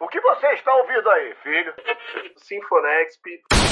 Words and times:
O 0.00 0.06
que 0.06 0.20
você 0.20 0.46
está 0.52 0.72
ouvindo 0.76 1.10
aí, 1.10 1.34
filho? 1.42 1.74
Sinfonexp. 2.36 3.67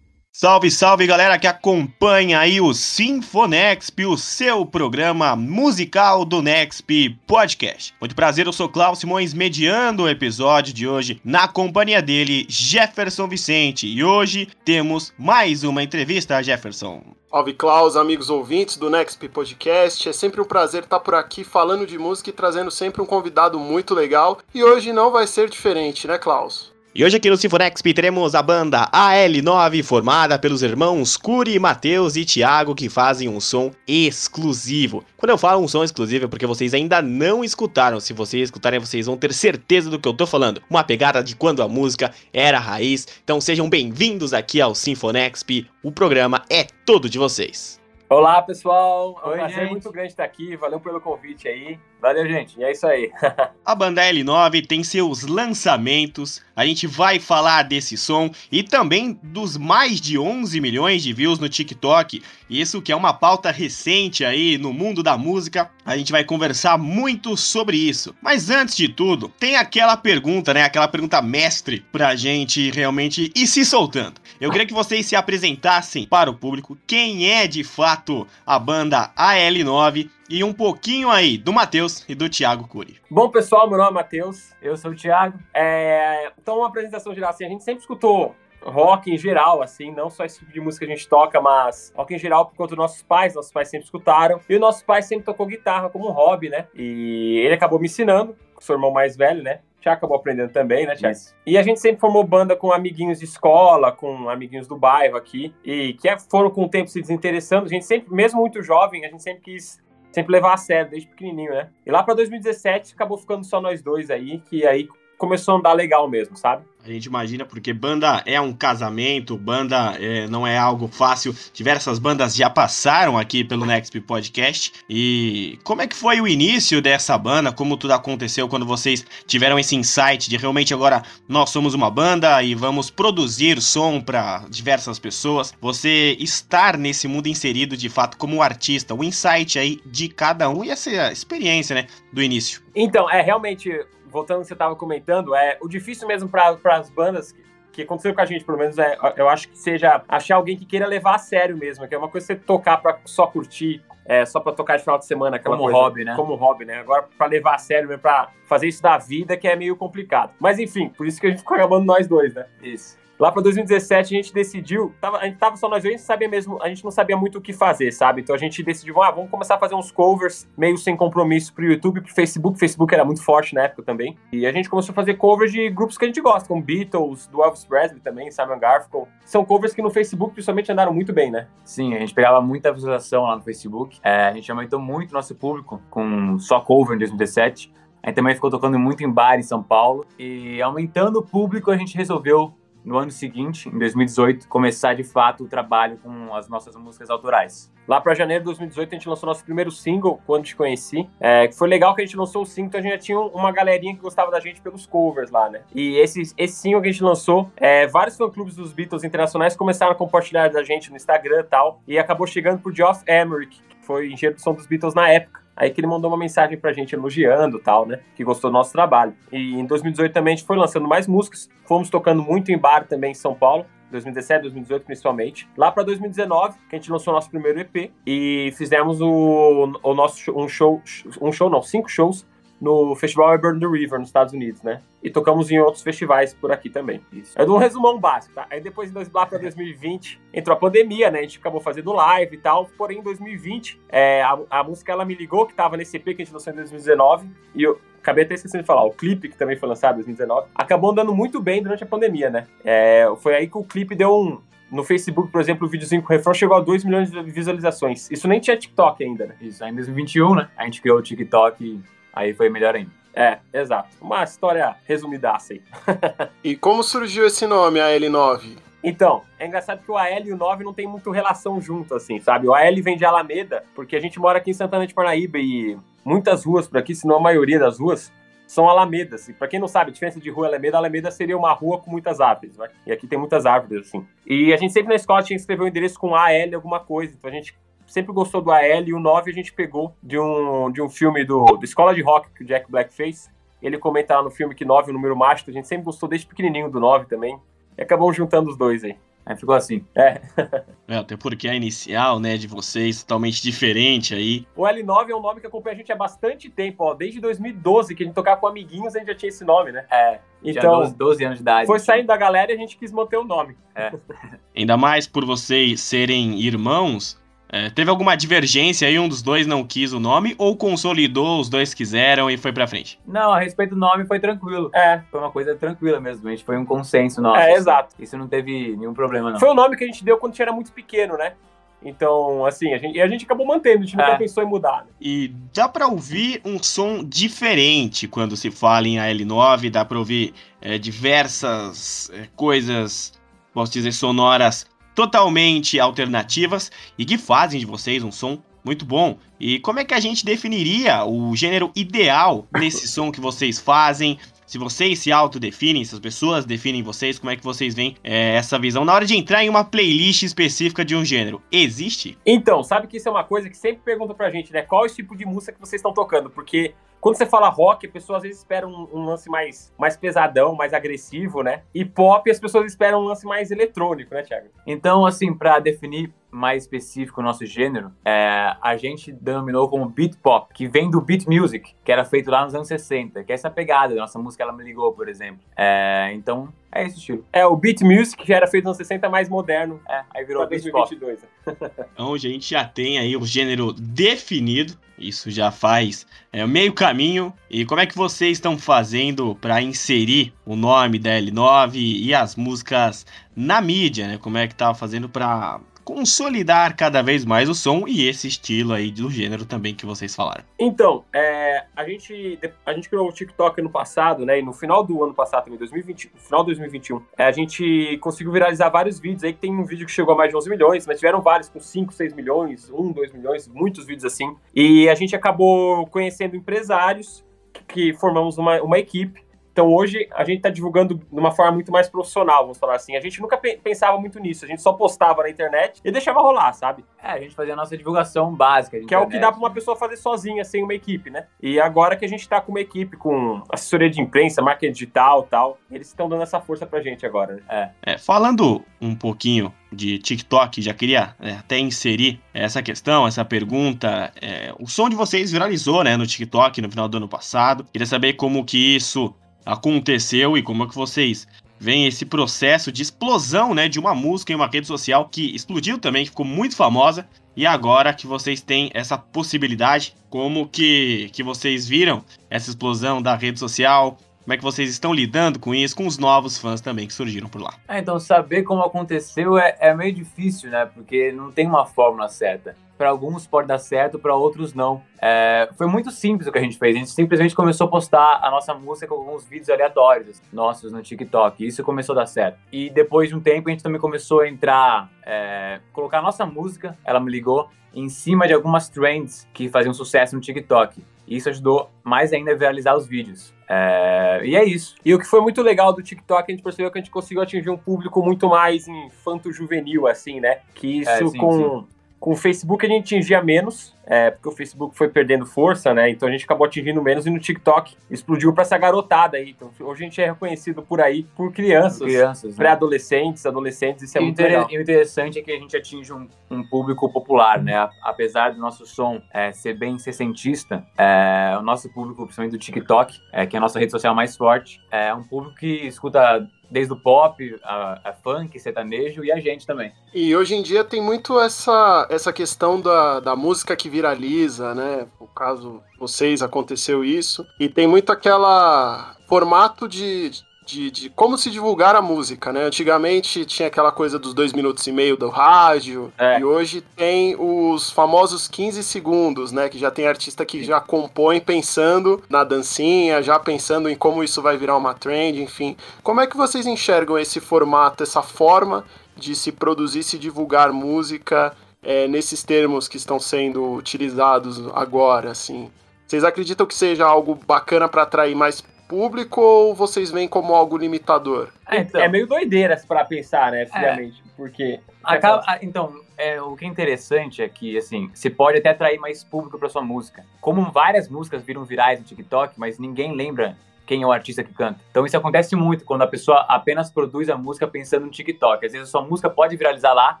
Salve, 0.40 0.70
salve 0.70 1.04
galera 1.04 1.36
que 1.36 1.48
acompanha 1.48 2.38
aí 2.38 2.60
o 2.60 2.72
Sinfonexp, 2.72 4.06
o 4.06 4.16
seu 4.16 4.64
programa 4.64 5.34
musical 5.34 6.24
do 6.24 6.40
Nexp 6.40 7.18
Podcast. 7.26 7.92
Muito 8.00 8.14
prazer, 8.14 8.46
eu 8.46 8.52
sou 8.52 8.68
Cláudio 8.68 9.00
Simões, 9.00 9.34
mediando 9.34 10.04
o 10.04 10.08
episódio 10.08 10.72
de 10.72 10.86
hoje 10.86 11.20
na 11.24 11.48
companhia 11.48 12.00
dele, 12.00 12.46
Jefferson 12.48 13.26
Vicente. 13.26 13.88
E 13.88 14.04
hoje 14.04 14.46
temos 14.64 15.12
mais 15.18 15.64
uma 15.64 15.82
entrevista, 15.82 16.40
Jefferson. 16.40 17.02
Salve 17.28 17.52
Klaus, 17.54 17.96
amigos 17.96 18.30
ouvintes 18.30 18.76
do 18.76 18.88
Nexp 18.88 19.28
Podcast. 19.28 20.08
É 20.08 20.12
sempre 20.12 20.40
um 20.40 20.44
prazer 20.44 20.84
estar 20.84 21.00
por 21.00 21.16
aqui 21.16 21.42
falando 21.42 21.84
de 21.84 21.98
música 21.98 22.30
e 22.30 22.32
trazendo 22.32 22.70
sempre 22.70 23.02
um 23.02 23.06
convidado 23.06 23.58
muito 23.58 23.92
legal. 23.92 24.38
E 24.54 24.62
hoje 24.62 24.92
não 24.92 25.10
vai 25.10 25.26
ser 25.26 25.50
diferente, 25.50 26.06
né, 26.06 26.16
Klaus? 26.16 26.77
E 26.98 27.04
hoje 27.04 27.16
aqui 27.16 27.30
no 27.30 27.36
Sinfonexp 27.36 27.94
teremos 27.94 28.34
a 28.34 28.42
banda 28.42 28.90
AL9, 28.92 29.84
formada 29.84 30.36
pelos 30.36 30.64
irmãos 30.64 31.16
Curi, 31.16 31.56
Matheus 31.56 32.16
e 32.16 32.24
Thiago, 32.24 32.74
que 32.74 32.88
fazem 32.88 33.28
um 33.28 33.38
som 33.38 33.70
exclusivo. 33.86 35.04
Quando 35.16 35.30
eu 35.30 35.38
falo 35.38 35.62
um 35.62 35.68
som 35.68 35.84
exclusivo 35.84 36.24
é 36.24 36.28
porque 36.28 36.44
vocês 36.44 36.74
ainda 36.74 37.00
não 37.00 37.44
escutaram. 37.44 38.00
Se 38.00 38.12
vocês 38.12 38.48
escutarem, 38.48 38.80
vocês 38.80 39.06
vão 39.06 39.16
ter 39.16 39.32
certeza 39.32 39.88
do 39.88 40.00
que 40.00 40.08
eu 40.08 40.12
tô 40.12 40.26
falando. 40.26 40.60
Uma 40.68 40.82
pegada 40.82 41.22
de 41.22 41.36
quando 41.36 41.62
a 41.62 41.68
música 41.68 42.10
era 42.32 42.58
raiz. 42.58 43.06
Então 43.22 43.40
sejam 43.40 43.70
bem-vindos 43.70 44.34
aqui 44.34 44.60
ao 44.60 44.74
Sinfonexp. 44.74 45.68
O 45.84 45.92
programa 45.92 46.42
é 46.50 46.64
todo 46.84 47.08
de 47.08 47.16
vocês. 47.16 47.78
Olá, 48.10 48.40
pessoal. 48.40 49.20
É 49.22 49.26
um 49.26 49.30
Oi, 49.30 49.36
prazer 49.36 49.58
gente. 49.58 49.70
muito 49.70 49.92
grande 49.92 50.08
estar 50.08 50.24
aqui. 50.24 50.56
Valeu 50.56 50.80
pelo 50.80 50.98
convite 50.98 51.46
aí. 51.46 51.78
Valeu, 52.00 52.26
gente. 52.26 52.58
E 52.58 52.64
é 52.64 52.72
isso 52.72 52.86
aí. 52.86 53.10
A 53.64 53.74
banda 53.74 54.02
L9 54.02 54.66
tem 54.66 54.82
seus 54.82 55.24
lançamentos, 55.24 56.40
a 56.56 56.64
gente 56.64 56.86
vai 56.86 57.18
falar 57.18 57.64
desse 57.64 57.98
som 57.98 58.30
e 58.50 58.62
também 58.62 59.18
dos 59.22 59.58
mais 59.58 60.00
de 60.00 60.18
11 60.18 60.58
milhões 60.58 61.02
de 61.02 61.12
views 61.12 61.38
no 61.38 61.50
TikTok. 61.50 62.22
Isso 62.48 62.80
que 62.80 62.90
é 62.90 62.96
uma 62.96 63.12
pauta 63.12 63.50
recente 63.50 64.24
aí 64.24 64.56
no 64.56 64.72
mundo 64.72 65.02
da 65.02 65.18
música, 65.18 65.70
a 65.84 65.98
gente 65.98 66.10
vai 66.10 66.24
conversar 66.24 66.78
muito 66.78 67.36
sobre 67.36 67.76
isso. 67.76 68.14
Mas 68.22 68.48
antes 68.48 68.74
de 68.74 68.88
tudo, 68.88 69.28
tem 69.38 69.56
aquela 69.56 69.96
pergunta, 69.98 70.54
né? 70.54 70.62
Aquela 70.62 70.88
pergunta 70.88 71.20
mestre 71.20 71.84
pra 71.92 72.16
gente 72.16 72.70
realmente 72.70 73.30
ir 73.36 73.46
se 73.46 73.66
soltando. 73.66 74.18
Eu 74.40 74.50
queria 74.50 74.66
que 74.66 74.72
vocês 74.72 75.04
se 75.04 75.14
apresentassem 75.14 76.06
para 76.06 76.30
o 76.30 76.34
público 76.34 76.78
quem 76.86 77.30
é 77.30 77.46
de 77.46 77.62
fato 77.62 77.97
a 78.46 78.58
banda 78.58 79.10
AL9 79.16 80.10
e 80.28 80.44
um 80.44 80.52
pouquinho 80.52 81.10
aí 81.10 81.38
do 81.38 81.52
Matheus 81.52 82.04
e 82.08 82.14
do 82.14 82.28
Thiago 82.28 82.68
Cury. 82.68 83.00
Bom, 83.10 83.28
pessoal, 83.28 83.68
meu 83.68 83.78
nome 83.78 83.90
é 83.90 83.94
Matheus. 83.94 84.54
Eu 84.60 84.76
sou 84.76 84.90
o 84.90 84.94
Thiago. 84.94 85.38
É... 85.54 86.30
Então, 86.40 86.58
uma 86.58 86.68
apresentação 86.68 87.14
geral, 87.14 87.30
assim, 87.30 87.44
a 87.44 87.48
gente 87.48 87.64
sempre 87.64 87.80
escutou 87.80 88.34
rock 88.62 89.10
em 89.10 89.16
geral, 89.16 89.62
assim, 89.62 89.90
não 89.90 90.10
só 90.10 90.24
esse 90.24 90.40
tipo 90.40 90.52
de 90.52 90.60
música 90.60 90.84
que 90.84 90.92
a 90.92 90.94
gente 90.94 91.08
toca, 91.08 91.40
mas 91.40 91.92
rock 91.96 92.14
em 92.14 92.18
geral 92.18 92.46
por 92.46 92.56
conta 92.56 92.70
dos 92.70 92.78
nossos 92.78 93.02
pais, 93.02 93.34
nossos 93.34 93.52
pais 93.52 93.68
sempre 93.68 93.84
escutaram, 93.84 94.40
e 94.48 94.56
o 94.56 94.60
nosso 94.60 94.84
pai 94.84 95.02
sempre 95.02 95.24
tocou 95.24 95.46
guitarra 95.46 95.88
como 95.88 96.10
hobby, 96.10 96.48
né? 96.48 96.66
E 96.74 97.40
ele 97.44 97.54
acabou 97.54 97.78
me 97.78 97.86
ensinando, 97.86 98.36
seu 98.60 98.74
irmão 98.74 98.90
mais 98.90 99.16
velho, 99.16 99.42
né? 99.42 99.60
Acabou 99.92 100.16
aprendendo 100.16 100.50
também, 100.50 100.86
né, 100.86 100.94
Thiago? 100.94 101.16
E 101.46 101.56
a 101.58 101.62
gente 101.62 101.80
sempre 101.80 102.00
formou 102.00 102.24
banda 102.24 102.54
com 102.54 102.72
amiguinhos 102.72 103.18
de 103.18 103.24
escola, 103.24 103.92
com 103.92 104.28
amiguinhos 104.28 104.66
do 104.66 104.76
bairro 104.76 105.16
aqui, 105.16 105.54
e 105.64 105.94
que 105.94 106.08
foram 106.30 106.50
com 106.50 106.64
o 106.64 106.68
tempo 106.68 106.88
se 106.88 107.00
desinteressando. 107.00 107.66
A 107.66 107.68
gente 107.68 107.84
sempre, 107.84 108.12
mesmo 108.12 108.40
muito 108.40 108.62
jovem, 108.62 109.04
a 109.04 109.08
gente 109.08 109.22
sempre 109.22 109.42
quis 109.42 109.82
sempre 110.10 110.32
levar 110.32 110.54
a 110.54 110.56
sério, 110.56 110.90
desde 110.90 111.08
pequenininho, 111.08 111.52
né? 111.52 111.68
E 111.84 111.90
lá 111.90 112.02
pra 112.02 112.14
2017 112.14 112.94
acabou 112.94 113.18
ficando 113.18 113.44
só 113.44 113.60
nós 113.60 113.82
dois 113.82 114.10
aí, 114.10 114.38
que 114.40 114.66
aí 114.66 114.88
começou 115.18 115.56
a 115.56 115.58
andar 115.58 115.72
legal 115.72 116.08
mesmo, 116.08 116.36
sabe? 116.36 116.64
A 116.84 116.90
gente 116.90 117.04
imagina 117.04 117.44
porque 117.44 117.72
banda 117.72 118.22
é 118.24 118.40
um 118.40 118.52
casamento, 118.52 119.36
banda 119.36 119.94
é, 120.00 120.26
não 120.28 120.46
é 120.46 120.56
algo 120.56 120.88
fácil. 120.88 121.34
Diversas 121.52 121.98
bandas 121.98 122.34
já 122.34 122.48
passaram 122.48 123.18
aqui 123.18 123.44
pelo 123.44 123.66
Nexp 123.66 124.00
Podcast. 124.00 124.72
E 124.88 125.58
como 125.64 125.82
é 125.82 125.86
que 125.86 125.94
foi 125.94 126.20
o 126.20 126.26
início 126.26 126.80
dessa 126.80 127.18
banda? 127.18 127.52
Como 127.52 127.76
tudo 127.76 127.92
aconteceu 127.92 128.48
quando 128.48 128.64
vocês 128.64 129.04
tiveram 129.26 129.58
esse 129.58 129.76
insight 129.76 130.30
de 130.30 130.36
realmente 130.38 130.72
agora 130.72 131.02
nós 131.28 131.50
somos 131.50 131.74
uma 131.74 131.90
banda 131.90 132.42
e 132.42 132.54
vamos 132.54 132.90
produzir 132.90 133.60
som 133.60 134.00
para 134.00 134.44
diversas 134.48 134.98
pessoas? 134.98 135.52
Você 135.60 136.16
estar 136.18 136.78
nesse 136.78 137.06
mundo 137.06 137.26
inserido 137.26 137.76
de 137.76 137.90
fato 137.90 138.16
como 138.16 138.40
artista, 138.40 138.94
o 138.94 139.04
insight 139.04 139.58
aí 139.58 139.80
de 139.84 140.08
cada 140.08 140.48
um 140.48 140.64
e 140.64 140.70
essa 140.70 141.12
experiência, 141.12 141.74
né, 141.74 141.86
do 142.10 142.22
início. 142.22 142.62
Então, 142.74 143.10
é 143.10 143.20
realmente 143.20 143.70
voltando 144.08 144.38
ao 144.38 144.42
que 144.42 144.48
você 144.48 144.54
estava 144.54 144.74
comentando, 144.74 145.34
é 145.34 145.58
o 145.60 145.68
difícil 145.68 146.06
mesmo 146.08 146.28
para 146.28 146.58
as 146.76 146.90
bandas 146.90 147.32
que, 147.32 147.42
que 147.72 147.82
aconteceu 147.82 148.14
com 148.14 148.20
a 148.20 148.24
gente, 148.24 148.44
pelo 148.44 148.58
menos, 148.58 148.78
é, 148.78 148.96
eu 149.16 149.28
acho 149.28 149.48
que 149.48 149.58
seja 149.58 150.02
achar 150.08 150.36
alguém 150.36 150.56
que 150.56 150.66
queira 150.66 150.86
levar 150.86 151.14
a 151.14 151.18
sério 151.18 151.56
mesmo, 151.56 151.86
que 151.86 151.94
é 151.94 151.98
uma 151.98 152.08
coisa 152.08 152.26
você 152.26 152.36
tocar 152.36 152.78
para 152.78 152.98
só 153.04 153.26
curtir, 153.26 153.82
é, 154.04 154.24
só 154.24 154.40
para 154.40 154.52
tocar 154.52 154.76
de 154.76 154.82
final 154.82 154.98
de 154.98 155.04
semana, 155.04 155.36
aquela 155.36 155.56
Como 155.56 155.70
coisa, 155.70 155.78
hobby, 155.78 156.04
né? 156.04 156.16
Como 156.16 156.34
hobby, 156.34 156.64
né? 156.64 156.78
Agora, 156.78 157.06
para 157.16 157.26
levar 157.26 157.54
a 157.54 157.58
sério 157.58 157.88
mesmo, 157.88 158.00
para 158.00 158.30
fazer 158.46 158.66
isso 158.66 158.82
da 158.82 158.96
vida, 158.96 159.36
que 159.36 159.46
é 159.46 159.54
meio 159.54 159.76
complicado. 159.76 160.32
Mas 160.40 160.58
enfim, 160.58 160.88
por 160.88 161.06
isso 161.06 161.20
que 161.20 161.26
a 161.26 161.30
gente 161.30 161.40
ficou 161.40 161.56
acabando 161.56 161.84
nós 161.84 162.06
dois, 162.06 162.34
né? 162.34 162.46
Isso. 162.62 162.98
Lá 163.18 163.32
para 163.32 163.42
2017 163.42 164.14
a 164.14 164.16
gente 164.16 164.32
decidiu, 164.32 164.94
tava, 165.00 165.18
a 165.18 165.24
gente 165.24 165.38
tava 165.38 165.56
só 165.56 165.68
nós 165.68 165.82
dois, 165.82 165.94
a 165.94 165.96
gente 165.98 166.06
sabia 166.06 166.28
mesmo, 166.28 166.62
a 166.62 166.68
gente 166.68 166.84
não 166.84 166.90
sabia 166.90 167.16
muito 167.16 167.38
o 167.38 167.40
que 167.40 167.52
fazer, 167.52 167.90
sabe? 167.92 168.20
Então 168.20 168.34
a 168.34 168.38
gente 168.38 168.62
decidiu, 168.62 169.02
ah, 169.02 169.10
vamos 169.10 169.30
começar 169.30 169.56
a 169.56 169.58
fazer 169.58 169.74
uns 169.74 169.90
covers 169.90 170.48
meio 170.56 170.78
sem 170.78 170.96
compromisso 170.96 171.52
pro 171.52 171.64
YouTube, 171.64 172.00
pro 172.00 172.14
Facebook. 172.14 172.56
O 172.56 172.58
Facebook 172.58 172.94
era 172.94 173.04
muito 173.04 173.22
forte 173.22 173.54
na 173.54 173.62
época 173.62 173.82
também. 173.82 174.16
E 174.32 174.46
a 174.46 174.52
gente 174.52 174.70
começou 174.70 174.92
a 174.92 174.94
fazer 174.94 175.14
covers 175.14 175.50
de 175.50 175.68
grupos 175.70 175.98
que 175.98 176.04
a 176.04 176.08
gente 176.08 176.20
gosta, 176.20 176.46
como 176.46 176.62
Beatles, 176.62 177.26
do 177.26 177.42
Elvis 177.42 177.64
Presley 177.64 178.00
também, 178.00 178.30
Simon 178.30 178.58
Garfunkel. 178.58 179.08
São 179.24 179.44
covers 179.44 179.74
que 179.74 179.82
no 179.82 179.90
Facebook 179.90 180.32
principalmente 180.34 180.70
andaram 180.70 180.92
muito 180.92 181.12
bem, 181.12 181.30
né? 181.30 181.48
Sim, 181.64 181.94
a 181.94 181.98
gente 181.98 182.14
pegava 182.14 182.40
muita 182.40 182.72
visualização 182.72 183.24
lá 183.24 183.36
no 183.36 183.42
Facebook. 183.42 183.98
É, 184.02 184.28
a 184.28 184.32
gente 184.32 184.50
aumentou 184.50 184.78
muito 184.78 185.12
nosso 185.12 185.34
público 185.34 185.82
com 185.90 186.38
só 186.38 186.60
cover 186.60 186.94
em 186.94 186.98
2017. 186.98 187.72
A 188.02 188.08
gente 188.08 188.16
também 188.16 188.34
ficou 188.34 188.50
tocando 188.50 188.78
muito 188.78 189.02
em 189.02 189.10
bar 189.10 189.36
em 189.36 189.42
São 189.42 189.62
Paulo. 189.62 190.06
E 190.18 190.62
aumentando 190.62 191.18
o 191.18 191.22
público, 191.22 191.70
a 191.70 191.76
gente 191.76 191.96
resolveu, 191.96 192.54
no 192.88 192.96
ano 192.96 193.10
seguinte, 193.10 193.68
em 193.68 193.78
2018, 193.78 194.48
começar 194.48 194.94
de 194.94 195.04
fato 195.04 195.44
o 195.44 195.46
trabalho 195.46 195.98
com 195.98 196.34
as 196.34 196.48
nossas 196.48 196.74
músicas 196.74 197.10
autorais. 197.10 197.70
Lá 197.86 198.00
para 198.00 198.14
janeiro 198.14 198.42
de 198.42 198.46
2018 198.46 198.88
a 198.88 198.94
gente 198.94 199.08
lançou 199.08 199.26
nosso 199.26 199.44
primeiro 199.44 199.70
single, 199.70 200.20
Quando 200.26 200.44
Te 200.44 200.56
Conheci. 200.56 201.08
É, 201.20 201.50
foi 201.52 201.68
legal 201.68 201.94
que 201.94 202.00
a 202.00 202.04
gente 202.04 202.16
lançou 202.16 202.42
o 202.42 202.46
single, 202.46 202.68
então 202.68 202.80
a 202.80 202.82
gente 202.82 202.92
já 202.92 202.98
tinha 202.98 203.18
uma 203.18 203.52
galerinha 203.52 203.94
que 203.94 204.00
gostava 204.00 204.30
da 204.30 204.40
gente 204.40 204.60
pelos 204.62 204.86
covers 204.86 205.30
lá, 205.30 205.50
né? 205.50 205.60
E 205.74 205.96
esse, 205.96 206.22
esse 206.36 206.54
single 206.54 206.80
que 206.80 206.88
a 206.88 206.92
gente 206.92 207.02
lançou, 207.02 207.50
é, 207.56 207.86
vários 207.86 208.16
fã-clubes 208.16 208.56
dos 208.56 208.72
Beatles 208.72 209.04
internacionais 209.04 209.54
começaram 209.54 209.92
a 209.92 209.94
compartilhar 209.94 210.48
da 210.48 210.62
gente 210.62 210.90
no 210.90 210.96
Instagram 210.96 211.40
e 211.40 211.44
tal, 211.44 211.82
e 211.86 211.98
acabou 211.98 212.26
chegando 212.26 212.60
pro 212.60 212.74
Geoff 212.74 213.02
Emerick, 213.06 213.60
que 213.68 213.86
foi 213.86 214.12
engenheiro 214.12 214.36
de 214.36 214.42
som 214.42 214.54
dos 214.54 214.66
Beatles 214.66 214.94
na 214.94 215.10
época. 215.10 215.47
Aí 215.58 215.70
que 215.70 215.80
ele 215.80 215.88
mandou 215.88 216.08
uma 216.08 216.16
mensagem 216.16 216.56
pra 216.56 216.72
gente 216.72 216.94
elogiando 216.94 217.58
tal, 217.58 217.84
né? 217.84 217.98
Que 218.14 218.22
gostou 218.22 218.48
do 218.48 218.54
nosso 218.54 218.72
trabalho. 218.72 219.12
E 219.32 219.54
em 219.54 219.66
2018 219.66 220.12
também 220.12 220.34
a 220.34 220.36
gente 220.36 220.46
foi 220.46 220.56
lançando 220.56 220.86
mais 220.86 221.08
músicas. 221.08 221.50
Fomos 221.64 221.90
tocando 221.90 222.22
muito 222.22 222.52
em 222.52 222.56
bar 222.56 222.86
também 222.86 223.10
em 223.10 223.14
São 223.14 223.34
Paulo. 223.34 223.66
2017, 223.90 224.42
2018 224.42 224.84
principalmente. 224.84 225.48
Lá 225.56 225.72
para 225.72 225.82
2019, 225.82 226.58
que 226.68 226.76
a 226.76 226.78
gente 226.78 226.92
lançou 226.92 227.12
nosso 227.12 227.28
primeiro 227.28 227.58
EP 227.58 227.90
e 228.06 228.52
fizemos 228.56 229.00
o, 229.00 229.72
o 229.82 229.94
nosso 229.94 230.30
um 230.38 230.46
show, 230.46 230.80
um 231.20 231.32
show 231.32 231.50
não, 231.50 231.62
cinco 231.62 231.88
shows 231.88 232.24
no 232.60 232.94
Festival 232.96 233.34
I 233.34 233.38
Burn 233.38 233.60
the 233.60 233.66
River 233.66 233.98
nos 233.98 234.08
Estados 234.08 234.32
Unidos, 234.32 234.62
né? 234.62 234.80
E 235.02 235.10
tocamos 235.10 235.50
em 235.50 235.58
outros 235.60 235.82
festivais 235.82 236.34
por 236.34 236.50
aqui 236.50 236.68
também. 236.68 237.00
Isso. 237.12 237.40
É 237.40 237.44
de 237.44 237.50
um 237.50 237.56
resumão 237.56 237.98
básico, 237.98 238.34
tá? 238.34 238.46
Aí 238.50 238.60
depois, 238.60 238.92
lá 239.12 239.26
para 239.26 239.38
2020, 239.38 240.20
entrou 240.32 240.56
a 240.56 240.58
pandemia, 240.58 241.10
né? 241.10 241.20
A 241.20 241.22
gente 241.22 241.38
acabou 241.38 241.60
fazendo 241.60 241.92
live 241.92 242.36
e 242.36 242.38
tal. 242.38 242.68
Porém, 242.76 242.98
em 242.98 243.02
2020, 243.02 243.80
é, 243.88 244.22
a, 244.22 244.38
a 244.50 244.64
música 244.64 244.92
Ela 244.92 245.04
Me 245.04 245.14
Ligou, 245.14 245.46
que 245.46 245.54
tava 245.54 245.76
nesse 245.76 245.96
EP 245.96 246.04
que 246.04 246.10
a 246.10 246.24
gente 246.24 246.32
lançou 246.32 246.52
em 246.52 246.56
2019, 246.56 247.28
e 247.54 247.62
eu 247.62 247.78
acabei 248.00 248.24
até 248.24 248.34
esquecendo 248.34 248.62
de 248.62 248.66
falar, 248.66 248.84
o 248.84 248.90
clipe, 248.90 249.28
que 249.28 249.36
também 249.36 249.56
foi 249.56 249.68
lançado 249.68 249.94
em 249.94 250.04
2019, 250.04 250.48
acabou 250.54 250.90
andando 250.90 251.14
muito 251.14 251.40
bem 251.40 251.62
durante 251.62 251.84
a 251.84 251.86
pandemia, 251.86 252.30
né? 252.30 252.46
É, 252.64 253.06
foi 253.18 253.34
aí 253.34 253.46
que 253.46 253.58
o 253.58 253.64
clipe 253.64 253.94
deu 253.94 254.14
um. 254.14 254.40
No 254.70 254.84
Facebook, 254.84 255.32
por 255.32 255.40
exemplo, 255.40 255.66
o 255.66 255.70
videozinho 255.70 256.02
com 256.02 256.12
o 256.12 256.16
refrão 256.16 256.34
chegou 256.34 256.54
a 256.54 256.60
2 256.60 256.84
milhões 256.84 257.10
de 257.10 257.22
visualizações. 257.22 258.10
Isso 258.10 258.28
nem 258.28 258.38
tinha 258.38 258.54
TikTok 258.54 259.02
ainda, 259.02 259.26
né? 259.26 259.34
Isso. 259.40 259.64
Aí 259.64 259.70
em 259.70 259.74
2021, 259.74 260.34
né? 260.34 260.50
A 260.58 260.64
gente 260.64 260.82
criou 260.82 260.98
o 260.98 261.02
TikTok 261.02 261.80
aí 262.18 262.34
foi 262.34 262.48
melhor 262.48 262.74
ainda. 262.74 262.90
É, 263.14 263.38
exato. 263.52 263.88
Uma 264.00 264.22
história 264.22 264.76
resumidaça 264.86 265.54
aí. 265.54 265.62
E 266.44 266.56
como 266.56 266.82
surgiu 266.82 267.26
esse 267.26 267.46
nome, 267.46 267.80
a 267.80 267.86
L9? 267.86 268.56
Então, 268.82 269.22
é 269.38 269.46
engraçado 269.46 269.82
que 269.82 269.90
o 269.90 269.96
AL 269.96 270.24
e 270.24 270.32
o 270.32 270.36
9 270.36 270.64
não 270.64 270.72
tem 270.72 270.86
muito 270.86 271.10
relação 271.10 271.60
junto, 271.60 271.94
assim, 271.94 272.20
sabe? 272.20 272.46
O 272.46 272.54
AL 272.54 272.76
vem 272.82 272.96
de 272.96 273.04
Alameda, 273.04 273.64
porque 273.74 273.96
a 273.96 274.00
gente 274.00 274.20
mora 274.20 274.38
aqui 274.38 274.50
em 274.50 274.54
Santana 274.54 274.86
de 274.86 274.94
Parnaíba 274.94 275.38
e 275.38 275.76
muitas 276.04 276.44
ruas 276.44 276.68
por 276.68 276.78
aqui, 276.78 276.94
se 276.94 277.06
não 277.06 277.16
a 277.16 277.20
maioria 277.20 277.58
das 277.58 277.80
ruas, 277.80 278.12
são 278.46 278.68
alamedas. 278.68 279.28
E 279.28 279.32
para 279.32 279.48
quem 279.48 279.58
não 279.58 279.68
sabe, 279.68 279.90
a 279.90 279.92
diferença 279.92 280.20
de 280.20 280.30
rua 280.30 280.46
e 280.46 280.48
alameda, 280.48 280.78
alameda 280.78 281.10
seria 281.10 281.36
uma 281.36 281.52
rua 281.52 281.78
com 281.80 281.90
muitas 281.90 282.20
árvores, 282.20 282.56
né? 282.56 282.68
E 282.86 282.92
aqui 282.92 283.06
tem 283.06 283.18
muitas 283.18 283.44
árvores, 283.46 283.88
assim. 283.88 284.06
E 284.24 284.54
a 284.54 284.56
gente 284.56 284.72
sempre 284.72 284.90
na 284.90 284.94
escola 284.94 285.22
tinha 285.22 285.36
que 285.36 285.40
escrever 285.40 285.62
o 285.62 285.64
um 285.64 285.68
endereço 285.68 285.98
com 285.98 286.14
AL 286.14 286.54
alguma 286.54 286.80
coisa. 286.80 287.14
Então 287.18 287.28
a 287.28 287.34
gente 287.34 287.54
sempre 287.88 288.12
gostou 288.12 288.40
do 288.40 288.52
AL 288.52 288.84
e 288.86 288.94
o 288.94 289.00
9 289.00 289.30
a 289.30 289.34
gente 289.34 289.52
pegou 289.52 289.94
de 290.02 290.18
um, 290.18 290.70
de 290.70 290.80
um 290.80 290.88
filme 290.88 291.24
do, 291.24 291.44
do 291.44 291.64
Escola 291.64 291.94
de 291.94 292.02
Rock 292.02 292.30
que 292.30 292.44
o 292.44 292.46
Jack 292.46 292.70
Black 292.70 292.94
fez. 292.94 293.28
Ele 293.60 293.76
comenta 293.76 294.14
lá 294.14 294.22
no 294.22 294.30
filme 294.30 294.54
que 294.54 294.64
9 294.64 294.88
é 294.88 294.90
o 294.90 294.94
número 294.94 295.16
mágico, 295.16 295.50
a 295.50 295.52
gente 295.52 295.66
sempre 295.66 295.84
gostou 295.84 296.08
desde 296.08 296.26
pequenininho 296.26 296.70
do 296.70 296.78
9 296.78 297.06
também. 297.06 297.36
E 297.76 297.82
acabamos 297.82 298.16
juntando 298.16 298.50
os 298.50 298.56
dois 298.56 298.84
aí. 298.84 298.96
Aí 299.28 299.36
ficou 299.36 299.54
assim. 299.54 299.84
É. 299.94 300.22
é, 300.88 300.96
até 300.96 301.14
porque 301.14 301.46
a 301.46 301.54
inicial, 301.54 302.18
né, 302.18 302.38
de 302.38 302.46
vocês, 302.46 303.02
totalmente 303.02 303.42
diferente 303.42 304.14
aí. 304.14 304.46
O 304.56 304.62
L9 304.62 305.10
é 305.10 305.14
um 305.14 305.20
nome 305.20 305.40
que 305.40 305.46
acompanha 305.46 305.74
a 305.74 305.76
gente 305.76 305.92
há 305.92 305.96
bastante 305.96 306.48
tempo, 306.48 306.82
ó. 306.82 306.94
Desde 306.94 307.20
2012, 307.20 307.94
que 307.94 308.04
a 308.04 308.06
gente 308.06 308.14
tocava 308.14 308.40
com 308.40 308.46
amiguinhos, 308.46 308.96
a 308.96 308.98
gente 308.98 309.08
já 309.08 309.14
tinha 309.14 309.28
esse 309.28 309.44
nome, 309.44 309.70
né? 309.70 309.84
É. 309.90 310.20
Então, 310.42 310.80
12, 310.80 310.94
12 310.96 311.24
anos 311.24 311.38
de 311.38 311.42
idade. 311.42 311.66
Foi 311.66 311.78
saindo 311.78 312.06
da 312.06 312.16
galera 312.16 312.52
e 312.52 312.54
a 312.54 312.58
gente 312.58 312.78
quis 312.78 312.90
manter 312.90 313.18
o 313.18 313.24
nome. 313.24 313.54
É. 313.74 313.92
Ainda 314.56 314.78
mais 314.78 315.06
por 315.06 315.26
vocês 315.26 315.82
serem 315.82 316.40
irmãos, 316.40 317.20
é, 317.50 317.70
teve 317.70 317.88
alguma 317.90 318.14
divergência 318.16 318.86
aí, 318.86 318.98
um 318.98 319.08
dos 319.08 319.22
dois 319.22 319.46
não 319.46 319.64
quis 319.64 319.92
o 319.92 320.00
nome, 320.00 320.34
ou 320.38 320.56
consolidou, 320.56 321.40
os 321.40 321.48
dois 321.48 321.72
quiseram 321.72 322.30
e 322.30 322.36
foi 322.36 322.52
pra 322.52 322.66
frente? 322.66 322.98
Não, 323.06 323.32
a 323.32 323.40
respeito 323.40 323.70
do 323.74 323.80
nome 323.80 324.06
foi 324.06 324.20
tranquilo. 324.20 324.70
É. 324.74 325.00
Foi 325.10 325.20
uma 325.20 325.30
coisa 325.30 325.54
tranquila 325.54 325.98
mesmo, 326.00 326.28
a 326.28 326.30
gente 326.30 326.44
foi 326.44 326.56
um 326.58 326.64
consenso 326.64 327.20
nosso. 327.22 327.40
É, 327.40 327.54
exato. 327.54 327.94
Isso 327.98 328.16
não 328.18 328.28
teve 328.28 328.76
nenhum 328.76 328.92
problema, 328.94 329.30
não. 329.32 329.40
Foi 329.40 329.48
o 329.48 329.54
nome 329.54 329.76
que 329.76 329.84
a 329.84 329.86
gente 329.86 330.04
deu 330.04 330.18
quando 330.18 330.32
a 330.32 330.34
gente 330.34 330.42
era 330.42 330.52
muito 330.52 330.72
pequeno, 330.72 331.16
né? 331.16 331.32
Então, 331.80 332.44
assim, 332.44 332.74
a 332.74 332.78
gente, 332.78 332.96
e 332.96 333.00
a 333.00 333.06
gente 333.06 333.24
acabou 333.24 333.46
mantendo, 333.46 333.78
a 333.84 333.86
gente 333.86 333.96
nunca 333.96 334.10
É. 334.10 334.16
pensou 334.18 334.42
em 334.42 334.46
mudar. 334.46 334.78
né? 334.78 334.90
E 335.00 335.32
dá 335.54 335.68
pra 335.68 335.86
ouvir 335.86 336.40
um 336.44 336.60
som 336.60 337.04
diferente 337.04 338.08
quando 338.08 338.36
se 338.36 338.50
fala 338.50 338.88
em 338.88 338.96
AL9, 338.96 339.70
dá 339.70 339.84
pra 339.84 339.96
ouvir 339.96 340.34
é, 340.60 340.76
diversas 340.76 342.10
é, 342.12 342.26
coisas, 342.34 343.12
posso 343.54 343.72
dizer, 343.72 343.92
sonoras 343.92 344.66
totalmente 344.98 345.78
alternativas 345.78 346.72
e 346.98 347.04
que 347.04 347.16
fazem 347.16 347.60
de 347.60 347.66
vocês 347.66 348.02
um 348.02 348.10
som 348.10 348.42
muito 348.64 348.84
bom. 348.84 349.16
E 349.38 349.60
como 349.60 349.78
é 349.78 349.84
que 349.84 349.94
a 349.94 350.00
gente 350.00 350.24
definiria 350.24 351.04
o 351.04 351.36
gênero 351.36 351.70
ideal 351.76 352.48
nesse 352.52 352.88
som 352.90 353.12
que 353.12 353.20
vocês 353.20 353.60
fazem? 353.60 354.18
Se 354.44 354.58
vocês 354.58 354.98
se 354.98 355.12
autodefinem, 355.12 355.84
se 355.84 355.94
as 355.94 356.00
pessoas 356.00 356.44
definem 356.44 356.82
vocês, 356.82 357.16
como 357.16 357.30
é 357.30 357.36
que 357.36 357.44
vocês 357.44 357.76
veem 357.76 357.94
é, 358.02 358.34
essa 358.34 358.58
visão 358.58 358.84
na 358.84 358.92
hora 358.92 359.06
de 359.06 359.14
entrar 359.14 359.44
em 359.44 359.48
uma 359.48 359.62
playlist 359.62 360.24
específica 360.24 360.84
de 360.84 360.96
um 360.96 361.04
gênero? 361.04 361.40
Existe? 361.52 362.18
Então, 362.26 362.64
sabe 362.64 362.88
que 362.88 362.96
isso 362.96 363.08
é 363.08 363.12
uma 363.12 363.22
coisa 363.22 363.48
que 363.48 363.56
sempre 363.56 363.82
perguntam 363.84 364.16
pra 364.16 364.32
gente, 364.32 364.52
né? 364.52 364.62
Qual 364.62 364.84
é 364.84 364.88
o 364.88 364.92
tipo 364.92 365.16
de 365.16 365.24
música 365.24 365.52
que 365.52 365.60
vocês 365.60 365.78
estão 365.78 365.94
tocando? 365.94 366.28
Porque 366.28 366.74
quando 367.00 367.16
você 367.16 367.26
fala 367.26 367.48
rock, 367.48 367.86
a 367.86 367.90
pessoa 367.90 368.16
às 368.18 368.22
vezes 368.22 368.38
espera 368.38 368.66
um, 368.66 368.88
um 368.92 369.04
lance 369.04 369.30
mais, 369.30 369.72
mais 369.78 369.96
pesadão, 369.96 370.54
mais 370.54 370.72
agressivo, 370.72 371.42
né? 371.42 371.62
E 371.74 371.84
pop, 371.84 372.28
as 372.30 372.40
pessoas 372.40 372.66
esperam 372.66 373.00
um 373.00 373.04
lance 373.04 373.26
mais 373.26 373.50
eletrônico, 373.50 374.14
né, 374.14 374.22
Thiago? 374.22 374.48
Então, 374.66 375.06
assim, 375.06 375.32
pra 375.32 375.58
definir 375.58 376.12
mais 376.30 376.64
específico 376.64 377.20
o 377.20 377.24
nosso 377.24 377.44
gênero, 377.46 377.92
é, 378.04 378.54
a 378.60 378.76
gente 378.76 379.12
denominou 379.12 379.68
como 379.68 379.88
beat 379.88 380.16
pop, 380.22 380.52
que 380.52 380.68
vem 380.68 380.90
do 380.90 381.00
beat 381.00 381.26
music, 381.26 381.74
que 381.84 381.92
era 381.92 382.04
feito 382.04 382.30
lá 382.30 382.44
nos 382.44 382.54
anos 382.54 382.68
60, 382.68 383.24
que 383.24 383.32
é 383.32 383.34
essa 383.34 383.50
pegada 383.50 383.94
da 383.94 384.02
nossa 384.02 384.18
música 384.18 384.42
Ela 384.42 384.52
Me 384.52 384.64
Ligou, 384.64 384.92
por 384.92 385.08
exemplo. 385.08 385.40
É, 385.56 386.10
então, 386.14 386.52
é 386.70 386.86
esse 386.86 386.98
estilo. 386.98 387.24
É, 387.32 387.46
o 387.46 387.56
beat 387.56 387.80
music, 387.82 388.22
que 388.22 388.32
era 388.32 388.46
feito 388.46 388.64
nos 388.64 388.76
60, 388.76 389.08
mais 389.08 389.28
moderno. 389.28 389.80
É, 389.88 390.04
aí 390.14 390.24
virou 390.24 390.46
beat 390.46 390.70
pop. 390.70 390.94
2022. 390.94 391.22
né? 391.22 391.28
Então 391.92 392.14
a 392.14 392.18
gente 392.18 392.50
já 392.50 392.64
tem 392.64 392.98
aí 392.98 393.16
o 393.16 393.24
gênero 393.24 393.72
definido, 393.72 394.78
isso 394.98 395.30
já 395.30 395.50
faz 395.50 396.06
é, 396.32 396.44
meio 396.46 396.72
caminho. 396.72 397.32
E 397.50 397.64
como 397.64 397.80
é 397.80 397.86
que 397.86 397.96
vocês 397.96 398.32
estão 398.32 398.58
fazendo 398.58 399.34
para 399.34 399.62
inserir 399.62 400.32
o 400.44 400.56
nome 400.56 400.98
da 400.98 401.10
L9 401.10 401.74
e 401.74 402.14
as 402.14 402.36
músicas 402.36 403.06
na 403.34 403.60
mídia, 403.60 404.08
né? 404.08 404.18
Como 404.18 404.36
é 404.36 404.46
que 404.48 404.54
tá 404.54 404.74
fazendo 404.74 405.08
para 405.08 405.60
consolidar 405.88 406.76
cada 406.76 407.00
vez 407.00 407.24
mais 407.24 407.48
o 407.48 407.54
som 407.54 407.84
e 407.88 408.06
esse 408.06 408.28
estilo 408.28 408.74
aí 408.74 408.90
do 408.90 409.10
gênero 409.10 409.46
também 409.46 409.74
que 409.74 409.86
vocês 409.86 410.14
falaram? 410.14 410.44
Então, 410.58 411.02
é, 411.14 411.64
a, 411.74 411.82
gente, 411.88 412.38
a 412.66 412.74
gente 412.74 412.90
criou 412.90 413.08
o 413.08 413.12
TikTok 413.12 413.58
ano 413.58 413.70
passado, 413.70 414.26
né? 414.26 414.38
E 414.38 414.42
no 414.42 414.52
final 414.52 414.84
do 414.84 415.02
ano 415.02 415.14
passado, 415.14 415.44
também, 415.44 415.58
2020, 415.58 416.10
no 416.14 416.20
final 416.20 416.40
de 416.40 416.48
2021, 416.48 417.02
é, 417.16 417.24
a 417.24 417.32
gente 417.32 417.96
conseguiu 418.02 418.30
viralizar 418.30 418.68
vários 418.68 419.00
vídeos 419.00 419.24
aí, 419.24 419.32
que 419.32 419.38
tem 419.40 419.50
um 419.50 419.64
vídeo 419.64 419.86
que 419.86 419.92
chegou 419.92 420.12
a 420.12 420.16
mais 420.18 420.28
de 420.28 420.36
11 420.36 420.50
milhões, 420.50 420.86
mas 420.86 420.98
tiveram 420.98 421.22
vários 421.22 421.48
com 421.48 421.58
5, 421.58 421.90
6 421.90 422.12
milhões, 422.12 422.70
1, 422.70 422.92
2 422.92 423.12
milhões, 423.14 423.48
muitos 423.48 423.86
vídeos 423.86 424.04
assim. 424.04 424.36
E 424.54 424.90
a 424.90 424.94
gente 424.94 425.16
acabou 425.16 425.86
conhecendo 425.86 426.36
empresários 426.36 427.24
que, 427.50 427.64
que 427.64 427.94
formamos 427.94 428.36
uma, 428.36 428.60
uma 428.60 428.78
equipe. 428.78 429.26
Então 429.58 429.74
hoje 429.74 430.08
a 430.14 430.22
gente 430.22 430.36
está 430.36 430.50
divulgando 430.50 430.94
de 430.94 431.04
uma 431.18 431.32
forma 431.32 431.50
muito 431.50 431.72
mais 431.72 431.88
profissional, 431.88 432.42
vamos 432.42 432.58
falar 432.58 432.76
assim. 432.76 432.94
A 432.94 433.00
gente 433.00 433.20
nunca 433.20 433.36
pe- 433.36 433.58
pensava 433.60 433.98
muito 433.98 434.20
nisso, 434.20 434.44
a 434.44 434.48
gente 434.48 434.62
só 434.62 434.72
postava 434.72 435.24
na 435.24 435.30
internet 435.30 435.80
e 435.84 435.90
deixava 435.90 436.20
rolar, 436.20 436.52
sabe? 436.52 436.84
É, 437.02 437.08
a 437.08 437.18
gente 437.18 437.34
fazia 437.34 437.54
a 437.54 437.56
nossa 437.56 437.76
divulgação 437.76 438.32
básica. 438.32 438.78
Que 438.86 438.94
é 438.94 438.98
o 438.98 439.08
que 439.08 439.18
dá 439.18 439.32
para 439.32 439.40
uma 439.40 439.50
pessoa 439.50 439.76
fazer 439.76 439.96
sozinha, 439.96 440.44
sem 440.44 440.62
uma 440.62 440.74
equipe, 440.74 441.10
né? 441.10 441.26
E 441.42 441.58
agora 441.58 441.96
que 441.96 442.04
a 442.04 442.08
gente 442.08 442.28
tá 442.28 442.40
com 442.40 442.52
uma 442.52 442.60
equipe, 442.60 442.96
com 442.96 443.42
assessoria 443.50 443.90
de 443.90 444.00
imprensa, 444.00 444.40
marketing 444.40 444.72
digital 444.72 445.24
tal, 445.24 445.58
eles 445.68 445.88
estão 445.88 446.08
dando 446.08 446.22
essa 446.22 446.40
força 446.40 446.64
pra 446.64 446.80
gente 446.80 447.04
agora, 447.04 447.42
né? 447.48 447.72
É, 447.82 447.98
falando 447.98 448.64
um 448.80 448.94
pouquinho 448.94 449.52
de 449.72 449.98
TikTok, 449.98 450.62
já 450.62 450.72
queria 450.72 451.16
é, 451.20 451.32
até 451.32 451.58
inserir 451.58 452.20
essa 452.32 452.62
questão, 452.62 453.08
essa 453.08 453.24
pergunta. 453.24 454.12
É, 454.22 454.54
o 454.56 454.68
som 454.68 454.88
de 454.88 454.94
vocês 454.94 455.32
viralizou, 455.32 455.82
né, 455.82 455.96
no 455.96 456.06
TikTok 456.06 456.62
no 456.62 456.70
final 456.70 456.88
do 456.88 456.96
ano 456.98 457.08
passado. 457.08 457.66
Queria 457.72 457.86
saber 457.86 458.12
como 458.12 458.44
que 458.44 458.76
isso 458.76 459.12
aconteceu 459.48 460.36
e 460.36 460.42
como 460.42 460.64
é 460.64 460.68
que 460.68 460.74
vocês 460.74 461.26
veem 461.58 461.86
esse 461.86 462.04
processo 462.04 462.70
de 462.70 462.82
explosão, 462.82 463.54
né, 463.54 463.66
de 463.66 463.80
uma 463.80 463.94
música 463.94 464.32
em 464.32 464.36
uma 464.36 464.46
rede 464.46 464.66
social 464.66 465.08
que 465.08 465.34
explodiu 465.34 465.78
também, 465.78 466.04
que 466.04 466.10
ficou 466.10 466.26
muito 466.26 466.54
famosa. 466.54 467.08
E 467.34 467.46
agora 467.46 467.94
que 467.94 468.06
vocês 468.06 468.40
têm 468.40 468.70
essa 468.74 468.98
possibilidade, 468.98 469.94
como 470.10 470.46
que, 470.46 471.08
que 471.12 471.22
vocês 471.22 471.66
viram 471.66 472.04
essa 472.28 472.50
explosão 472.50 473.00
da 473.00 473.14
rede 473.16 473.38
social? 473.38 473.96
Como 474.22 474.34
é 474.34 474.36
que 474.36 474.42
vocês 474.42 474.68
estão 474.68 474.92
lidando 474.92 475.38
com 475.38 475.54
isso, 475.54 475.74
com 475.74 475.86
os 475.86 475.96
novos 475.96 476.36
fãs 476.36 476.60
também 476.60 476.86
que 476.86 476.92
surgiram 476.92 477.28
por 477.28 477.40
lá? 477.40 477.54
É, 477.66 477.78
então, 477.78 477.98
saber 477.98 478.42
como 478.42 478.62
aconteceu 478.62 479.38
é, 479.38 479.56
é 479.58 479.74
meio 479.74 479.94
difícil, 479.94 480.50
né? 480.50 480.66
Porque 480.66 481.10
não 481.12 481.32
tem 481.32 481.46
uma 481.46 481.64
fórmula 481.64 482.08
certa. 482.08 482.54
Para 482.78 482.90
alguns 482.90 483.26
pode 483.26 483.48
dar 483.48 483.58
certo, 483.58 483.98
para 483.98 484.14
outros 484.14 484.54
não. 484.54 484.80
É, 485.02 485.48
foi 485.58 485.66
muito 485.66 485.90
simples 485.90 486.28
o 486.28 486.32
que 486.32 486.38
a 486.38 486.40
gente 486.40 486.56
fez. 486.56 486.76
A 486.76 486.78
gente 486.78 486.90
simplesmente 486.92 487.34
começou 487.34 487.66
a 487.66 487.70
postar 487.70 488.20
a 488.22 488.30
nossa 488.30 488.54
música 488.54 488.86
com 488.86 488.94
alguns 488.94 489.24
vídeos 489.26 489.50
aleatórios 489.50 490.22
nossos 490.32 490.70
no 490.70 490.80
TikTok. 490.80 491.44
E 491.44 491.48
isso 491.48 491.64
começou 491.64 491.92
a 491.94 492.00
dar 492.00 492.06
certo. 492.06 492.38
E 492.52 492.70
depois 492.70 493.08
de 493.08 493.16
um 493.16 493.20
tempo, 493.20 493.48
a 493.48 493.50
gente 493.50 493.64
também 493.64 493.80
começou 493.80 494.20
a 494.20 494.28
entrar, 494.28 494.88
é, 495.04 495.60
colocar 495.72 495.98
a 495.98 496.02
nossa 496.02 496.24
música, 496.24 496.78
ela 496.84 497.00
me 497.00 497.10
ligou, 497.10 497.50
em 497.74 497.88
cima 497.88 498.26
de 498.26 498.32
algumas 498.32 498.68
trends 498.68 499.26
que 499.32 499.48
faziam 499.48 499.74
sucesso 499.74 500.14
no 500.14 500.20
TikTok. 500.20 500.82
E 501.06 501.16
isso 501.16 501.28
ajudou 501.28 501.70
mais 501.82 502.12
ainda 502.12 502.32
a 502.32 502.34
viralizar 502.34 502.76
os 502.76 502.86
vídeos. 502.86 503.34
É, 503.48 504.20
e 504.24 504.36
é 504.36 504.44
isso. 504.44 504.76
E 504.84 504.94
o 504.94 504.98
que 504.98 505.06
foi 505.06 505.20
muito 505.22 505.40
legal 505.42 505.72
do 505.72 505.82
TikTok, 505.82 506.30
a 506.30 506.34
gente 506.34 506.42
percebeu 506.42 506.70
que 506.70 506.78
a 506.78 506.82
gente 506.82 506.90
conseguiu 506.90 507.22
atingir 507.22 507.48
um 507.48 507.56
público 507.56 508.02
muito 508.02 508.28
mais 508.28 508.68
infanto-juvenil, 508.68 509.86
assim, 509.86 510.20
né? 510.20 510.40
Que 510.54 510.80
isso 510.80 510.90
É, 510.90 511.06
sim, 511.06 511.18
com, 511.18 511.66
com 511.98 512.12
o 512.12 512.16
Facebook 512.16 512.64
a 512.64 512.68
gente 512.68 512.94
atingia 512.94 513.22
menos, 513.22 513.74
é, 513.90 514.10
porque 514.10 514.28
o 514.28 514.32
Facebook 514.32 514.76
foi 514.76 514.88
perdendo 514.88 515.24
força, 515.24 515.72
né? 515.72 515.88
Então 515.88 516.06
a 516.08 516.12
gente 516.12 516.24
acabou 516.24 516.46
atingindo 516.46 516.82
menos 516.82 517.06
e 517.06 517.10
no 517.10 517.18
TikTok 517.18 517.74
explodiu 517.90 518.32
pra 518.34 518.42
essa 518.42 518.58
garotada 518.58 519.16
aí. 519.16 519.30
Então 519.30 519.50
hoje 519.60 519.82
a 519.82 519.84
gente 519.86 520.00
é 520.02 520.06
reconhecido 520.06 520.62
por 520.62 520.80
aí 520.80 521.04
por 521.16 521.32
crianças, 521.32 521.78
Crianças, 521.78 522.30
né? 522.32 522.36
pré-adolescentes, 522.36 523.24
adolescentes, 523.24 523.84
isso 523.84 523.96
é 523.96 524.00
E 524.00 524.04
muito 524.04 524.20
inter- 524.20 524.30
legal. 524.32 524.48
e 524.50 524.58
o 524.58 524.62
interessante 524.62 525.18
é 525.18 525.22
que 525.22 525.32
a 525.32 525.38
gente 525.38 525.56
atinge 525.56 525.92
um, 525.92 526.06
um 526.30 526.42
público 526.46 526.92
popular, 526.92 527.42
né? 527.42 527.68
Apesar 527.82 528.32
do 528.34 528.38
nosso 528.38 528.66
som 528.66 529.00
é, 529.12 529.32
ser 529.32 529.54
bem 529.54 529.78
sessentista, 529.78 530.64
é, 530.76 531.34
o 531.38 531.42
nosso 531.42 531.72
público, 531.72 532.02
principalmente 532.04 532.32
do 532.32 532.38
TikTok, 532.38 533.00
é, 533.12 533.26
que 533.26 533.36
é 533.36 533.38
a 533.38 533.40
nossa 533.40 533.58
rede 533.58 533.72
social 533.72 533.94
mais 533.94 534.16
forte, 534.16 534.60
é 534.70 534.92
um 534.92 535.02
público 535.02 535.36
que 535.36 535.66
escuta 535.66 536.28
desde 536.50 536.72
o 536.72 536.76
pop, 536.76 537.36
a, 537.44 537.90
a 537.90 537.92
funk, 537.92 538.38
sertanejo 538.40 539.04
e 539.04 539.12
a 539.12 539.20
gente 539.20 539.46
também. 539.46 539.70
E 539.94 540.16
hoje 540.16 540.34
em 540.34 540.42
dia 540.42 540.64
tem 540.64 540.80
muito 540.82 541.20
essa, 541.20 541.86
essa 541.90 542.10
questão 542.10 542.58
da, 542.58 543.00
da 543.00 543.14
música 543.14 543.54
que 543.54 543.68
viraliza, 543.78 544.54
né? 544.54 544.86
No 545.00 545.06
caso, 545.06 545.62
vocês 545.78 546.20
aconteceu 546.20 546.84
isso. 546.84 547.24
E 547.38 547.48
tem 547.48 547.66
muito 547.66 547.92
aquela 547.92 548.96
formato 549.06 549.68
de, 549.68 550.10
de, 550.44 550.70
de 550.70 550.90
como 550.90 551.16
se 551.16 551.30
divulgar 551.30 551.76
a 551.76 551.80
música, 551.80 552.32
né? 552.32 552.42
Antigamente 552.44 553.24
tinha 553.24 553.46
aquela 553.46 553.70
coisa 553.70 553.98
dos 553.98 554.12
dois 554.12 554.32
minutos 554.32 554.66
e 554.66 554.72
meio 554.72 554.96
do 554.96 555.08
rádio. 555.08 555.92
É. 555.96 556.18
E 556.18 556.24
hoje 556.24 556.60
tem 556.60 557.14
os 557.16 557.70
famosos 557.70 558.26
15 558.26 558.64
segundos, 558.64 559.30
né? 559.30 559.48
Que 559.48 559.58
já 559.58 559.70
tem 559.70 559.86
artista 559.86 560.26
que 560.26 560.42
já 560.42 560.60
compõe 560.60 561.20
pensando 561.20 562.02
na 562.10 562.24
dancinha, 562.24 563.00
já 563.00 563.16
pensando 563.18 563.68
em 563.68 563.76
como 563.76 564.02
isso 564.02 564.20
vai 564.20 564.36
virar 564.36 564.56
uma 564.56 564.74
trend, 564.74 565.22
enfim. 565.22 565.56
Como 565.84 566.00
é 566.00 566.06
que 566.06 566.16
vocês 566.16 566.46
enxergam 566.46 566.98
esse 566.98 567.20
formato, 567.20 567.84
essa 567.84 568.02
forma 568.02 568.64
de 568.96 569.14
se 569.14 569.30
produzir, 569.30 569.84
se 569.84 569.96
divulgar 569.96 570.52
música 570.52 571.32
é, 571.62 571.88
nesses 571.88 572.22
termos 572.22 572.68
que 572.68 572.76
estão 572.76 572.98
sendo 572.98 573.54
utilizados 573.54 574.46
agora, 574.54 575.10
assim? 575.10 575.50
Vocês 575.86 576.04
acreditam 576.04 576.46
que 576.46 576.54
seja 576.54 576.86
algo 576.86 577.14
bacana 577.14 577.68
para 577.68 577.82
atrair 577.82 578.14
mais 578.14 578.40
público 578.68 579.20
ou 579.20 579.54
vocês 579.54 579.90
veem 579.90 580.06
como 580.06 580.34
algo 580.34 580.56
limitador? 580.56 581.30
É, 581.48 581.60
então, 581.60 581.80
é 581.80 581.88
meio 581.88 582.06
doideira 582.06 582.60
para 582.68 582.84
pensar, 582.84 583.32
né, 583.32 583.46
friamente, 583.46 584.02
é. 584.04 584.10
porque 584.16 584.60
Acaba, 584.88 585.38
então, 585.42 585.80
é, 585.98 586.20
o 586.22 586.34
que 586.34 586.46
é 586.46 586.48
interessante 586.48 587.20
é 587.20 587.28
que, 587.28 587.58
assim, 587.58 587.90
você 587.92 588.08
pode 588.08 588.38
até 588.38 588.48
atrair 588.48 588.78
mais 588.78 589.04
público 589.04 589.38
para 589.38 589.48
sua 589.48 589.62
música. 589.62 590.04
Como 590.18 590.50
várias 590.50 590.88
músicas 590.88 591.22
viram 591.22 591.44
virais 591.44 591.78
no 591.78 591.84
TikTok, 591.84 592.34
mas 592.38 592.58
ninguém 592.58 592.94
lembra 592.94 593.36
quem 593.68 593.82
é 593.82 593.86
o 593.86 593.92
artista 593.92 594.24
que 594.24 594.32
canta. 594.32 594.58
Então 594.70 594.86
isso 594.86 594.96
acontece 594.96 595.36
muito 595.36 595.62
quando 595.62 595.82
a 595.82 595.86
pessoa 595.86 596.24
apenas 596.26 596.70
produz 596.70 597.10
a 597.10 597.18
música 597.18 597.46
pensando 597.46 597.84
no 597.84 597.90
TikTok. 597.90 598.46
Às 598.46 598.52
vezes 598.52 598.68
a 598.68 598.70
sua 598.70 598.82
música 598.82 599.10
pode 599.10 599.36
viralizar 599.36 599.74
lá, 599.74 600.00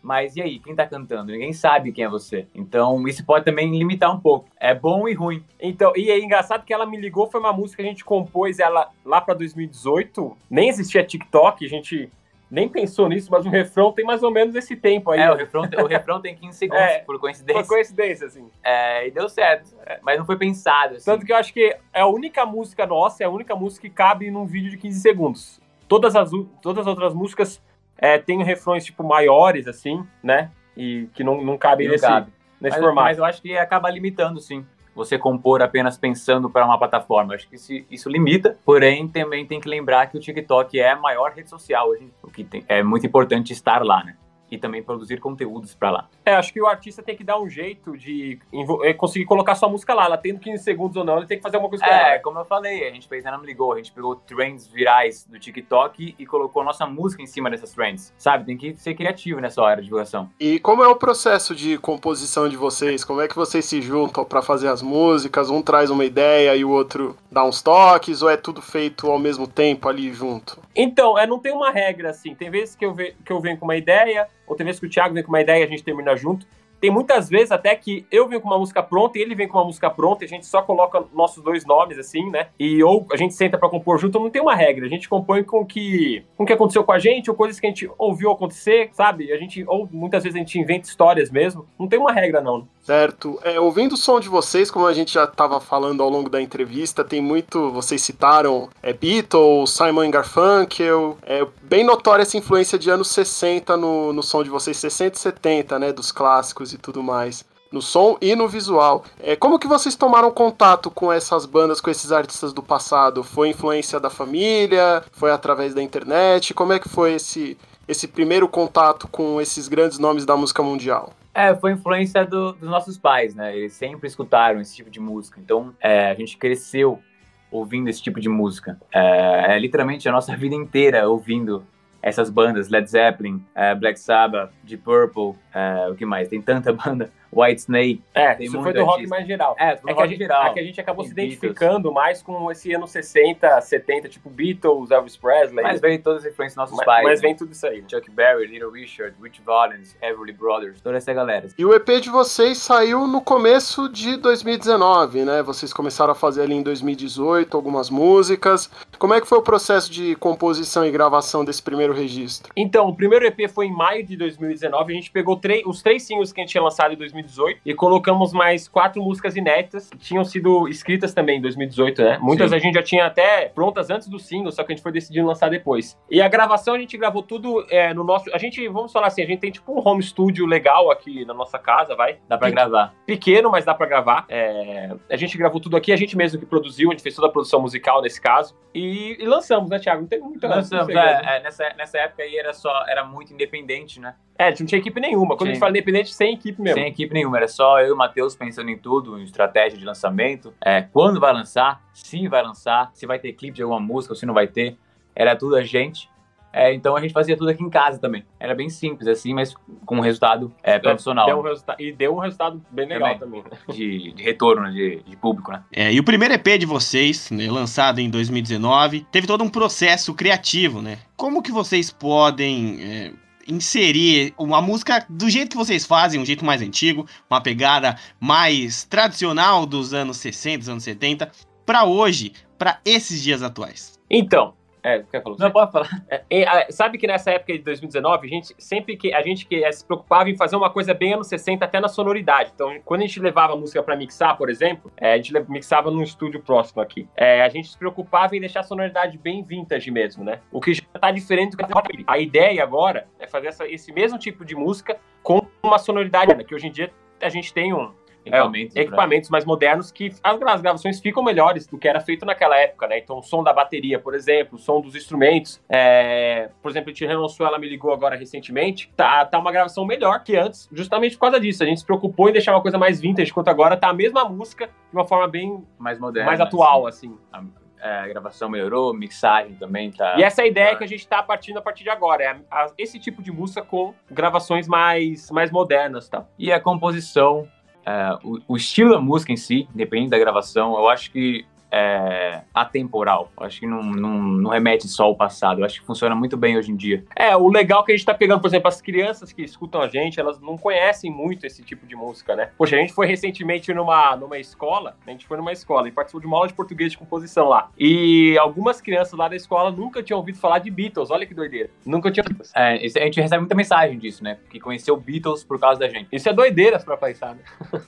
mas 0.00 0.36
e 0.36 0.40
aí, 0.40 0.60
quem 0.60 0.76
tá 0.76 0.86
cantando? 0.86 1.32
Ninguém 1.32 1.52
sabe 1.52 1.90
quem 1.90 2.04
é 2.04 2.08
você. 2.08 2.46
Então 2.54 3.06
isso 3.08 3.26
pode 3.26 3.44
também 3.44 3.76
limitar 3.76 4.14
um 4.14 4.20
pouco. 4.20 4.48
É 4.60 4.72
bom 4.72 5.08
e 5.08 5.14
ruim. 5.14 5.42
Então, 5.60 5.92
e 5.96 6.08
é 6.08 6.20
engraçado 6.20 6.64
que 6.64 6.72
ela 6.72 6.86
me 6.86 6.96
ligou, 6.96 7.28
foi 7.28 7.40
uma 7.40 7.52
música 7.52 7.82
que 7.82 7.88
a 7.88 7.90
gente 7.90 8.04
compôs 8.04 8.60
ela 8.60 8.90
lá 9.04 9.20
para 9.20 9.34
2018. 9.34 10.36
Nem 10.48 10.68
existia 10.68 11.02
TikTok, 11.02 11.66
a 11.66 11.68
gente 11.68 12.08
nem 12.50 12.68
pensou 12.68 13.08
nisso, 13.08 13.28
mas 13.30 13.44
o 13.44 13.50
refrão 13.50 13.92
tem 13.92 14.04
mais 14.04 14.22
ou 14.22 14.30
menos 14.30 14.54
esse 14.54 14.74
tempo 14.74 15.10
aí. 15.10 15.20
É, 15.20 15.30
o 15.30 15.34
refrão, 15.34 15.62
o 15.62 15.86
refrão 15.86 16.20
tem 16.20 16.34
15 16.34 16.56
segundos, 16.58 16.82
é, 16.82 16.98
por 17.00 17.18
coincidência. 17.18 17.62
Por 17.62 17.68
coincidência, 17.68 18.26
assim. 18.26 18.50
É, 18.62 19.06
e 19.06 19.10
deu 19.10 19.28
certo, 19.28 19.74
é, 19.84 19.98
mas 20.02 20.18
não 20.18 20.24
foi 20.24 20.36
pensado. 20.36 20.96
Assim. 20.96 21.04
Tanto 21.04 21.26
que 21.26 21.32
eu 21.32 21.36
acho 21.36 21.52
que 21.52 21.76
é 21.92 22.00
a 22.00 22.06
única 22.06 22.46
música 22.46 22.86
nossa, 22.86 23.22
é 23.22 23.26
a 23.26 23.30
única 23.30 23.54
música 23.54 23.86
que 23.86 23.94
cabe 23.94 24.30
num 24.30 24.46
vídeo 24.46 24.70
de 24.70 24.78
15 24.78 25.00
segundos. 25.00 25.60
Todas 25.86 26.16
as, 26.16 26.30
todas 26.62 26.82
as 26.82 26.86
outras 26.86 27.14
músicas 27.14 27.62
é, 27.96 28.18
têm 28.18 28.42
refrões, 28.42 28.84
tipo, 28.84 29.02
maiores, 29.02 29.66
assim, 29.66 30.04
né? 30.22 30.50
E 30.76 31.08
que 31.14 31.22
não, 31.22 31.42
não 31.42 31.58
cabem 31.58 31.88
nesse, 31.88 32.06
cabe. 32.06 32.32
nesse 32.60 32.76
mas, 32.76 32.84
formato. 32.84 33.08
Mas 33.08 33.18
eu 33.18 33.24
acho 33.24 33.42
que 33.42 33.56
acaba 33.56 33.90
limitando, 33.90 34.40
sim 34.40 34.64
você 34.98 35.16
compor 35.16 35.62
apenas 35.62 35.96
pensando 35.96 36.50
para 36.50 36.66
uma 36.66 36.76
plataforma. 36.76 37.34
Acho 37.34 37.48
que 37.48 37.54
isso, 37.54 37.72
isso, 37.88 38.10
limita, 38.10 38.58
porém 38.64 39.06
também 39.06 39.46
tem 39.46 39.60
que 39.60 39.68
lembrar 39.68 40.08
que 40.08 40.18
o 40.18 40.20
TikTok 40.20 40.78
é 40.78 40.90
a 40.90 40.96
maior 40.96 41.30
rede 41.30 41.48
social 41.48 41.88
hoje, 41.88 42.12
o 42.20 42.28
que 42.28 42.42
tem, 42.42 42.64
é 42.68 42.82
muito 42.82 43.06
importante 43.06 43.52
estar 43.52 43.84
lá, 43.84 44.02
né? 44.02 44.16
E 44.50 44.58
também 44.58 44.82
produzir 44.82 45.20
conteúdos 45.20 45.74
para 45.74 45.90
lá. 45.90 46.08
É, 46.24 46.34
acho 46.34 46.52
que 46.52 46.60
o 46.60 46.66
artista 46.66 47.02
tem 47.02 47.16
que 47.16 47.24
dar 47.24 47.40
um 47.40 47.48
jeito 47.48 47.96
de 47.96 48.38
é, 48.82 48.92
conseguir 48.94 49.24
colocar 49.24 49.54
sua 49.54 49.68
música 49.68 49.94
lá. 49.94 50.06
Ela 50.06 50.18
tendo 50.18 50.40
15 50.40 50.62
segundos 50.62 50.96
ou 50.96 51.04
não, 51.04 51.18
ele 51.18 51.26
tem 51.26 51.36
que 51.36 51.42
fazer 51.42 51.56
alguma 51.56 51.70
coisa 51.70 51.84
com 51.84 51.90
é, 51.90 51.94
ela. 51.94 52.14
É, 52.14 52.18
como 52.18 52.38
eu 52.38 52.44
falei, 52.44 52.88
a 52.88 52.92
gente 52.92 53.08
fez 53.08 53.24
Não 53.24 53.40
Me 53.40 53.46
Ligou, 53.46 53.72
a 53.72 53.76
gente 53.76 53.92
pegou 53.92 54.16
trends 54.16 54.66
virais 54.66 55.24
do 55.24 55.38
TikTok 55.38 56.14
e 56.18 56.26
colocou 56.26 56.64
nossa 56.64 56.86
música 56.86 57.22
em 57.22 57.26
cima 57.26 57.50
dessas 57.50 57.72
trends, 57.72 58.12
sabe? 58.18 58.44
Tem 58.44 58.56
que 58.56 58.76
ser 58.76 58.94
criativo 58.94 59.40
nessa 59.40 59.62
hora 59.62 59.76
de 59.76 59.84
divulgação. 59.84 60.30
E 60.40 60.58
como 60.60 60.82
é 60.82 60.88
o 60.88 60.96
processo 60.96 61.54
de 61.54 61.78
composição 61.78 62.48
de 62.48 62.56
vocês? 62.56 63.04
Como 63.04 63.20
é 63.20 63.28
que 63.28 63.36
vocês 63.36 63.64
se 63.64 63.80
juntam 63.80 64.24
para 64.24 64.42
fazer 64.42 64.68
as 64.68 64.82
músicas? 64.82 65.50
Um 65.50 65.62
traz 65.62 65.90
uma 65.90 66.04
ideia 66.04 66.54
e 66.56 66.64
o 66.64 66.70
outro 66.70 67.16
dá 67.30 67.44
uns 67.44 67.62
toques? 67.62 68.22
Ou 68.22 68.30
é 68.30 68.36
tudo 68.36 68.60
feito 68.62 69.10
ao 69.10 69.18
mesmo 69.18 69.46
tempo 69.46 69.88
ali 69.88 70.12
junto? 70.12 70.60
Então, 70.74 71.18
é, 71.18 71.26
não 71.26 71.38
tem 71.38 71.52
uma 71.52 71.70
regra 71.70 72.10
assim. 72.10 72.34
Tem 72.34 72.50
vezes 72.50 72.74
que 72.74 72.84
eu, 72.84 72.94
ve 72.94 73.14
que 73.24 73.32
eu 73.32 73.40
venho 73.40 73.58
com 73.58 73.64
uma 73.64 73.76
ideia, 73.76 74.28
outra 74.48 74.64
vez 74.64 74.80
que 74.80 74.86
o 74.86 74.90
Thiago 74.90 75.14
vem 75.14 75.22
com 75.22 75.30
uma 75.30 75.40
ideia 75.40 75.62
e 75.62 75.66
a 75.66 75.68
gente 75.68 75.84
termina 75.84 76.16
junto. 76.16 76.46
Tem 76.80 76.90
muitas 76.90 77.28
vezes 77.28 77.50
até 77.50 77.74
que 77.74 78.06
eu 78.10 78.28
venho 78.28 78.40
com 78.40 78.46
uma 78.46 78.58
música 78.58 78.82
pronta 78.82 79.18
e 79.18 79.22
ele 79.22 79.34
vem 79.34 79.48
com 79.48 79.58
uma 79.58 79.64
música 79.64 79.90
pronta 79.90 80.22
e 80.22 80.26
a 80.26 80.28
gente 80.28 80.46
só 80.46 80.62
coloca 80.62 81.04
nossos 81.12 81.42
dois 81.42 81.66
nomes, 81.66 81.98
assim, 81.98 82.30
né? 82.30 82.48
E 82.58 82.82
ou 82.84 83.04
a 83.12 83.16
gente 83.16 83.34
senta 83.34 83.58
para 83.58 83.68
compor 83.68 83.98
junto, 83.98 84.20
não 84.20 84.30
tem 84.30 84.40
uma 84.40 84.54
regra. 84.54 84.86
A 84.86 84.88
gente 84.88 85.08
compõe 85.08 85.42
com 85.42 85.66
que, 85.66 86.24
com 86.36 86.44
o 86.44 86.46
que 86.46 86.52
aconteceu 86.52 86.84
com 86.84 86.92
a 86.92 86.98
gente 86.98 87.28
ou 87.28 87.36
coisas 87.36 87.58
que 87.58 87.66
a 87.66 87.70
gente 87.70 87.90
ouviu 87.98 88.30
acontecer, 88.30 88.90
sabe? 88.92 89.32
A 89.32 89.36
gente, 89.36 89.64
ou 89.66 89.88
muitas 89.90 90.22
vezes 90.22 90.36
a 90.36 90.38
gente 90.38 90.58
inventa 90.58 90.88
histórias 90.88 91.30
mesmo. 91.30 91.66
Não 91.76 91.88
tem 91.88 91.98
uma 91.98 92.12
regra, 92.12 92.40
não. 92.40 92.68
Certo. 92.88 93.38
É, 93.42 93.60
ouvindo 93.60 93.92
o 93.92 93.96
som 93.98 94.18
de 94.18 94.30
vocês, 94.30 94.70
como 94.70 94.86
a 94.86 94.94
gente 94.94 95.12
já 95.12 95.24
estava 95.24 95.60
falando 95.60 96.02
ao 96.02 96.08
longo 96.08 96.30
da 96.30 96.40
entrevista, 96.40 97.04
tem 97.04 97.20
muito. 97.20 97.70
Vocês 97.70 98.00
citaram 98.00 98.70
é, 98.82 98.94
Beatles, 98.94 99.68
Simon 99.68 100.10
Garfunkel. 100.10 101.18
É 101.22 101.46
bem 101.60 101.84
notória 101.84 102.22
essa 102.22 102.38
influência 102.38 102.78
de 102.78 102.88
anos 102.88 103.08
60 103.08 103.76
no, 103.76 104.14
no 104.14 104.22
som 104.22 104.42
de 104.42 104.48
vocês, 104.48 104.74
60 104.78 105.16
e 105.16 105.20
70, 105.20 105.78
né? 105.78 105.92
Dos 105.92 106.10
clássicos 106.10 106.72
e 106.72 106.78
tudo 106.78 107.02
mais 107.02 107.44
no 107.70 107.82
som 107.82 108.16
e 108.22 108.34
no 108.34 108.48
visual. 108.48 109.04
É, 109.20 109.36
como 109.36 109.58
que 109.58 109.66
vocês 109.66 109.94
tomaram 109.94 110.30
contato 110.30 110.90
com 110.90 111.12
essas 111.12 111.44
bandas, 111.44 111.82
com 111.82 111.90
esses 111.90 112.10
artistas 112.10 112.54
do 112.54 112.62
passado? 112.62 113.22
Foi 113.22 113.50
influência 113.50 114.00
da 114.00 114.08
família? 114.08 115.04
Foi 115.12 115.30
através 115.30 115.74
da 115.74 115.82
internet? 115.82 116.54
Como 116.54 116.72
é 116.72 116.78
que 116.78 116.88
foi 116.88 117.12
esse, 117.12 117.58
esse 117.86 118.08
primeiro 118.08 118.48
contato 118.48 119.06
com 119.08 119.38
esses 119.38 119.68
grandes 119.68 119.98
nomes 119.98 120.24
da 120.24 120.34
música 120.34 120.62
mundial? 120.62 121.12
É, 121.38 121.54
foi 121.54 121.70
influência 121.70 122.26
do, 122.26 122.52
dos 122.54 122.68
nossos 122.68 122.98
pais, 122.98 123.32
né? 123.32 123.56
Eles 123.56 123.72
sempre 123.72 124.08
escutaram 124.08 124.60
esse 124.60 124.74
tipo 124.74 124.90
de 124.90 124.98
música. 124.98 125.38
Então, 125.38 125.72
é, 125.80 126.10
a 126.10 126.14
gente 126.14 126.36
cresceu 126.36 127.00
ouvindo 127.48 127.88
esse 127.88 128.02
tipo 128.02 128.18
de 128.18 128.28
música. 128.28 128.76
É, 128.92 129.54
é, 129.54 129.58
literalmente 129.60 130.08
a 130.08 130.12
nossa 130.12 130.34
vida 130.36 130.56
inteira 130.56 131.08
ouvindo 131.08 131.64
essas 132.02 132.28
bandas, 132.28 132.68
Led 132.68 132.90
Zeppelin, 132.90 133.40
é, 133.54 133.72
Black 133.72 134.00
Sabbath, 134.00 134.50
Deep 134.64 134.82
Purple, 134.82 135.40
é, 135.54 135.88
o 135.88 135.94
que 135.94 136.04
mais? 136.04 136.26
Tem 136.26 136.42
tanta 136.42 136.72
banda. 136.74 137.08
White 137.32 137.60
Snake. 137.60 138.02
É, 138.14 138.34
tem 138.34 138.46
isso 138.46 138.62
foi 138.62 138.72
do 138.72 138.84
rock 138.84 139.06
mais 139.06 139.26
geral. 139.26 139.54
É, 139.58 139.76
do 139.76 139.88
é 139.88 139.92
rock 139.92 140.08
gente, 140.08 140.18
geral. 140.18 140.46
É 140.46 140.52
que 140.52 140.60
a 140.60 140.62
gente 140.62 140.80
acabou 140.80 141.04
se 141.04 141.10
identificando 141.10 141.90
Beatles. 141.90 141.94
mais 141.94 142.22
com 142.22 142.50
esse 142.50 142.72
ano 142.72 142.86
60, 142.86 143.60
70, 143.60 144.08
tipo 144.08 144.30
Beatles, 144.30 144.90
Elvis 144.90 145.16
Presley. 145.16 145.62
Mas 145.62 145.80
vem 145.80 146.00
todas 146.00 146.24
as 146.24 146.32
influências 146.32 146.54
dos 146.54 146.56
nossos 146.56 146.76
mas, 146.76 146.86
pais. 146.86 147.04
Mas 147.04 147.20
vem 147.20 147.34
tudo 147.34 147.52
isso 147.52 147.66
aí. 147.66 147.84
Chuck 147.88 148.10
Berry, 148.10 148.46
Little 148.46 148.70
Richard, 148.70 149.14
Rich 149.22 149.42
Valens, 149.42 149.96
Everly 150.02 150.32
Brothers, 150.32 150.80
toda 150.80 150.96
essa 150.96 151.12
galera. 151.12 151.48
E 151.56 151.64
o 151.64 151.74
EP 151.74 151.88
de 152.00 152.10
vocês 152.10 152.58
saiu 152.58 153.06
no 153.06 153.20
começo 153.20 153.88
de 153.88 154.16
2019, 154.16 155.24
né? 155.24 155.42
Vocês 155.42 155.72
começaram 155.72 156.12
a 156.12 156.14
fazer 156.14 156.42
ali 156.42 156.54
em 156.54 156.62
2018 156.62 157.56
algumas 157.56 157.90
músicas. 157.90 158.70
Como 158.98 159.14
é 159.14 159.20
que 159.20 159.26
foi 159.26 159.38
o 159.38 159.42
processo 159.42 159.90
de 159.90 160.14
composição 160.16 160.86
e 160.86 160.90
gravação 160.90 161.44
desse 161.44 161.62
primeiro 161.62 161.92
registro? 161.92 162.52
Então, 162.56 162.88
o 162.88 162.96
primeiro 162.96 163.26
EP 163.26 163.48
foi 163.50 163.66
em 163.66 163.72
maio 163.72 164.04
de 164.04 164.16
2019. 164.16 164.92
A 164.92 164.96
gente 164.96 165.10
pegou 165.10 165.40
os 165.66 165.82
três 165.82 166.02
singles 166.02 166.32
que 166.32 166.40
a 166.40 166.42
gente 166.42 166.50
tinha 166.50 166.62
lançado 166.62 166.92
em 166.92 166.96
2018 167.22 167.60
e 167.64 167.74
colocamos 167.74 168.32
mais 168.32 168.68
quatro 168.68 169.02
músicas 169.02 169.36
inéditas 169.36 169.90
que 169.90 169.98
tinham 169.98 170.24
sido 170.24 170.68
escritas 170.68 171.12
também 171.12 171.38
em 171.38 171.40
2018, 171.40 172.02
né? 172.02 172.18
Muitas 172.20 172.50
Sim. 172.50 172.56
a 172.56 172.58
gente 172.58 172.74
já 172.74 172.82
tinha 172.82 173.06
até 173.06 173.48
prontas 173.48 173.90
antes 173.90 174.08
do 174.08 174.18
single, 174.18 174.52
só 174.52 174.62
que 174.62 174.72
a 174.72 174.74
gente 174.74 174.82
foi 174.82 174.92
decidindo 174.92 175.26
lançar 175.26 175.50
depois. 175.50 175.98
E 176.10 176.20
a 176.20 176.28
gravação 176.28 176.74
a 176.74 176.78
gente 176.78 176.96
gravou 176.96 177.22
tudo 177.22 177.66
é, 177.70 177.92
no 177.92 178.04
nosso. 178.04 178.32
A 178.34 178.38
gente, 178.38 178.66
vamos 178.68 178.92
falar 178.92 179.08
assim, 179.08 179.22
a 179.22 179.26
gente 179.26 179.40
tem 179.40 179.50
tipo 179.50 179.72
um 179.72 179.86
home 179.86 180.02
studio 180.02 180.46
legal 180.46 180.90
aqui 180.90 181.24
na 181.24 181.34
nossa 181.34 181.58
casa, 181.58 181.94
vai. 181.94 182.18
Dá 182.28 182.38
pra 182.38 182.50
gravar. 182.50 182.94
Pequeno, 183.06 183.50
mas 183.50 183.64
dá 183.64 183.74
pra 183.74 183.86
gravar. 183.86 184.24
É, 184.28 184.94
a 185.10 185.16
gente 185.16 185.36
gravou 185.36 185.60
tudo 185.60 185.76
aqui, 185.76 185.92
a 185.92 185.96
gente 185.96 186.16
mesmo 186.16 186.38
que 186.38 186.46
produziu, 186.46 186.90
a 186.90 186.92
gente 186.92 187.02
fez 187.02 187.14
toda 187.14 187.28
a 187.28 187.30
produção 187.30 187.60
musical 187.60 188.02
nesse 188.02 188.20
caso. 188.20 188.56
E, 188.74 189.16
e 189.20 189.26
lançamos, 189.26 189.68
né, 189.70 189.78
Thiago? 189.78 190.02
Não 190.02 190.08
tem 190.08 190.20
muita 190.20 190.48
Lançamos, 190.48 190.88
é, 190.88 191.36
é, 191.36 191.42
nessa, 191.42 191.74
nessa 191.76 191.98
época 191.98 192.22
aí 192.22 192.36
era 192.36 192.52
só, 192.52 192.84
era 192.86 193.04
muito 193.04 193.32
independente, 193.32 194.00
né? 194.00 194.14
É, 194.38 194.44
a 194.44 194.50
gente 194.50 194.60
não 194.60 194.66
tinha 194.68 194.78
equipe 194.78 195.00
nenhuma. 195.00 195.36
Quando 195.36 195.40
Sim. 195.40 195.48
a 195.48 195.52
gente 195.54 195.60
fala 195.60 195.70
independente, 195.70 196.14
sem 196.14 196.34
equipe 196.34 196.62
mesmo. 196.62 196.78
Sem 196.78 196.88
equipe 196.88 197.07
nenhuma, 197.14 197.36
era 197.36 197.48
só 197.48 197.80
eu 197.80 197.88
e 197.88 197.92
o 197.92 197.96
Matheus 197.96 198.36
pensando 198.36 198.70
em 198.70 198.78
tudo, 198.78 199.18
em 199.18 199.22
estratégia 199.22 199.78
de 199.78 199.84
lançamento, 199.84 200.54
é, 200.60 200.82
quando 200.82 201.20
vai 201.20 201.32
lançar, 201.32 201.82
se 201.92 202.28
vai 202.28 202.42
lançar, 202.42 202.90
se 202.92 203.06
vai 203.06 203.18
ter 203.18 203.32
clipe 203.32 203.56
de 203.56 203.62
alguma 203.62 203.80
música 203.80 204.12
ou 204.12 204.16
se 204.16 204.26
não 204.26 204.34
vai 204.34 204.46
ter. 204.46 204.76
Era 205.14 205.34
tudo 205.34 205.56
a 205.56 205.62
gente. 205.62 206.08
É, 206.52 206.72
então 206.72 206.96
a 206.96 207.00
gente 207.00 207.12
fazia 207.12 207.36
tudo 207.36 207.50
aqui 207.50 207.62
em 207.62 207.68
casa 207.68 207.98
também. 207.98 208.24
Era 208.40 208.54
bem 208.54 208.68
simples 208.70 209.06
assim, 209.06 209.34
mas 209.34 209.54
com 209.84 209.96
um 209.96 210.00
resultado 210.00 210.52
é, 210.62 210.78
profissional. 210.78 211.26
Deu 211.26 211.38
um 211.38 211.42
resulta 211.42 211.76
e 211.78 211.92
deu 211.92 212.16
um 212.16 212.18
resultado 212.18 212.62
bem 212.70 212.86
legal 212.86 213.18
também. 213.18 213.42
também 213.42 213.58
né? 213.68 213.74
de, 213.74 214.12
de, 214.12 214.22
retorno 214.22 214.62
né, 214.62 214.70
de, 214.70 215.02
de, 215.02 215.16
público, 215.16 215.52
né? 215.52 215.62
É, 215.72 215.92
e 215.92 216.00
o 216.00 216.04
primeiro 216.04 216.34
EP 216.34 216.58
de 216.58 216.66
vocês, 216.66 217.30
né, 217.30 217.50
lançado 217.50 218.00
em 218.00 218.08
2019, 218.08 219.06
teve 219.12 219.26
todo 219.26 219.44
um 219.44 219.48
processo 219.48 220.14
criativo, 220.14 220.80
né? 220.80 220.98
Como 221.16 221.42
que 221.42 221.52
vocês 221.52 221.90
podem 221.90 222.78
é, 222.82 223.12
inserir 223.48 224.34
uma 224.38 224.60
música 224.60 225.04
do 225.08 225.28
jeito 225.30 225.50
que 225.50 225.56
vocês 225.56 225.86
fazem, 225.86 226.20
um 226.20 226.24
jeito 226.24 226.44
mais 226.44 226.60
antigo, 226.60 227.06
uma 227.30 227.40
pegada 227.40 227.98
mais 228.20 228.84
tradicional 228.84 229.64
dos 229.64 229.94
anos 229.94 230.18
60, 230.18 230.58
dos 230.58 230.68
anos 230.68 230.84
70, 230.84 231.32
para 231.64 231.84
hoje, 231.84 232.32
para 232.58 232.80
esses 232.84 233.22
dias 233.22 233.42
atuais? 233.42 233.98
Então, 234.10 234.54
é, 234.88 235.04
quer 235.10 235.22
falar? 235.22 235.36
Não 235.38 235.50
pode 235.50 235.72
falar. 235.72 235.88
É, 236.30 236.70
sabe 236.70 236.98
que 236.98 237.06
nessa 237.06 237.30
época 237.30 237.52
de 237.52 237.58
2019, 237.60 238.26
a 238.26 238.30
gente 238.30 238.54
sempre 238.58 238.96
que 238.96 239.12
a 239.12 239.22
gente 239.22 239.46
que 239.46 239.70
se 239.72 239.84
preocupava 239.84 240.30
em 240.30 240.36
fazer 240.36 240.56
uma 240.56 240.70
coisa 240.70 240.94
bem 240.94 241.14
anos 241.14 241.26
60 241.28 241.64
até 241.64 241.80
na 241.80 241.88
sonoridade. 241.88 242.52
Então, 242.54 242.80
quando 242.84 243.02
a 243.02 243.06
gente 243.06 243.20
levava 243.20 243.52
a 243.52 243.56
música 243.56 243.82
para 243.82 243.96
mixar, 243.96 244.36
por 244.36 244.48
exemplo, 244.48 244.90
é, 244.96 245.12
a 245.12 245.16
gente 245.16 245.32
mixava 245.48 245.90
num 245.90 246.02
estúdio 246.02 246.40
próximo 246.42 246.80
aqui. 246.80 247.06
É, 247.16 247.42
a 247.42 247.48
gente 247.48 247.68
se 247.68 247.78
preocupava 247.78 248.36
em 248.36 248.40
deixar 248.40 248.60
a 248.60 248.62
sonoridade 248.62 249.18
bem 249.18 249.42
vintage 249.42 249.90
mesmo, 249.90 250.24
né? 250.24 250.40
O 250.50 250.60
que 250.60 250.72
já 250.74 250.82
tá 251.00 251.10
diferente 251.10 251.56
do 251.56 251.58
que 251.58 252.04
a 252.06 252.18
ideia 252.18 252.62
agora 252.62 253.06
é 253.18 253.26
fazer 253.26 253.48
essa, 253.48 253.66
esse 253.66 253.92
mesmo 253.92 254.18
tipo 254.18 254.44
de 254.44 254.54
música 254.54 254.98
com 255.22 255.46
uma 255.62 255.78
sonoridade 255.78 256.44
que 256.44 256.54
hoje 256.54 256.66
em 256.66 256.70
dia 256.70 256.90
a 257.20 257.28
gente 257.28 257.52
tem 257.52 257.74
um 257.74 257.92
Equipamentos, 258.28 258.76
é, 258.76 258.80
equipamentos 258.80 259.30
mais 259.30 259.44
modernos 259.44 259.90
que 259.90 260.12
as, 260.22 260.40
as 260.42 260.60
gravações 260.60 261.00
ficam 261.00 261.22
melhores 261.22 261.66
do 261.66 261.78
que 261.78 261.88
era 261.88 262.00
feito 262.00 262.24
naquela 262.24 262.56
época, 262.56 262.86
né? 262.86 262.98
Então, 262.98 263.18
o 263.18 263.22
som 263.22 263.42
da 263.42 263.52
bateria, 263.52 263.98
por 263.98 264.14
exemplo, 264.14 264.56
o 264.56 264.58
som 264.58 264.80
dos 264.80 264.94
instrumentos. 264.94 265.62
É, 265.68 266.50
por 266.62 266.70
exemplo, 266.70 266.92
a 266.92 267.08
relançou, 267.08 267.46
ela 267.46 267.58
me 267.58 267.68
ligou 267.68 267.92
agora 267.92 268.16
recentemente. 268.16 268.90
Tá, 268.96 269.24
tá 269.24 269.38
uma 269.38 269.52
gravação 269.52 269.84
melhor 269.84 270.22
que 270.22 270.36
antes, 270.36 270.68
justamente 270.72 271.16
por 271.16 271.22
causa 271.22 271.40
disso. 271.40 271.62
A 271.62 271.66
gente 271.66 271.80
se 271.80 271.86
preocupou 271.86 272.28
em 272.28 272.32
deixar 272.32 272.52
uma 272.52 272.62
coisa 272.62 272.78
mais 272.78 273.00
vintage, 273.00 273.30
enquanto 273.30 273.48
agora 273.48 273.76
tá 273.76 273.88
a 273.88 273.94
mesma 273.94 274.24
música 274.24 274.66
de 274.66 274.96
uma 274.96 275.06
forma 275.06 275.28
bem 275.28 275.64
mais 275.78 275.98
moderna, 275.98 276.26
mais 276.26 276.40
atual, 276.40 276.86
assim. 276.86 277.16
assim. 277.32 277.50
A, 277.80 278.02
a, 278.02 278.08
gravação 278.08 278.48
melhorou, 278.48 278.92
mixagem 278.92 279.54
também 279.54 279.90
tá. 279.90 280.16
E 280.18 280.22
essa 280.22 280.42
é 280.42 280.44
a 280.44 280.48
ideia 280.48 280.76
que 280.76 280.84
a 280.84 280.86
gente 280.86 281.06
tá 281.06 281.22
partindo 281.22 281.58
a 281.58 281.62
partir 281.62 281.84
de 281.84 281.90
agora, 281.90 282.22
é 282.22 282.36
a, 282.50 282.66
esse 282.76 282.98
tipo 282.98 283.22
de 283.22 283.30
música 283.30 283.62
com 283.62 283.94
gravações 284.10 284.66
mais, 284.66 285.30
mais 285.30 285.50
modernas, 285.50 286.08
tá? 286.08 286.26
E 286.38 286.52
a 286.52 286.60
composição, 286.60 287.48
é, 287.88 288.18
o, 288.22 288.38
o, 288.48 288.56
estilo 288.56 288.90
da 288.92 289.00
música 289.00 289.32
em 289.32 289.36
si, 289.36 289.66
depende 289.74 290.10
da 290.10 290.18
gravação, 290.18 290.76
eu 290.76 290.88
acho 290.90 291.10
que 291.10 291.46
é, 291.70 292.42
atemporal. 292.54 293.30
Acho 293.38 293.60
que 293.60 293.66
não, 293.66 293.82
não, 293.82 294.18
não, 294.18 294.50
remete 294.50 294.88
só 294.88 295.04
ao 295.04 295.14
passado. 295.14 295.60
Eu 295.60 295.64
acho 295.64 295.80
que 295.80 295.86
funciona 295.86 296.14
muito 296.14 296.36
bem 296.36 296.56
hoje 296.56 296.70
em 296.70 296.76
dia. 296.76 297.04
É, 297.14 297.36
o 297.36 297.48
legal 297.48 297.82
é 297.82 297.86
que 297.86 297.92
a 297.92 297.96
gente 297.96 298.06
tá 298.06 298.14
pegando, 298.14 298.40
por 298.40 298.48
exemplo, 298.48 298.68
as 298.68 298.80
crianças 298.80 299.32
que 299.32 299.42
escutam 299.42 299.80
a 299.80 299.88
gente, 299.88 300.18
elas 300.18 300.40
não 300.40 300.56
conhecem 300.56 301.10
muito 301.10 301.46
esse 301.46 301.62
tipo 301.62 301.86
de 301.86 301.94
música, 301.94 302.34
né? 302.34 302.50
Poxa, 302.56 302.76
a 302.76 302.78
gente 302.78 302.92
foi 302.92 303.06
recentemente 303.06 303.72
numa, 303.72 304.16
numa 304.16 304.38
escola, 304.38 304.96
a 305.06 305.10
gente 305.10 305.26
foi 305.26 305.36
numa 305.36 305.52
escola 305.52 305.88
e 305.88 305.92
participou 305.92 306.20
de 306.20 306.26
uma 306.26 306.36
aula 306.36 306.48
de 306.48 306.54
português 306.54 306.92
de 306.92 306.98
composição 306.98 307.48
lá. 307.48 307.70
E 307.78 308.36
algumas 308.38 308.80
crianças 308.80 309.18
lá 309.18 309.28
da 309.28 309.36
escola 309.36 309.70
nunca 309.70 310.02
tinham 310.02 310.18
ouvido 310.18 310.38
falar 310.38 310.58
de 310.58 310.70
Beatles. 310.70 311.10
Olha 311.10 311.26
que 311.26 311.34
doideira. 311.34 311.70
Nunca 311.84 312.10
tinham 312.10 312.24
ouvido. 312.24 312.48
É, 312.54 312.74
a 312.74 313.04
gente 313.04 313.20
recebe 313.20 313.40
muita 313.40 313.54
mensagem 313.54 313.98
disso, 313.98 314.24
né? 314.24 314.38
Que 314.50 314.58
conheceu 314.58 314.96
Beatles 314.96 315.44
por 315.44 315.58
causa 315.58 315.80
da 315.80 315.88
gente. 315.88 316.08
Isso 316.12 316.28
é 316.28 316.32
doideira 316.32 316.78
pra 316.78 316.96
pensar, 316.96 317.34
né? 317.34 317.42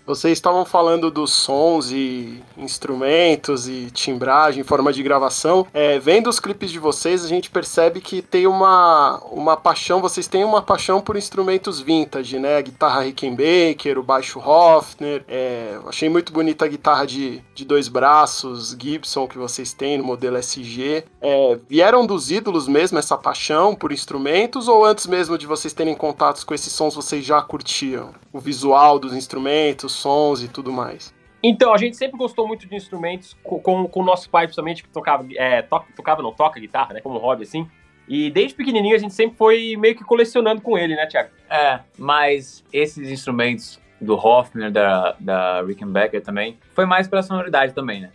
Vocês 0.06 0.32
estavam 0.32 0.64
falando 0.64 1.10
dos 1.10 1.32
sons 1.32 1.90
e 1.90 2.42
instrumentos 2.56 3.69
e 3.70 3.90
timbragem, 3.90 4.62
forma 4.62 4.92
de 4.92 5.02
gravação. 5.02 5.66
É, 5.72 5.98
vendo 5.98 6.28
os 6.28 6.40
clipes 6.40 6.70
de 6.70 6.78
vocês, 6.78 7.24
a 7.24 7.28
gente 7.28 7.50
percebe 7.50 8.00
que 8.00 8.20
tem 8.20 8.46
uma, 8.46 9.18
uma 9.30 9.56
paixão, 9.56 10.00
vocês 10.00 10.26
têm 10.26 10.44
uma 10.44 10.60
paixão 10.60 11.00
por 11.00 11.16
instrumentos 11.16 11.80
vintage, 11.80 12.38
né? 12.38 12.56
A 12.56 12.60
guitarra 12.60 13.02
Rickenbacker, 13.02 13.98
o 13.98 14.02
baixo 14.02 14.38
Hofner. 14.38 15.24
É, 15.28 15.78
achei 15.86 16.08
muito 16.08 16.32
bonita 16.32 16.64
a 16.64 16.68
guitarra 16.68 17.06
de, 17.06 17.42
de 17.54 17.64
dois 17.64 17.88
braços, 17.88 18.76
Gibson, 18.78 19.26
que 19.26 19.38
vocês 19.38 19.72
têm 19.72 19.98
no 19.98 20.04
modelo 20.04 20.36
SG. 20.36 21.04
É, 21.20 21.58
vieram 21.68 22.06
dos 22.06 22.30
ídolos 22.30 22.66
mesmo 22.66 22.98
essa 22.98 23.16
paixão 23.16 23.74
por 23.74 23.92
instrumentos 23.92 24.68
ou 24.68 24.84
antes 24.84 25.06
mesmo 25.06 25.38
de 25.38 25.46
vocês 25.46 25.72
terem 25.72 25.94
contatos 25.94 26.44
com 26.44 26.54
esses 26.54 26.72
sons 26.72 26.94
vocês 26.94 27.24
já 27.24 27.40
curtiam? 27.42 28.10
O 28.32 28.40
visual 28.40 28.98
dos 28.98 29.14
instrumentos, 29.14 29.92
sons 29.92 30.42
e 30.42 30.48
tudo 30.48 30.72
mais? 30.72 31.12
Então, 31.42 31.72
a 31.72 31.78
gente 31.78 31.96
sempre 31.96 32.18
gostou 32.18 32.46
muito 32.46 32.66
de 32.66 32.74
instrumentos 32.74 33.36
com, 33.42 33.60
com, 33.60 34.00
o 34.00 34.04
nosso 34.04 34.28
pai, 34.28 34.46
principalmente, 34.46 34.82
que 34.82 34.88
tocava, 34.90 35.26
é, 35.36 35.62
toca, 35.62 35.86
tocava, 35.96 36.22
não, 36.22 36.32
toca 36.32 36.60
guitarra, 36.60 36.94
né, 36.94 37.00
como 37.00 37.18
hobby, 37.18 37.44
assim. 37.44 37.68
E 38.06 38.30
desde 38.30 38.54
pequenininho 38.54 38.94
a 38.94 38.98
gente 38.98 39.14
sempre 39.14 39.36
foi 39.36 39.76
meio 39.78 39.94
que 39.94 40.04
colecionando 40.04 40.60
com 40.60 40.76
ele, 40.76 40.96
né, 40.96 41.06
Thiago? 41.06 41.30
É, 41.48 41.80
mas 41.96 42.64
esses 42.72 43.08
instrumentos 43.08 43.80
do 44.00 44.14
Hofner, 44.14 44.70
da, 44.70 45.14
da 45.20 45.62
Rickenbacker 45.62 46.20
também, 46.22 46.58
foi 46.74 46.86
mais 46.86 47.06
pela 47.06 47.22
sonoridade 47.22 47.72
também, 47.72 48.00
né? 48.00 48.10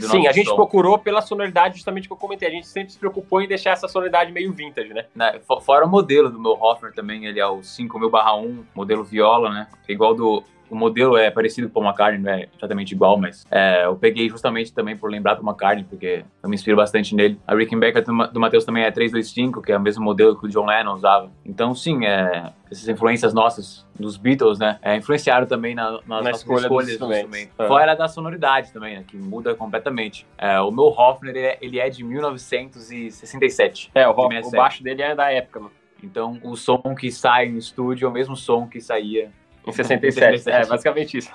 Sim, 0.00 0.26
a 0.26 0.32
gente 0.32 0.48
som. 0.48 0.56
procurou 0.56 0.98
pela 0.98 1.22
sonoridade 1.22 1.76
justamente 1.76 2.08
que 2.08 2.12
eu 2.12 2.16
comentei. 2.16 2.48
A 2.48 2.50
gente 2.50 2.66
sempre 2.66 2.92
se 2.92 2.98
preocupou 2.98 3.40
em 3.40 3.46
deixar 3.46 3.70
essa 3.70 3.86
sonoridade 3.86 4.32
meio 4.32 4.52
vintage, 4.52 4.92
né? 4.92 5.04
né 5.14 5.40
fora 5.60 5.86
o 5.86 5.88
modelo 5.88 6.28
do 6.28 6.40
meu 6.40 6.52
Hofner 6.52 6.92
também, 6.92 7.24
ele 7.26 7.38
é 7.38 7.46
o 7.46 7.58
5000/1, 7.58 8.64
modelo 8.74 9.04
viola, 9.04 9.50
né? 9.50 9.68
Igual 9.88 10.14
do 10.14 10.42
o 10.70 10.76
modelo 10.76 11.16
é 11.16 11.30
parecido 11.30 11.68
com 11.68 11.80
o 11.80 11.84
McCartney, 11.84 12.22
não 12.22 12.32
é 12.32 12.48
exatamente 12.56 12.92
igual, 12.92 13.18
mas 13.18 13.44
é, 13.50 13.84
eu 13.84 13.96
peguei 13.96 14.28
justamente 14.28 14.72
também 14.72 14.96
por 14.96 15.10
lembrar 15.10 15.34
do 15.34 15.42
McCartney, 15.42 15.84
porque 15.84 16.24
eu 16.42 16.48
me 16.48 16.54
inspiro 16.54 16.76
bastante 16.76 17.14
nele. 17.14 17.38
A 17.46 17.54
Rickenbacker 17.54 18.04
do, 18.04 18.26
do 18.28 18.40
Matheus 18.40 18.64
também 18.64 18.84
é 18.84 18.90
325, 18.90 19.62
que 19.62 19.72
é 19.72 19.76
o 19.76 19.80
mesmo 19.80 20.04
modelo 20.04 20.38
que 20.38 20.46
o 20.46 20.48
John 20.48 20.66
Lennon 20.66 20.94
usava. 20.94 21.30
Então, 21.44 21.74
sim, 21.74 22.04
é, 22.04 22.52
essas 22.70 22.88
influências 22.88 23.32
nossas 23.32 23.86
dos 23.94 24.16
Beatles, 24.16 24.58
né, 24.58 24.78
é, 24.82 24.96
influenciaram 24.96 25.46
também 25.46 25.74
na, 25.74 26.00
nas 26.06 26.24
na 26.24 26.30
escolha 26.30 26.62
escolhas 26.62 26.98
do 26.98 27.12
instrumento. 27.14 27.52
É. 27.58 27.66
Fora 27.66 27.94
da 27.94 28.08
sonoridade 28.08 28.72
também, 28.72 28.96
né, 28.96 29.04
que 29.06 29.16
muda 29.16 29.54
completamente. 29.54 30.26
É, 30.36 30.60
o 30.60 30.70
meu 30.70 30.86
Hofner, 30.86 31.34
ele 31.34 31.46
é, 31.46 31.58
ele 31.60 31.78
é 31.78 31.88
de 31.88 32.04
1967. 32.04 33.90
É, 33.94 34.08
o, 34.08 34.12
o 34.12 34.50
baixo 34.50 34.82
dele 34.82 35.02
é 35.02 35.14
da 35.14 35.30
época, 35.32 35.60
mano. 35.60 35.72
Então, 36.02 36.38
o 36.42 36.56
som 36.56 36.94
que 36.94 37.10
sai 37.10 37.48
no 37.48 37.58
estúdio 37.58 38.06
é 38.06 38.08
o 38.08 38.12
mesmo 38.12 38.36
som 38.36 38.66
que 38.66 38.80
saía 38.80 39.30
em 39.66 39.72
67, 39.72 40.48
é 40.48 40.66
basicamente 40.66 41.18
isso. 41.18 41.30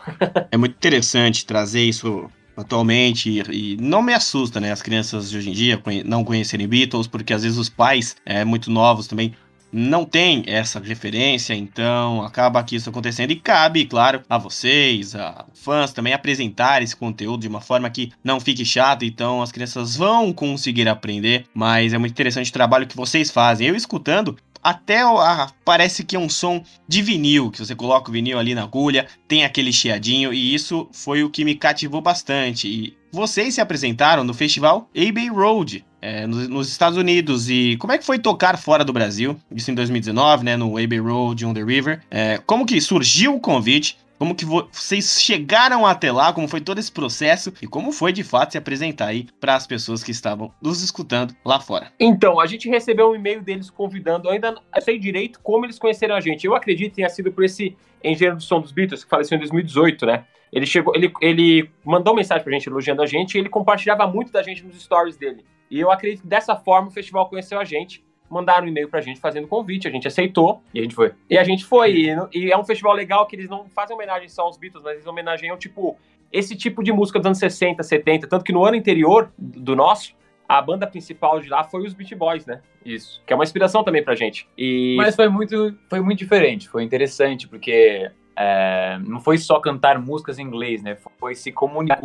é 0.52 0.58
muito 0.58 0.74
interessante 0.74 1.46
trazer 1.46 1.82
isso 1.82 2.30
atualmente 2.56 3.44
e, 3.50 3.78
não 3.80 4.02
me 4.02 4.13
assusta, 4.13 4.60
né, 4.60 4.72
as 4.72 4.82
crianças 4.82 5.30
de 5.30 5.38
hoje 5.38 5.50
em 5.50 5.54
dia 5.54 5.82
não 6.06 6.24
conhecerem 6.24 6.67
Beatles, 6.67 7.08
porque 7.08 7.34
às 7.34 7.44
vezes 7.44 7.58
os 7.58 7.70
pais, 7.70 8.15
é, 8.26 8.44
muito 8.44 8.70
novos 8.70 9.08
também, 9.08 9.34
não 9.72 10.04
têm 10.04 10.44
essa 10.48 10.80
referência, 10.80 11.54
então 11.54 12.22
acaba 12.24 12.62
que 12.62 12.76
isso 12.76 12.89
acontecendo 12.89 13.32
e 13.32 13.38
cabe, 13.38 13.86
claro, 13.86 14.22
a 14.30 14.38
vocês, 14.38 15.15
a 15.15 15.46
fãs 15.54 15.94
também 15.94 16.13
apresentar 16.13 16.82
esse 16.82 16.96
conteúdo 16.96 17.41
de 17.41 17.48
uma 17.48 17.62
forma 17.62 17.89
que 17.89 18.12
não 18.22 18.39
fique 18.39 18.65
chato, 18.65 19.06
então 19.06 19.41
as 19.41 19.52
crianças 19.52 19.96
vão 19.96 20.34
conseguir 20.34 20.89
aprender, 20.89 21.46
mas 21.54 21.94
é 21.94 21.98
muito 21.98 22.12
interessante 22.12 22.50
o 22.50 22.54
trabalho 22.54 22.86
que 22.86 22.98
vocês 22.98 23.32
fazem. 23.32 23.67
Eu 23.67 23.76
escutando, 23.76 24.36
até 24.63 25.02
a, 25.02 25.52
parece 25.65 26.04
que 26.04 26.15
é 26.15 26.19
um 26.19 26.30
som 26.30 26.63
de 26.88 27.02
vinil, 27.02 27.52
que 27.52 27.60
você 27.60 27.76
coloca 27.76 28.10
o 28.10 28.13
vinil 28.13 28.38
ali 28.38 28.54
na 28.54 28.63
agulha, 28.63 29.08
tem 29.28 29.43
aquele 29.43 29.74
chiadinho, 29.74 30.34
e 30.34 30.54
isso 30.54 30.88
foi 30.91 31.24
o 31.24 31.30
que 31.30 31.43
me 31.45 31.56
cativou 31.56 32.02
bastante. 32.02 32.67
E 32.67 32.97
vocês 33.12 33.56
se 33.56 33.62
apresentaram 33.62 34.24
no 34.24 34.34
festival 34.34 34.89
Abbey 34.95 35.30
Road, 35.30 35.84
é, 36.02 36.26
nos, 36.26 36.47
nos, 36.47 36.69
Estados 36.69 36.97
Unidos. 36.97 37.50
E 37.50 37.78
como 37.78 37.93
é 37.93 37.97
que 37.97 38.06
foi 38.06 38.17
tocar 38.17 38.58
fora 38.58 38.84
do 38.84 38.93
Brasil? 38.93 39.38
Isso 39.54 39.69
em 39.69 39.76
2019, 39.76 40.43
né, 40.43 40.58
no 40.58 40.78
Abbey 40.78 41.00
Road 41.00 41.45
on 41.45 41.54
the 41.54 41.63
River. 41.63 42.02
É, 42.10 42.39
como 42.45 42.65
que 42.65 42.80
surgiu 42.82 43.36
o 43.36 43.39
convite? 43.39 43.97
Como 44.21 44.36
que 44.36 44.45
vocês 44.45 45.19
chegaram 45.19 45.84
até 45.84 46.12
lá, 46.12 46.31
como 46.31 46.47
foi 46.47 46.62
todo 46.62 46.77
esse 46.77 46.91
processo 46.91 47.51
e 47.60 47.65
como 47.65 47.91
foi 47.91 48.13
de 48.13 48.23
fato 48.23 48.51
se 48.51 48.57
apresentar 48.60 49.07
aí 49.07 49.25
para 49.39 49.55
as 49.55 49.65
pessoas 49.65 50.03
que 50.03 50.12
estavam 50.12 50.53
nos 50.62 50.84
escutando 50.84 51.36
lá 51.43 51.60
fora. 51.60 51.91
Então, 51.99 52.39
a 52.39 52.45
gente 52.45 52.69
recebeu 52.69 53.10
um 53.10 53.15
e-mail 53.15 53.41
deles 53.41 53.71
convidando, 53.71 54.29
ainda 54.29 54.51
não 54.51 54.62
sei 54.79 54.99
direito 54.99 55.39
como 55.41 55.65
eles 55.65 55.79
conheceram 55.79 56.13
a 56.13 56.21
gente. 56.21 56.45
Eu 56.45 56.53
acredito 56.53 56.91
que 56.91 56.97
tenha 56.97 57.10
sido 57.10 57.31
por 57.31 57.43
esse 57.43 57.75
engenheiro 58.03 58.38
do 58.38 58.43
som 58.43 58.62
dos 58.62 58.71
Beatles 58.71 59.03
que 59.03 59.10
faleceu 59.10 59.38
em 59.38 59.39
2018, 59.39 60.05
né? 60.05 60.23
Ele 60.53 60.67
chegou, 60.67 60.95
ele, 60.95 61.12
ele 61.19 61.71
mandou 61.84 62.13
mensagem 62.13 62.43
pra 62.43 62.53
gente 62.53 62.69
elogiando 62.69 63.01
a 63.01 63.07
gente 63.07 63.34
e 63.34 63.39
ele 63.39 63.49
compartilhava 63.49 64.05
muito 64.05 64.31
da 64.31 64.43
gente 64.43 64.63
nos 64.63 64.79
stories 64.84 65.17
dele. 65.17 65.43
E 65.67 65.79
eu 65.79 65.89
acredito 65.89 66.21
que 66.21 66.27
dessa 66.27 66.55
forma 66.55 66.89
o 66.89 66.91
festival 66.91 67.27
conheceu 67.27 67.60
a 67.60 67.63
gente 67.63 68.03
mandaram 68.32 68.65
um 68.65 68.70
e-mail 68.70 68.88
pra 68.88 69.02
gente 69.02 69.20
fazendo 69.20 69.48
convite, 69.48 69.88
a 69.88 69.91
gente 69.91 70.08
aceitou. 70.08 70.63
E 70.74 70.80
a 70.80 70.84
gente 70.84 70.96
foi. 70.96 71.12
E 71.30 71.38
a 71.38 71.44
gente 71.44 71.65
foi. 71.65 71.91
E, 71.94 72.08
e, 72.34 72.52
é 72.52 72.58
um 72.58 72.63
festival 72.63 72.94
legal 72.94 73.28
que 73.28 73.36
eles 73.36 73.50
não 73.50 73.67
fazem 73.70 73.96
homenagem 73.96 74.30
só 74.30 74.44
aos 74.44 74.58
Beatles, 74.58 74.84
mas 74.84 74.94
eles 74.94 75.06
homenageiam, 75.06 75.58
tipo, 75.58 75.98
esse 76.32 76.56
tipo 76.56 76.82
de 76.82 76.91
música 76.91 77.20
dos 77.20 77.26
anos 77.26 77.39
60, 77.39 77.84
70. 77.84 78.28
Tanto 78.28 78.46
que 78.46 78.54
no 78.54 78.63
ano 78.63 78.78
anterior 78.78 79.32
do 79.38 79.76
nosso, 79.76 80.15
a 80.48 80.62
banda 80.62 80.88
principal 80.88 81.39
de 81.39 81.50
lá 81.50 81.63
foi 81.63 81.86
os 81.86 81.94
Beat 81.94 82.15
Boys, 82.15 82.46
né? 82.46 82.62
Isso. 82.86 83.22
Que 83.26 83.34
é 83.34 83.36
uma 83.36 83.44
inspiração 83.44 83.84
também 83.84 84.04
pra 84.04 84.15
gente. 84.15 84.48
E... 84.58 84.96
Mas 84.98 85.15
foi 85.15 85.30
muito, 85.30 85.78
foi 85.89 86.00
muito 86.00 86.20
diferente, 86.20 86.70
foi 86.70 86.84
interessante, 86.84 87.48
porque 87.48 88.10
é, 88.36 88.98
não 89.06 89.20
foi 89.20 89.38
só 89.38 89.60
cantar 89.60 90.00
músicas 90.00 90.39
em 90.39 90.44
inglês, 90.44 90.82
né? 90.82 90.98
Foi 91.20 91.36
se 91.36 91.52
comunicar 91.52 92.02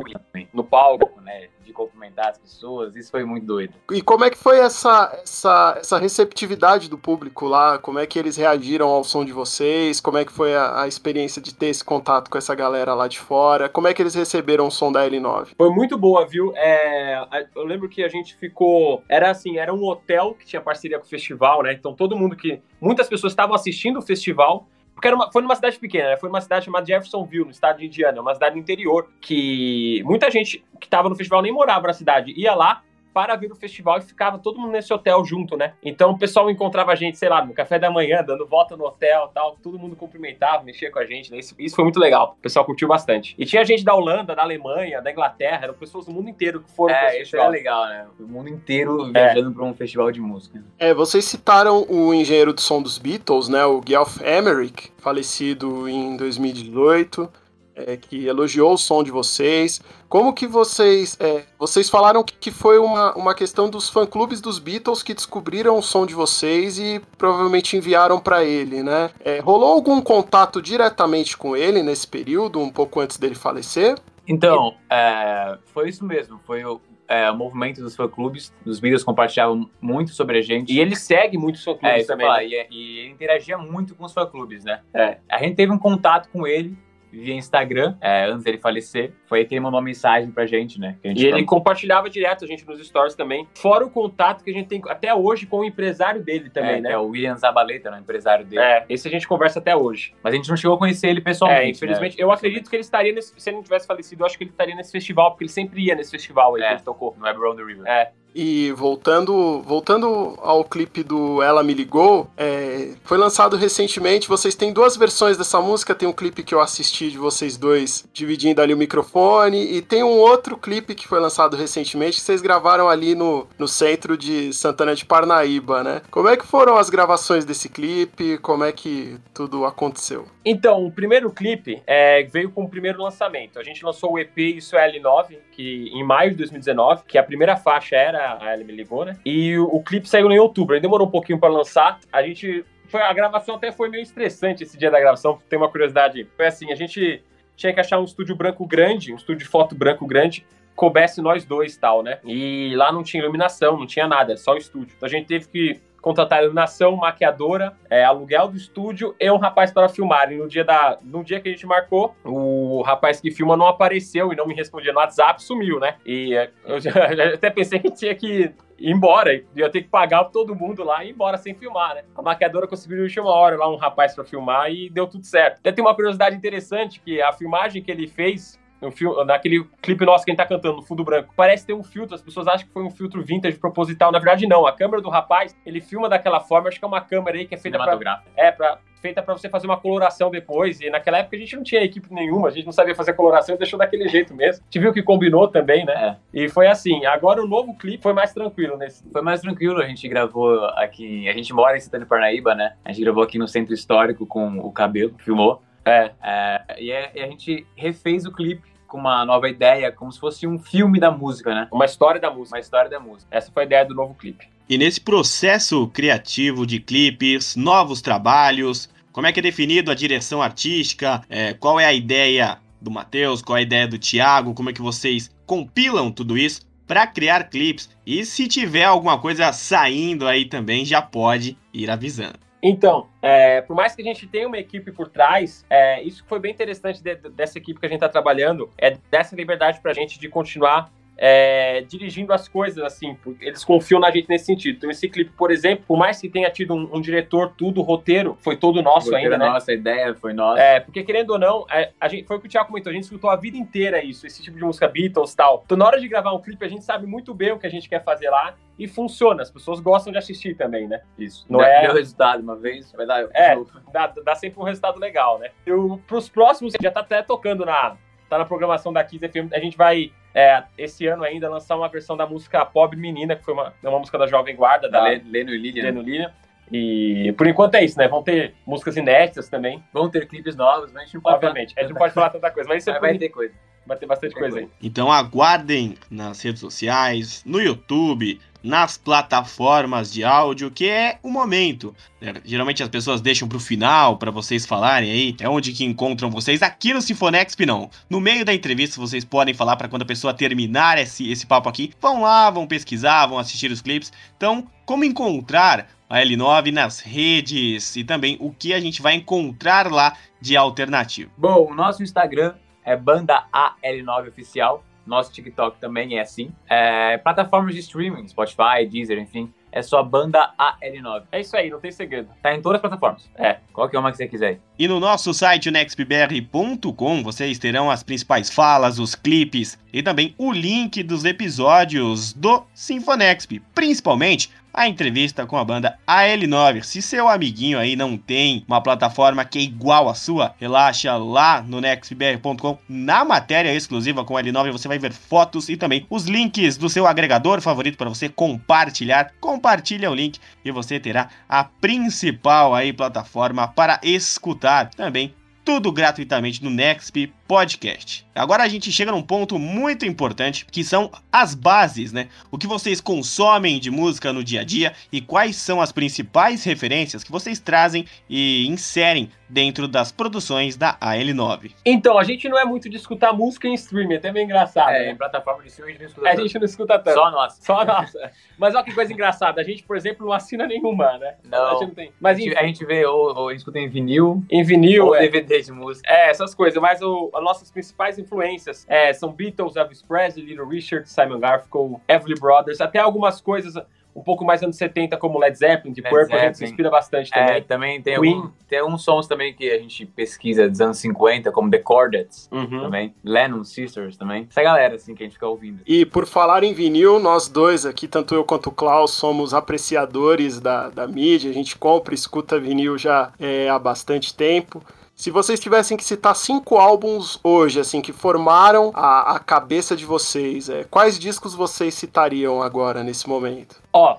no 0.53 0.65
palco, 0.65 1.21
né? 1.21 1.49
De 1.65 1.73
cumprimentar 1.73 2.31
as 2.31 2.39
pessoas, 2.39 2.95
isso 2.97 3.11
foi 3.11 3.25
muito 3.25 3.47
doido. 3.47 3.75
E 3.91 4.01
como 4.01 4.25
é 4.25 4.31
que 4.31 4.39
foi 4.39 4.59
essa, 4.59 5.11
essa, 5.23 5.77
essa 5.79 5.99
receptividade 5.99 6.89
do 6.89 6.99
público 6.99 7.47
lá? 7.47 7.79
Como 7.79 7.99
é 7.99 8.07
que 8.07 8.19
eles 8.19 8.37
reagiram 8.37 8.89
ao 8.89 9.05
som 9.05 9.25
de 9.25 9.33
vocês? 9.33 10.01
Como 10.01 10.19
é 10.19 10.25
que 10.25 10.33
foi 10.33 10.55
a, 10.55 10.83
a 10.83 10.89
experiência 10.89 11.41
de 11.41 11.55
ter 11.55 11.67
esse 11.67 11.85
contato 11.85 12.31
com 12.31 12.39
essa 12.39 12.55
galera 12.55 12.95
lá 12.95 13.09
de 13.09 13.19
fora? 13.19 13.69
Como 13.69 13.89
é 13.89 13.95
que 13.95 14.03
eles 14.03 14.15
receberam 14.15 14.67
o 14.67 14.71
som 14.71 14.93
da 14.93 15.09
L9? 15.09 15.51
Foi 15.57 15.71
muito 15.71 15.99
boa, 15.99 16.27
viu? 16.27 16.53
É, 16.57 17.49
eu 17.55 17.65
lembro 17.65 17.89
que 17.89 18.05
a 18.05 18.09
gente 18.09 18.37
ficou. 18.37 19.03
Era 19.09 19.31
assim, 19.31 19.59
era 19.59 19.73
um 19.73 19.85
hotel 19.85 20.35
que 20.35 20.47
tinha 20.47 20.63
parceria 20.63 20.99
com 20.99 21.07
o 21.07 21.09
festival, 21.09 21.63
né? 21.63 21.73
Então 21.73 21.95
todo 21.95 22.17
mundo 22.17 22.37
que. 22.37 22.61
Muitas 22.81 23.09
pessoas 23.09 23.33
estavam 23.33 23.55
assistindo 23.55 23.99
o 23.99 24.03
festival 24.03 24.67
porque 24.97 25.09
uma, 25.11 25.31
foi 25.31 25.43
numa 25.43 25.55
cidade 25.55 25.79
pequena, 25.79 26.09
né? 26.09 26.17
Foi 26.17 26.31
numa 26.31 26.41
cidade 26.41 26.65
chamada 26.65 26.87
Jeffersonville, 26.87 27.45
no 27.45 27.51
estado 27.51 27.79
de 27.79 27.87
Indiana, 27.87 28.19
uma 28.19 28.33
cidade 28.33 28.59
interior, 28.59 29.11
que 29.21 30.03
muita 30.07 30.31
gente 30.31 30.65
que 30.81 30.87
estava 30.87 31.07
no 31.11 31.15
festival 31.15 31.43
nem 31.43 31.53
morava 31.53 31.87
na 31.87 31.93
cidade. 31.93 32.33
Ia 32.35 32.55
lá, 32.55 32.83
para 33.17 33.35
ver 33.35 33.51
o 33.51 33.55
festival 33.55 33.97
e 33.97 34.03
ficava 34.03 34.39
todo 34.39 34.61
mundo 34.61 34.73
nesse 34.73 34.93
hotel 34.93 35.25
junto, 35.25 35.57
né? 35.57 35.73
Então 35.83 36.11
o 36.11 36.19
pessoal 36.19 36.51
encontrava 36.51 36.93
a 36.93 36.95
gente, 36.95 37.17
sei 37.17 37.31
lá, 37.31 37.43
no 37.43 37.55
café 37.55 37.79
da 37.79 37.91
manhã, 37.91 38.23
dando 38.23 38.47
volta 38.47 38.77
no 38.77 38.85
hotel 38.85 39.31
tal, 39.33 39.57
todo 39.63 39.79
mundo 39.79 39.97
cumprimentava, 39.97 40.63
mexia 40.63 40.91
com 40.91 40.99
a 40.99 41.07
gente, 41.07 41.33
né? 41.33 41.39
Isso, 41.39 41.55
isso 41.59 41.75
foi 41.75 41.83
muito 41.83 41.99
legal. 41.99 42.37
O 42.39 42.43
pessoal 42.43 42.67
curtiu 42.67 42.87
bastante. 42.87 43.35
E 43.39 43.47
tinha 43.47 43.65
gente 43.65 43.83
da 43.83 43.95
Holanda, 43.95 44.37
da 44.37 44.43
Alemanha, 44.43 45.01
da 45.01 45.11
Inglaterra, 45.11 45.61
eram 45.63 45.73
pessoas 45.73 46.05
do 46.05 46.13
mundo 46.13 46.29
inteiro 46.29 46.61
que 46.61 46.71
foram 46.71 46.95
É, 46.95 47.23
isso 47.23 47.35
é 47.39 47.49
legal, 47.49 47.87
né? 47.87 48.07
O 48.21 48.25
mundo 48.25 48.51
inteiro 48.51 49.11
viajando 49.11 49.51
é. 49.51 49.55
para 49.55 49.65
um 49.65 49.73
festival 49.73 50.13
de 50.13 50.21
música. 50.21 50.63
É, 50.79 50.93
vocês 50.93 51.25
citaram 51.25 51.87
o 51.89 52.13
engenheiro 52.13 52.53
de 52.53 52.61
som 52.61 52.83
dos 52.83 52.99
Beatles, 52.99 53.49
né? 53.49 53.65
O 53.65 53.81
Guelph 53.81 54.21
Emerick, 54.21 54.91
falecido 54.99 55.89
em 55.89 56.19
2018. 56.19 57.46
É, 57.77 57.97
que 57.97 58.27
elogiou 58.27 58.73
o 58.73 58.79
som 58.79 59.03
de 59.03 59.11
vocês. 59.11 59.81
Como 60.09 60.33
que 60.33 60.47
vocês. 60.47 61.17
É, 61.21 61.45
vocês 61.59 61.91
falaram 61.91 62.25
que 62.25 62.51
foi 62.51 62.79
uma, 62.79 63.15
uma 63.15 63.35
questão 63.35 63.69
dos 63.69 63.91
fã-clubes 63.91 64.41
dos 64.41 64.59
Beatles 64.59 65.03
que 65.03 65.13
descobriram 65.13 65.77
o 65.79 65.83
som 65.83 66.07
de 66.07 66.15
vocês 66.15 66.79
e 66.79 67.01
provavelmente 67.19 67.77
enviaram 67.77 68.19
para 68.19 68.43
ele, 68.43 68.83
né? 68.83 69.11
É, 69.21 69.41
rolou 69.41 69.73
algum 69.73 70.01
contato 70.01 70.63
diretamente 70.63 71.37
com 71.37 71.57
ele 71.57 71.83
nesse 71.83 72.07
período, 72.07 72.61
um 72.61 72.71
pouco 72.71 73.01
antes 73.01 73.19
dele 73.19 73.35
falecer? 73.35 73.99
Então, 74.27 74.75
é, 74.91 75.59
foi 75.67 75.89
isso 75.89 76.05
mesmo. 76.05 76.41
Foi 76.45 76.65
o, 76.65 76.81
é, 77.09 77.31
o 77.31 77.37
movimento 77.37 77.81
dos 77.81 77.95
fã-clubes, 77.95 78.53
os 78.65 78.81
vídeos 78.81 79.05
compartilhavam 79.05 79.69
muito 79.81 80.11
sobre 80.13 80.39
a 80.39 80.43
gente. 80.43 80.73
E 80.73 80.81
ele 80.81 80.97
segue 80.97 81.39
muitos 81.39 81.63
fã-clubes 81.63 82.05
é, 82.05 82.07
também. 82.07 82.27
Falar, 82.27 82.41
né? 82.41 82.47
e, 82.47 82.67
e, 82.71 82.99
ele 83.01 83.11
interagia 83.11 83.57
muito 83.57 83.95
com 83.95 84.05
os 84.05 84.13
fã-clubes, 84.13 84.65
né? 84.65 84.81
É. 84.93 85.19
A 85.29 85.39
gente 85.39 85.55
teve 85.55 85.73
um 85.73 85.79
contato 85.79 86.29
com 86.31 86.47
ele 86.47 86.77
via 87.13 87.35
Instagram, 87.35 87.97
é, 88.01 88.25
antes 88.27 88.45
dele 88.45 88.59
falecer. 88.59 89.13
Foi 89.27 89.41
aí 89.41 89.45
que 89.45 89.55
ele 89.55 89.61
mandou 89.61 89.79
uma 89.79 89.85
mensagem 89.85 90.31
pra 90.31 90.47
gente, 90.47 90.79
né? 90.79 90.97
Gente 91.05 91.23
e 91.23 91.27
ele 91.27 91.45
compartilhava 91.45 92.09
direto 92.09 92.45
a 92.45 92.49
gente 92.49 92.67
nos 92.67 92.85
stories 92.87 93.15
também. 93.15 93.47
Fora 93.55 93.85
o 93.85 93.91
contato 93.91 94.45
que 94.45 94.51
a 94.51 94.53
gente 94.53 94.69
tem 94.69 94.83
até 94.89 95.15
hoje 95.15 95.47
com 95.47 95.61
o 95.61 95.65
empresário 95.65 96.23
dele 96.23 96.51
também, 96.51 96.77
é, 96.77 96.81
né? 96.81 96.93
É 96.93 96.99
o 96.99 97.09
William 97.09 97.37
Zabaleta, 97.37 97.91
né, 97.91 97.99
o 97.99 98.01
empresário 98.01 98.45
dele. 98.45 98.63
É, 98.63 98.85
esse 98.89 99.09
a 99.09 99.11
gente 99.11 99.27
conversa 99.27 99.59
até 99.59 99.75
hoje. 99.75 100.15
Mas 100.23 100.35
a 100.35 100.37
gente 100.37 100.49
não 100.49 100.57
chegou 100.57 100.77
a 100.77 100.79
conhecer 100.79 101.09
ele 101.09 101.21
pessoalmente. 101.21 101.65
É, 101.65 101.71
infelizmente. 101.71 102.17
Né? 102.17 102.25
Eu 102.25 102.31
acredito 102.31 102.69
que 102.69 102.77
ele 102.77 102.83
estaria 102.83 103.13
nesse. 103.13 103.33
Se 103.39 103.51
ele 103.51 103.57
não 103.57 103.63
tivesse 103.63 103.87
falecido, 103.87 104.23
eu 104.23 104.27
acho 104.27 104.37
que 104.37 104.45
ele 104.45 104.51
estaria 104.51 104.75
nesse 104.75 104.93
festival, 104.93 105.31
porque 105.31 105.45
ele 105.45 105.51
sempre 105.51 105.83
ia 105.83 105.95
nesse 105.95 106.11
festival 106.11 106.55
aí 106.55 106.63
é, 106.63 106.69
que 106.69 106.75
ele 106.75 106.83
tocou. 106.83 107.17
No 107.19 107.25
Round 107.25 107.57
the 107.57 107.65
River. 107.65 107.87
É. 107.87 108.13
E 108.39 108.71
voltando, 108.73 109.63
voltando 109.63 110.39
ao 110.43 110.63
clipe 110.63 111.03
do 111.03 111.43
Ela 111.43 111.63
Me 111.63 111.73
Ligou, 111.73 112.29
é, 112.37 112.91
foi 113.03 113.17
lançado 113.17 113.57
recentemente. 113.57 114.29
Vocês 114.29 114.55
têm 114.55 114.75
duas 114.75 114.95
versões 114.95 115.39
dessa 115.39 115.59
música. 115.59 115.95
Tem 115.95 116.07
um 116.07 116.13
clipe 116.13 116.43
que 116.43 116.55
eu 116.55 116.61
assisti 116.61 117.11
de 117.11 117.17
vocês 117.17 117.57
dois 117.57 118.07
dividindo 118.13 118.61
ali 118.61 118.75
o 118.75 118.77
microfone, 118.77 119.73
e 119.73 119.81
tem 119.81 120.03
um 120.03 120.19
outro 120.19 120.59
clipe 120.59 120.95
que 120.95 121.09
foi 121.09 121.19
lançado 121.19 121.57
recentemente 121.57 122.19
que 122.19 122.23
vocês 122.23 122.43
gravaram 122.43 122.91
ali 122.91 123.15
no, 123.15 123.47
no 123.59 123.67
centro 123.67 124.19
de 124.19 124.53
Santana 124.53 124.95
de 124.95 125.07
Parnaíba, 125.07 125.83
né? 125.83 126.03
Como 126.11 126.29
é 126.29 126.37
que 126.37 126.47
foram 126.47 126.77
as 126.77 126.91
gravações 126.91 127.47
desse 127.47 127.71
clipe? 127.71 128.37
Como 128.39 128.65
é 128.65 128.71
que 128.71 129.17
tudo 129.33 129.65
aconteceu? 129.65 130.27
Então, 130.45 130.87
o 130.87 130.93
primeiro 130.93 131.31
clipe 131.31 131.83
é, 131.87 132.23
veio 132.25 132.51
com 132.51 132.65
o 132.65 132.69
primeiro 132.69 133.03
lançamento. 133.03 133.59
A 133.59 133.65
gente 133.65 133.85
lançou 133.85 134.13
o 134.13 134.19
EP 134.19 134.37
Isso 134.37 134.77
é 134.77 134.93
L9, 134.93 135.39
que 135.53 135.89
em 135.93 136.05
maio 136.05 136.31
de 136.31 136.37
2019, 136.37 137.03
que 137.09 137.17
a 137.19 137.23
primeira 137.23 137.57
faixa 137.57 137.97
era 137.97 138.26
a 138.27 138.53
Ela 138.53 138.65
Me 138.65 138.73
Ligou, 138.73 139.05
né? 139.05 139.17
E 139.25 139.57
o, 139.59 139.65
o 139.65 139.83
clipe 139.83 140.09
saiu 140.09 140.31
em 140.31 140.39
outubro, 140.39 140.75
aí 140.75 140.81
demorou 140.81 141.07
um 141.07 141.11
pouquinho 141.11 141.39
para 141.39 141.49
lançar. 141.49 142.01
A 142.13 142.23
gente. 142.23 142.65
Foi, 142.89 143.03
a 143.03 143.13
gravação 143.13 143.57
até 143.57 143.73
foi 143.73 143.89
meio 143.89 144.03
estressante 144.03 144.63
esse 144.63 144.79
dia 144.79 144.91
da 144.91 145.01
gravação, 145.01 145.39
tem 145.49 145.59
uma 145.59 145.69
curiosidade. 145.69 146.29
Foi 146.37 146.47
assim, 146.47 146.71
a 146.71 146.77
gente 146.77 147.23
tinha 147.57 147.73
que 147.73 147.81
achar 147.81 147.99
um 147.99 148.05
estúdio 148.05 148.37
branco 148.37 148.65
grande, 148.67 149.13
um 149.13 149.17
estúdio 149.17 149.45
de 149.45 149.51
foto 149.51 149.75
branco 149.75 150.07
grande, 150.07 150.47
coubesse 150.77 151.21
nós 151.21 151.45
dois 151.45 151.77
tal, 151.77 152.03
né? 152.03 152.19
E 152.25 152.75
lá 152.77 152.93
não 152.93 153.03
tinha 153.03 153.23
iluminação, 153.23 153.77
não 153.77 153.87
tinha 153.87 154.07
nada, 154.07 154.37
só 154.37 154.53
o 154.53 154.59
estúdio. 154.59 154.95
Então 154.97 155.07
a 155.07 155.11
gente 155.11 155.27
teve 155.27 155.49
que 155.49 155.81
contratar 156.07 156.41
iluminação, 156.41 156.95
maquiadora, 156.95 157.77
é, 157.91 158.05
aluguel 158.05 158.47
do 158.47 158.57
estúdio 158.57 159.13
e 159.19 159.29
um 159.29 159.39
rapaz 159.39 159.73
para 159.73 159.89
filmar. 159.89 160.31
E 160.31 160.37
no 160.37 160.47
dia, 160.47 160.63
da, 160.63 160.97
no 161.03 161.25
dia 161.25 161.41
que 161.41 161.49
a 161.49 161.51
gente 161.51 161.67
marcou, 161.67 162.15
o 162.23 162.81
rapaz 162.83 163.21
que 163.21 163.29
filma 163.33 163.57
não 163.57 163.67
apareceu 163.67 164.33
e 164.33 164.37
não 164.37 164.47
me 164.47 164.55
respondia 164.55 164.93
no 164.93 165.01
WhatsApp, 165.01 165.43
sumiu, 165.43 165.81
né? 165.81 165.97
E 166.07 166.31
eu 166.65 166.79
já, 166.79 166.93
até 167.35 167.51
pensei 167.51 167.81
que 167.81 167.91
tinha 167.91 168.15
que 168.15 168.55
ir 168.79 168.93
embora, 168.93 169.35
ia 169.57 169.69
ter 169.69 169.83
que 169.83 169.89
pagar 169.89 170.27
todo 170.27 170.55
mundo 170.55 170.85
lá 170.85 171.03
e 171.03 171.09
ir 171.09 171.11
embora 171.11 171.37
sem 171.39 171.57
filmar, 171.57 171.97
né? 171.97 172.05
A 172.15 172.23
maquiadora 172.23 172.69
conseguiu 172.69 172.99
de 172.99 173.03
última 173.03 173.31
hora 173.31 173.57
lá 173.57 173.69
um 173.69 173.77
rapaz 173.77 174.15
para 174.15 174.23
filmar 174.23 174.71
e 174.71 174.89
deu 174.89 175.09
tudo 175.09 175.27
certo. 175.27 175.59
Até 175.59 175.73
tem 175.73 175.85
uma 175.85 175.93
curiosidade 175.93 176.37
interessante 176.37 177.01
que 177.01 177.21
a 177.21 177.33
filmagem 177.33 177.83
que 177.83 177.91
ele 177.91 178.07
fez 178.07 178.61
no 178.81 178.91
filme, 178.91 179.25
naquele 179.25 179.65
clipe 179.83 180.05
nosso 180.05 180.25
que 180.25 180.31
a 180.31 180.33
gente 180.33 180.39
tá 180.39 180.47
cantando, 180.47 180.77
no 180.77 180.83
fundo 180.83 181.05
branco, 181.05 181.33
parece 181.37 181.67
ter 181.67 181.73
um 181.73 181.83
filtro, 181.83 182.15
as 182.15 182.23
pessoas 182.23 182.47
acham 182.47 182.67
que 182.67 182.73
foi 182.73 182.83
um 182.83 182.91
filtro 182.91 183.23
vintage 183.23 183.59
proposital, 183.59 184.13
na 184.13 184.19
verdade 184.19 184.47
não, 184.47 184.67
a 184.67 184.73
câmera 184.73 185.03
do 185.03 185.09
rapaz, 185.09 185.57
ele 185.65 185.81
filma 185.81 186.09
daquela 186.09 186.41
forma, 186.41 186.69
acho 186.69 186.79
que 186.79 186.85
é 186.85 186.89
uma 186.89 187.01
câmera 187.01 187.39
aí 187.39 187.47
que 187.47 187.55
é 187.55 187.59
feita 187.59 187.79
pra, 187.79 188.23
é, 188.37 188.51
pra, 188.51 188.79
feita 189.01 189.23
para 189.23 189.37
você 189.37 189.49
fazer 189.49 189.67
uma 189.67 189.77
coloração 189.77 190.31
depois, 190.31 190.81
e 190.81 190.91
naquela 190.91 191.19
época 191.19 191.37
a 191.37 191.39
gente 191.39 191.55
não 191.55 191.63
tinha 191.63 191.83
equipe 191.83 192.13
nenhuma, 192.13 192.49
a 192.49 192.51
gente 192.51 192.65
não 192.65 192.73
sabia 192.73 192.95
fazer 192.95 193.13
coloração 193.13 193.55
e 193.55 193.59
deixou 193.59 193.79
daquele 193.79 194.09
jeito 194.09 194.35
mesmo. 194.35 194.63
A 194.63 194.65
gente 194.65 194.83
viu 194.83 194.93
que 194.93 195.03
combinou 195.03 195.49
também, 195.49 195.85
né? 195.85 196.19
É. 196.35 196.43
E 196.43 196.49
foi 196.49 196.67
assim, 196.67 197.05
agora 197.07 197.43
o 197.43 197.47
novo 197.47 197.75
clipe 197.77 198.03
foi 198.03 198.13
mais 198.13 198.33
tranquilo 198.33 198.77
nesse. 198.77 199.09
Foi 199.11 199.23
mais 199.23 199.41
tranquilo, 199.41 199.81
a 199.81 199.87
gente 199.87 200.07
gravou 200.09 200.65
aqui, 200.71 201.29
a 201.29 201.33
gente 201.33 201.53
mora 201.53 201.77
em 201.77 201.81
Santana 201.81 202.05
de 202.05 202.09
Parnaíba, 202.09 202.55
né? 202.55 202.75
A 202.85 202.93
gente 202.93 203.03
gravou 203.03 203.23
aqui 203.23 203.39
no 203.39 203.47
Centro 203.47 203.75
Histórico 203.75 204.27
com 204.27 204.59
o 204.59 204.73
Cabelo, 204.73 205.15
filmou. 205.19 205.63
É. 205.87 206.13
é 206.23 206.83
e, 206.83 206.91
é, 206.91 207.13
e 207.15 207.21
a 207.23 207.27
gente 207.27 207.67
refez 207.77 208.27
o 208.27 208.33
clipe 208.33 208.77
com 208.87 208.99
uma 208.99 209.25
nova 209.25 209.49
ideia, 209.49 209.91
como 209.91 210.13
se 210.13 210.19
fosse 210.19 210.47
um 210.47 210.59
filme 210.59 211.01
da 211.01 211.11
música, 211.11 211.55
né? 211.55 211.69
Uma 211.73 211.85
história 211.85 212.21
da 212.21 212.31
música. 212.31 212.57
Uma 212.57 212.61
história 212.61 212.91
da 212.91 213.01
música. 213.01 213.27
Essa 213.31 213.51
foi 213.51 213.65
a 213.65 213.67
ideia 213.67 213.85
do 213.85 213.95
novo 213.95 214.15
clipe. 214.15 214.49
E 214.69 214.77
nesse 214.77 215.01
processo 215.01 215.87
criativo 215.89 216.67
de 216.67 216.81
clipes, 216.81 217.55
novos 217.57 218.01
trabalhos, 218.01 218.89
como 219.13 219.27
é 219.27 219.33
que 219.33 219.41
é 219.41 219.43
definido 219.43 219.91
a 219.91 219.95
direção 219.95 220.43
artística? 220.43 221.23
É, 221.29 221.55
qual 221.55 221.79
é 221.79 221.85
a 221.85 221.93
ideia 221.93 222.59
do 222.81 222.91
Matheus? 222.91 223.43
Qual 223.43 223.57
é 223.57 223.61
a 223.61 223.63
ideia 223.63 223.87
do 223.87 223.99
Thiago? 223.99 224.55
Como 224.55 224.71
é 224.71 224.73
que 224.73 224.83
vocês 224.83 225.31
compilam 225.47 226.11
tudo 226.11 226.37
isso 226.37 226.63
para 226.87 227.07
criar 227.07 227.45
clipes? 227.45 227.89
E 228.05 228.25
se 228.25 228.49
tiver 228.49 228.85
alguma 228.85 229.19
coisa 229.19 229.53
saindo 229.53 230.27
aí 230.27 230.45
também, 230.45 230.85
já 230.85 231.01
pode 231.01 231.57
ir 231.73 231.91
avisando. 231.91 232.46
Então, 232.69 233.07
é, 233.23 233.61
por 233.61 233.77
mais 233.77 233.95
que 233.95 234.03
a 234.03 234.05
gente 234.05 234.27
tenha 234.27 234.49
uma 234.49 234.59
equipe 234.59 234.91
por 234.91 235.07
trás, 235.07 235.65
é, 235.71 236.03
isso 236.03 236.25
que 236.25 236.29
foi 236.29 236.41
bem 236.41 236.51
interessante 236.51 237.01
de, 237.01 237.15
dessa 237.15 237.59
equipe 237.59 237.79
que 237.79 237.87
a 237.87 237.89
gente 237.89 237.99
está 237.99 238.09
trabalhando, 238.09 238.69
é 238.77 238.99
dessa 239.09 239.37
liberdade 239.37 239.81
para 239.81 239.93
a 239.93 239.95
gente 239.95 240.19
de 240.19 240.29
continuar 240.29 240.91
é, 241.17 241.81
dirigindo 241.83 242.33
as 242.33 242.49
coisas, 242.49 242.83
assim, 242.85 243.17
eles 243.41 243.65
confiam 243.65 243.99
na 243.99 244.11
gente 244.11 244.29
nesse 244.29 244.47
sentido. 244.47 244.77
Então, 244.77 244.91
esse 244.91 245.09
clipe, 245.09 245.31
por 245.33 245.51
exemplo, 245.51 245.85
por 245.87 245.97
mais 245.97 246.21
que 246.21 246.29
tenha 246.29 246.51
tido 246.51 246.75
um, 246.75 246.97
um 246.97 247.01
diretor, 247.01 247.53
tudo, 247.57 247.81
o 247.81 247.83
roteiro, 247.83 248.37
foi 248.41 248.57
todo 248.57 248.83
nosso 248.83 249.15
ainda, 249.15 249.39
né? 249.39 249.49
Nossa, 249.49 249.71
a 249.71 249.75
ideia 249.75 250.15
foi 250.15 250.33
nossa. 250.33 250.61
É, 250.61 250.81
porque 250.81 251.03
querendo 251.03 251.31
ou 251.31 251.39
não, 251.39 251.67
é, 251.71 251.93
a 252.01 252.09
gente, 252.09 252.27
foi 252.27 252.37
o 252.37 252.41
que 252.41 252.47
o 252.47 252.51
Thiago 252.51 252.69
comentou, 252.69 252.91
a 252.91 252.95
gente 252.95 253.05
escutou 253.05 253.31
a 253.31 253.37
vida 253.37 253.57
inteira 253.57 254.05
isso, 254.05 254.27
esse 254.27 254.43
tipo 254.43 254.57
de 254.57 254.65
música 254.65 254.87
Beatles 254.89 255.33
e 255.33 255.37
tal. 255.37 255.63
Então, 255.65 255.79
na 255.79 255.87
hora 255.87 256.01
de 256.01 256.09
gravar 256.09 256.33
um 256.33 256.41
clipe, 256.41 256.65
a 256.65 256.69
gente 256.69 256.85
sabe 256.85 257.07
muito 257.07 257.33
bem 257.33 257.53
o 257.53 257.59
que 257.59 257.67
a 257.67 257.71
gente 257.71 257.89
quer 257.89 258.05
fazer 258.05 258.29
lá 258.29 258.55
e 258.79 258.87
funciona, 258.87 259.41
as 259.41 259.51
pessoas 259.51 259.81
gostam 259.81 260.13
de 260.13 260.19
assistir 260.19 260.55
também, 260.55 260.87
né? 260.87 261.01
Isso. 261.19 261.47
Não 261.49 261.61
deu, 261.61 261.69
é... 261.69 261.81
deu 261.83 261.95
resultado 261.95 262.43
uma 262.43 262.57
vez, 262.57 262.93
vai 262.93 263.07
dar... 263.07 263.27
É, 263.33 263.57
dá, 263.91 264.07
dá 264.07 264.35
sempre 264.35 264.61
um 264.61 264.65
resultado 264.65 265.01
legal, 265.01 265.39
né? 265.39 265.51
E 265.67 265.71
pros 266.07 266.29
próximos, 266.29 266.75
já 266.81 266.91
tá 266.91 267.01
até 267.01 267.23
tocando 267.23 267.65
na 267.65 267.97
tá 268.29 268.39
na 268.39 268.45
programação 268.45 268.93
da 268.93 269.03
Kiss 269.05 269.27
FM. 269.29 269.53
A 269.53 269.59
gente 269.59 269.77
vai, 269.77 270.13
é, 270.35 270.63
esse 270.77 271.07
ano 271.07 271.25
ainda, 271.25 271.49
lançar 271.49 271.77
uma 271.77 271.89
versão 271.89 272.17
da 272.17 272.27
música 272.27 272.65
Pobre 272.65 272.99
Menina, 272.99 273.37
que 273.37 273.45
foi 273.45 273.55
uma, 273.55 273.73
uma 273.83 273.99
música 273.99 274.19
da 274.19 274.27
Jovem 274.27 274.55
Guarda, 274.55 274.89
da, 274.89 275.01
da 275.01 275.09
Leno 275.09 275.51
e 275.51 275.59
Lilian. 275.59 275.85
Leno 275.85 276.01
Lilian. 276.03 276.33
E 276.73 277.33
por 277.39 277.47
enquanto 277.47 277.77
é 277.77 277.85
isso, 277.85 277.97
né? 277.99 278.09
Vão 278.09 278.23
ter 278.23 278.55
músicas 278.67 278.97
inéditas 278.97 279.49
também. 279.49 279.83
Vão 279.93 280.11
ter 280.11 280.27
clipes 280.27 280.57
novos, 280.57 280.93
mas 280.93 281.03
a 281.03 281.05
gente 281.05 281.15
não 281.15 281.21
pode 281.21 281.37
Obviamente, 281.37 281.75
falar... 281.75 281.81
a 281.81 281.83
gente 281.85 281.93
não 281.93 282.01
pode 282.01 282.15
falar 282.15 282.31
tanta 282.31 282.51
coisa, 282.51 282.69
mas 282.69 282.83
isso 282.83 282.91
é 282.91 282.99
vai 282.99 283.17
ter 283.17 283.29
coisa. 283.29 283.55
Vai 283.87 283.97
ter 283.97 284.07
bastante 284.07 284.35
coisa 284.35 284.59
aí. 284.59 284.69
Então 284.83 285.13
aguardem 285.13 285.95
nas 286.11 286.43
redes 286.43 286.61
sociais, 286.61 287.45
no 287.47 287.61
YouTube, 287.61 288.41
nas 288.67 288.99
plataformas 288.99 290.13
de 290.13 290.25
áudio, 290.25 290.71
que 290.71 290.89
é 290.89 291.19
o 291.23 291.31
momento. 291.31 291.95
Né? 292.21 292.35
Geralmente 292.45 292.83
as 292.83 292.89
pessoas 292.89 293.21
deixam 293.21 293.49
pro 293.49 293.61
final 293.61 294.19
para 294.19 294.31
vocês 294.31 294.67
falarem 294.67 295.11
aí, 295.11 295.37
é 295.41 295.49
onde 295.49 295.73
que 295.73 295.85
encontram 295.85 296.31
vocês. 296.31 296.63
Aqui 296.63 296.93
no 296.93 297.01
Sinfonexp 297.01 297.65
não. 297.65 297.89
No 298.11 298.21
meio 298.21 298.45
da 298.45 298.53
entrevista 298.53 299.01
vocês 299.01 299.25
podem 299.25 299.55
falar 299.55 299.77
para 299.77 299.89
quando 299.89 300.03
a 300.03 300.07
pessoa 300.07 300.35
terminar 300.35 300.99
esse, 300.99 301.31
esse 301.31 301.47
papo 301.47 301.69
aqui. 301.69 301.93
Vão 302.01 302.23
lá, 302.23 302.51
vão 302.51 302.67
pesquisar, 302.67 303.27
vão 303.27 303.39
assistir 303.39 303.71
os 303.71 303.81
clipes. 303.81 304.13
Então, 304.37 304.67
como 304.85 305.05
encontrar 305.05 305.89
a 306.09 306.19
L9 306.19 306.73
nas 306.73 307.01
redes 307.01 307.97
e 307.97 308.05
também 308.05 308.37
o 308.41 308.53
que 308.53 308.73
a 308.73 308.81
gente 308.81 309.03
vai 309.03 309.15
encontrar 309.15 309.91
lá 309.91 310.17
de 310.41 310.57
alternativo. 310.57 311.31
Bom, 311.37 311.71
o 311.71 311.75
nosso 311.75 312.03
Instagram 312.03 312.55
é 312.85 312.97
banda 312.97 313.45
AL9 313.53 314.29
oficial. 314.29 314.85
Nosso 315.07 315.33
TikTok 315.33 315.79
também 315.79 316.19
é 316.19 316.21
assim. 316.21 316.53
É, 316.69 317.17
plataformas 317.19 317.75
de 317.75 317.81
streaming, 317.81 318.27
Spotify, 318.29 318.87
Deezer, 318.89 319.19
enfim. 319.19 319.53
É 319.71 319.83
só 319.83 320.03
banda 320.03 320.55
AL9. 320.59 321.25
É 321.31 321.41
isso 321.41 321.55
aí, 321.55 321.69
não 321.69 321.79
tem 321.79 321.93
segredo. 321.93 322.31
Tá 322.43 322.55
em 322.55 322.63
todas 322.63 322.77
as 322.77 322.81
plataformas. 322.81 323.29
É. 323.37 323.59
Qualquer 323.75 323.99
uma 323.99 324.11
que 324.11 324.17
você 324.17 324.27
quiser. 324.27 324.59
E 324.79 324.89
no 324.89 324.99
nosso 324.99 325.35
site, 325.35 325.71
nextbr.com, 325.71 327.23
vocês 327.23 327.59
terão 327.59 327.91
as 327.91 328.03
principais 328.03 328.49
falas, 328.49 328.99
os 328.99 329.15
clipes 329.15 329.79
e 329.93 330.03
também 330.03 330.35
o 330.39 330.51
link 330.51 331.03
dos 331.03 331.27
episódios 331.27 332.33
do 332.33 332.65
Sinfonexp, 332.73 333.61
principalmente 333.75 334.51
a 334.77 334.87
entrevista 334.87 335.47
com 335.47 335.57
a 335.57 335.65
banda 335.65 335.99
AL9. 336.07 336.83
Se 336.83 337.01
seu 337.01 337.27
amiguinho 337.29 337.79
aí 337.79 337.97
não 337.97 338.19
tem 338.19 338.63
uma 338.69 338.83
plataforma 338.83 339.43
que 339.43 339.59
é 339.59 339.63
igual 339.63 340.07
à 340.07 340.15
sua, 340.15 340.55
relaxa 340.61 341.17
lá 341.17 341.63
no 341.63 341.81
nextbr.com. 341.81 342.79
Na 342.87 343.25
matéria 343.25 343.75
exclusiva 343.75 344.23
com 344.23 344.37
a 344.37 344.43
L9 344.43 344.73
você 344.73 344.87
vai 344.87 344.99
ver 344.99 345.15
fotos 345.15 345.71
e 345.71 345.77
também 345.79 346.07
os 346.11 346.27
links 346.27 346.77
do 346.77 346.91
seu 346.91 347.07
agregador 347.07 347.63
favorito 347.63 347.97
para 347.97 348.11
você 348.11 348.29
compartilhar. 348.29 349.33
Compartilha 349.41 350.11
o 350.11 350.15
link 350.15 350.39
e 350.63 350.71
você 350.71 351.01
terá 351.01 351.31
a 351.49 351.65
principal 351.65 352.75
aí 352.75 352.93
plataforma 352.93 353.69
para 353.69 353.99
escutar 354.03 354.91
também 354.91 355.35
tudo 355.65 355.91
gratuitamente 355.91 356.63
no 356.63 356.71
Nexp 356.71 357.33
podcast. 357.49 358.27
Agora 358.35 358.63
a 358.65 358.69
gente 358.69 358.93
chega 358.93 359.11
num 359.11 359.23
ponto 359.23 359.59
muito 359.59 360.05
importante, 360.05 360.67
que 360.71 360.85
são 360.85 361.11
as 361.33 361.55
bases, 361.55 362.13
né? 362.13 362.29
O 362.51 362.59
que 362.59 362.67
vocês 362.67 363.01
consomem 363.01 363.79
de 363.81 363.91
música 363.91 364.33
no 364.33 364.45
dia 364.45 364.61
a 364.61 364.65
dia 364.65 364.93
e 365.11 365.21
quais 365.21 365.57
são 365.57 365.81
as 365.81 365.91
principais 365.91 366.63
referências 366.65 367.25
que 367.25 367.33
vocês 367.33 367.59
trazem 367.59 368.05
e 368.29 368.67
inserem 368.69 369.31
dentro 369.49 369.87
das 369.89 370.11
produções 370.11 370.77
da 370.77 370.99
AL9. 370.99 371.71
Então, 371.85 372.19
a 372.19 372.25
gente 372.25 372.49
não 372.49 372.59
é 372.59 372.65
muito 372.65 372.89
de 372.91 372.97
escutar 372.97 373.33
música 373.33 373.69
em 373.69 373.75
streaming, 373.75 374.15
é 374.15 374.17
até 374.19 374.33
meio 374.33 374.45
engraçado. 374.45 374.91
É, 374.91 375.07
né? 375.07 375.13
em 375.13 375.17
plataforma 375.17 375.63
de 375.63 375.69
streaming 375.69 375.93
a 375.93 375.99
gente 375.99 376.03
não 376.03 376.09
escuta 376.09 376.29
A 376.29 376.31
tanto. 376.33 376.43
gente 376.47 376.59
não 376.59 376.65
escuta 376.65 376.99
tanto. 376.99 377.15
Só 377.15 377.31
nós. 377.31 377.59
Só 377.63 377.81
a 377.81 377.85
nossa. 377.87 378.31
Mas 378.59 378.75
olha 378.75 378.85
que 378.85 378.93
coisa 378.93 379.13
engraçada. 379.13 379.61
A 379.61 379.65
gente, 379.65 379.83
por 379.85 379.97
exemplo, 379.97 380.27
não 380.27 380.33
assina 380.33 380.67
nenhuma, 380.67 381.17
né? 381.19 381.37
A 381.45 381.49
Não. 381.49 381.71
gente 381.79 381.89
não 381.89 381.95
tem. 381.95 382.09
A 382.09 382.13
Mas 382.21 382.39
gente, 382.39 382.49
enfim, 382.51 382.59
a 382.59 382.67
gente 382.67 382.85
vê 382.85 383.07
ou, 383.07 383.35
ou 383.37 383.53
escuta 383.53 383.79
em 383.79 383.89
vinil, 383.89 384.45
em 384.51 384.63
vinil, 384.65 385.07
ou 385.07 385.15
é, 385.15 385.21
DVD 385.21 385.63
de 385.63 385.73
música. 385.73 386.07
é, 386.11 386.29
essas 386.31 386.53
coisas. 386.55 386.81
Mas 386.83 387.01
o- 387.01 387.31
as 387.37 387.45
nossas 387.45 387.71
principais 387.71 388.19
influências 388.19 388.85
é, 388.89 389.13
são 389.13 389.33
Beatles, 389.33 389.77
Elvis 389.77 390.03
Presley, 390.03 390.45
Little 390.47 390.67
Richard, 390.69 391.09
Simon 391.09 391.39
Garfunkel, 391.39 392.01
Everly 392.09 392.39
Brothers. 392.39 392.81
Até 392.81 392.99
algumas 392.99 393.41
coisas 393.41 393.75
um 394.15 394.23
pouco 394.23 394.47
mais 394.47 394.63
anos 394.63 394.77
70, 394.77 395.15
como 395.19 395.39
Led 395.39 395.55
Zeppelin, 395.59 395.93
de 395.93 396.01
Led 396.01 396.09
Purple, 396.11 396.35
a 396.37 396.39
gente 396.39 396.55
se 396.55 396.61
Zeppelin. 396.61 396.71
inspira 396.71 396.91
bastante 396.91 397.31
É, 397.35 397.47
também. 397.47 397.63
também 397.65 398.03
tem, 398.03 398.19
Queen. 398.19 398.35
algum, 398.35 398.51
tem 398.67 398.79
alguns 398.79 399.05
sons 399.05 399.27
também 399.29 399.53
que 399.53 399.71
a 399.71 399.79
gente 399.79 400.07
pesquisa 400.07 400.67
dos 400.71 400.81
anos 400.81 400.97
50, 400.97 401.53
como 401.53 401.71
The 401.71 401.83
Chordettes 401.87 402.49
Uhum. 402.51 402.81
também. 402.81 403.15
Lennon 403.23 403.63
Sisters 403.63 404.17
também. 404.17 404.47
Essa 404.51 404.63
galera, 404.63 404.95
assim, 404.95 405.15
que 405.15 405.23
a 405.23 405.27
gente 405.27 405.35
fica 405.35 405.47
ouvindo. 405.47 405.81
E 405.87 406.07
por 406.07 406.25
falar 406.25 406.65
em 406.65 406.73
vinil, 406.73 407.19
nós 407.21 407.47
dois 407.47 407.85
aqui, 407.85 408.09
tanto 408.09 408.35
eu 408.35 408.43
quanto 408.43 408.69
o 408.69 408.73
Klaus, 408.73 409.11
somos 409.11 409.53
apreciadores 409.53 410.61
da, 410.61 410.89
da 410.89 411.07
mídia. 411.07 411.51
A 411.51 411.55
gente 411.55 411.77
compra 411.77 412.15
e 412.15 412.17
escuta 412.17 412.59
vinil 412.59 412.97
já 412.97 413.33
é, 413.39 413.69
há 413.69 413.79
bastante 413.79 414.35
tempo. 414.35 414.83
Se 415.17 415.31
vocês 415.31 415.59
tivessem 415.59 415.97
que 415.97 416.05
citar 416.05 416.37
cinco 416.37 416.77
álbuns 416.77 417.41
hoje, 417.43 417.81
assim, 417.81 418.03
que 418.03 418.13
formaram 418.13 418.93
a, 418.95 419.37
a 419.37 419.39
cabeça 419.39 419.97
de 419.97 420.05
vocês, 420.05 420.69
é, 420.69 420.85
quais 420.85 421.19
discos 421.19 421.55
vocês 421.55 421.95
citariam 421.95 422.63
agora, 422.63 423.03
nesse 423.03 423.27
momento? 423.27 423.83
Ó, 423.95 424.19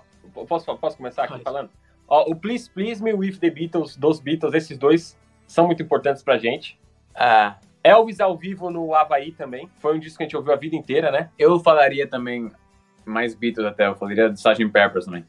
posso, 0.50 0.76
posso 0.78 0.98
começar 0.98 1.26
aqui 1.26 1.34
Pode. 1.34 1.44
falando? 1.44 1.70
Ó, 2.08 2.32
o 2.32 2.36
Please 2.36 2.68
Please 2.72 3.02
Me 3.02 3.14
With 3.14 3.38
The 3.38 3.52
Beatles, 3.52 3.96
dos 3.96 4.20
Beatles, 4.20 4.56
esses 4.56 4.76
dois 4.76 5.16
são 5.46 5.68
muito 5.68 5.84
importantes 5.84 6.24
pra 6.24 6.40
gente. 6.40 6.80
Ah, 7.14 7.58
Elvis 7.84 8.20
ao 8.20 8.36
vivo 8.36 8.72
no 8.72 8.96
Havaí 8.96 9.32
também. 9.32 9.70
Foi 9.80 9.96
um 9.96 10.00
disco 10.00 10.18
que 10.18 10.24
a 10.24 10.26
gente 10.26 10.36
ouviu 10.36 10.52
a 10.52 10.58
vida 10.58 10.76
inteira, 10.76 11.12
né? 11.12 11.30
eu 11.38 11.60
falaria 11.60 12.08
também 12.08 12.52
mais 13.06 13.36
Beatles 13.36 13.68
até, 13.68 13.86
eu 13.86 13.96
falaria 13.96 14.30
do 14.30 14.36
Sgt. 14.36 14.68
Peppers 14.70 15.06
também. 15.06 15.24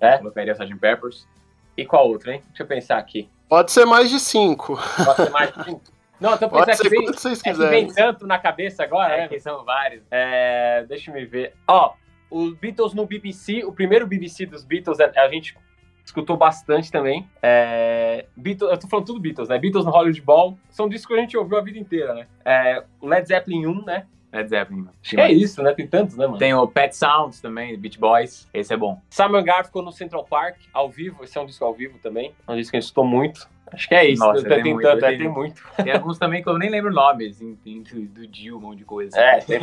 É? 0.00 0.18
Colocaria 0.18 0.52
Sgt. 0.52 0.76
Peppers. 0.80 1.28
E 1.76 1.86
qual 1.86 2.08
outro, 2.08 2.32
hein? 2.32 2.42
Deixa 2.48 2.64
eu 2.64 2.66
pensar 2.66 2.98
aqui. 2.98 3.30
Pode 3.48 3.70
ser 3.72 3.84
mais 3.84 4.10
de 4.10 4.18
cinco. 4.18 4.78
Pode 5.04 5.16
ser 5.16 5.30
mais 5.30 5.54
de 5.54 5.64
cinco? 5.64 5.82
Não, 6.18 6.36
tô 6.38 6.48
Pode 6.48 6.66
pensando 6.66 6.76
ser 6.76 6.90
que 6.90 6.96
vem, 6.98 7.06
vocês 7.06 7.40
é 7.44 7.52
que 7.52 7.58
vem 7.58 7.86
tanto 7.92 8.26
na 8.26 8.38
cabeça 8.38 8.82
agora, 8.82 9.12
É, 9.14 9.20
né? 9.22 9.28
que 9.28 9.38
são 9.38 9.64
vários. 9.64 10.02
É, 10.10 10.84
deixa 10.88 11.10
eu 11.16 11.28
ver. 11.28 11.54
Ó, 11.68 11.92
os 12.30 12.54
Beatles 12.54 12.94
no 12.94 13.06
BBC, 13.06 13.64
o 13.64 13.72
primeiro 13.72 14.06
BBC 14.06 14.46
dos 14.46 14.64
Beatles, 14.64 14.98
a 14.98 15.12
a 15.14 15.28
gente 15.28 15.56
escutou 16.04 16.36
bastante 16.36 16.90
também. 16.90 17.28
É, 17.42 18.24
Beatles, 18.34 18.70
eu 18.70 18.78
tô 18.78 18.88
falando 18.88 19.06
tudo 19.06 19.20
Beatles, 19.20 19.48
né? 19.48 19.58
Beatles 19.58 19.84
no 19.84 19.90
Hollywood 19.90 20.22
Ball, 20.22 20.58
são 20.70 20.88
discos 20.88 21.14
que 21.14 21.20
a 21.20 21.22
gente 21.22 21.36
ouviu 21.36 21.58
a 21.58 21.60
vida 21.60 21.78
inteira, 21.78 22.14
né? 22.14 22.26
É, 22.44 22.82
Led 23.02 23.28
Zeppelin 23.28 23.66
1, 23.66 23.84
né? 23.84 24.06
Led 24.36 24.48
Zeppelin. 24.48 24.80
mano. 24.82 24.92
É 25.16 25.32
isso, 25.32 25.62
né? 25.62 25.72
Tem 25.74 25.86
tantos, 25.86 26.16
né, 26.16 26.26
mano? 26.26 26.38
Tem 26.38 26.54
o 26.54 26.66
Pet 26.66 26.96
Sounds 26.96 27.40
também, 27.40 27.76
Beach 27.78 27.98
Boys. 27.98 28.48
Esse 28.52 28.74
é 28.74 28.76
bom. 28.76 29.00
Simon 29.10 29.42
Garfunkel 29.42 29.82
no 29.82 29.92
Central 29.92 30.24
Park, 30.24 30.56
ao 30.72 30.88
vivo, 30.88 31.24
esse 31.24 31.36
é 31.36 31.40
um 31.40 31.46
disco 31.46 31.64
ao 31.64 31.74
vivo 31.74 31.98
também, 31.98 32.34
é 32.46 32.52
um 32.52 32.56
disco 32.56 32.70
que 32.70 32.76
a 32.76 32.80
gente 32.80 32.88
escutou 32.88 33.04
muito. 33.04 33.48
Acho 33.72 33.88
que 33.88 33.94
é 33.94 34.08
isso, 34.08 34.24
Nossa, 34.24 34.44
tem, 34.48 34.62
tem 34.62 34.72
muito, 34.74 34.86
tanto, 34.86 35.00
tem 35.00 35.18
tem 35.18 35.28
muito. 35.28 35.62
Tem 35.76 35.92
alguns 35.92 36.18
também 36.18 36.42
que 36.42 36.48
eu 36.48 36.56
nem 36.56 36.70
lembro 36.70 36.90
o 36.90 36.94
nome, 36.94 37.26
assim, 37.28 37.56
tem 37.56 37.82
do, 37.82 38.26
Dio, 38.26 38.56
um 38.56 38.60
monte 38.60 38.78
de 38.78 38.84
coisa. 38.84 39.18
É, 39.18 39.38
tem 39.44 39.58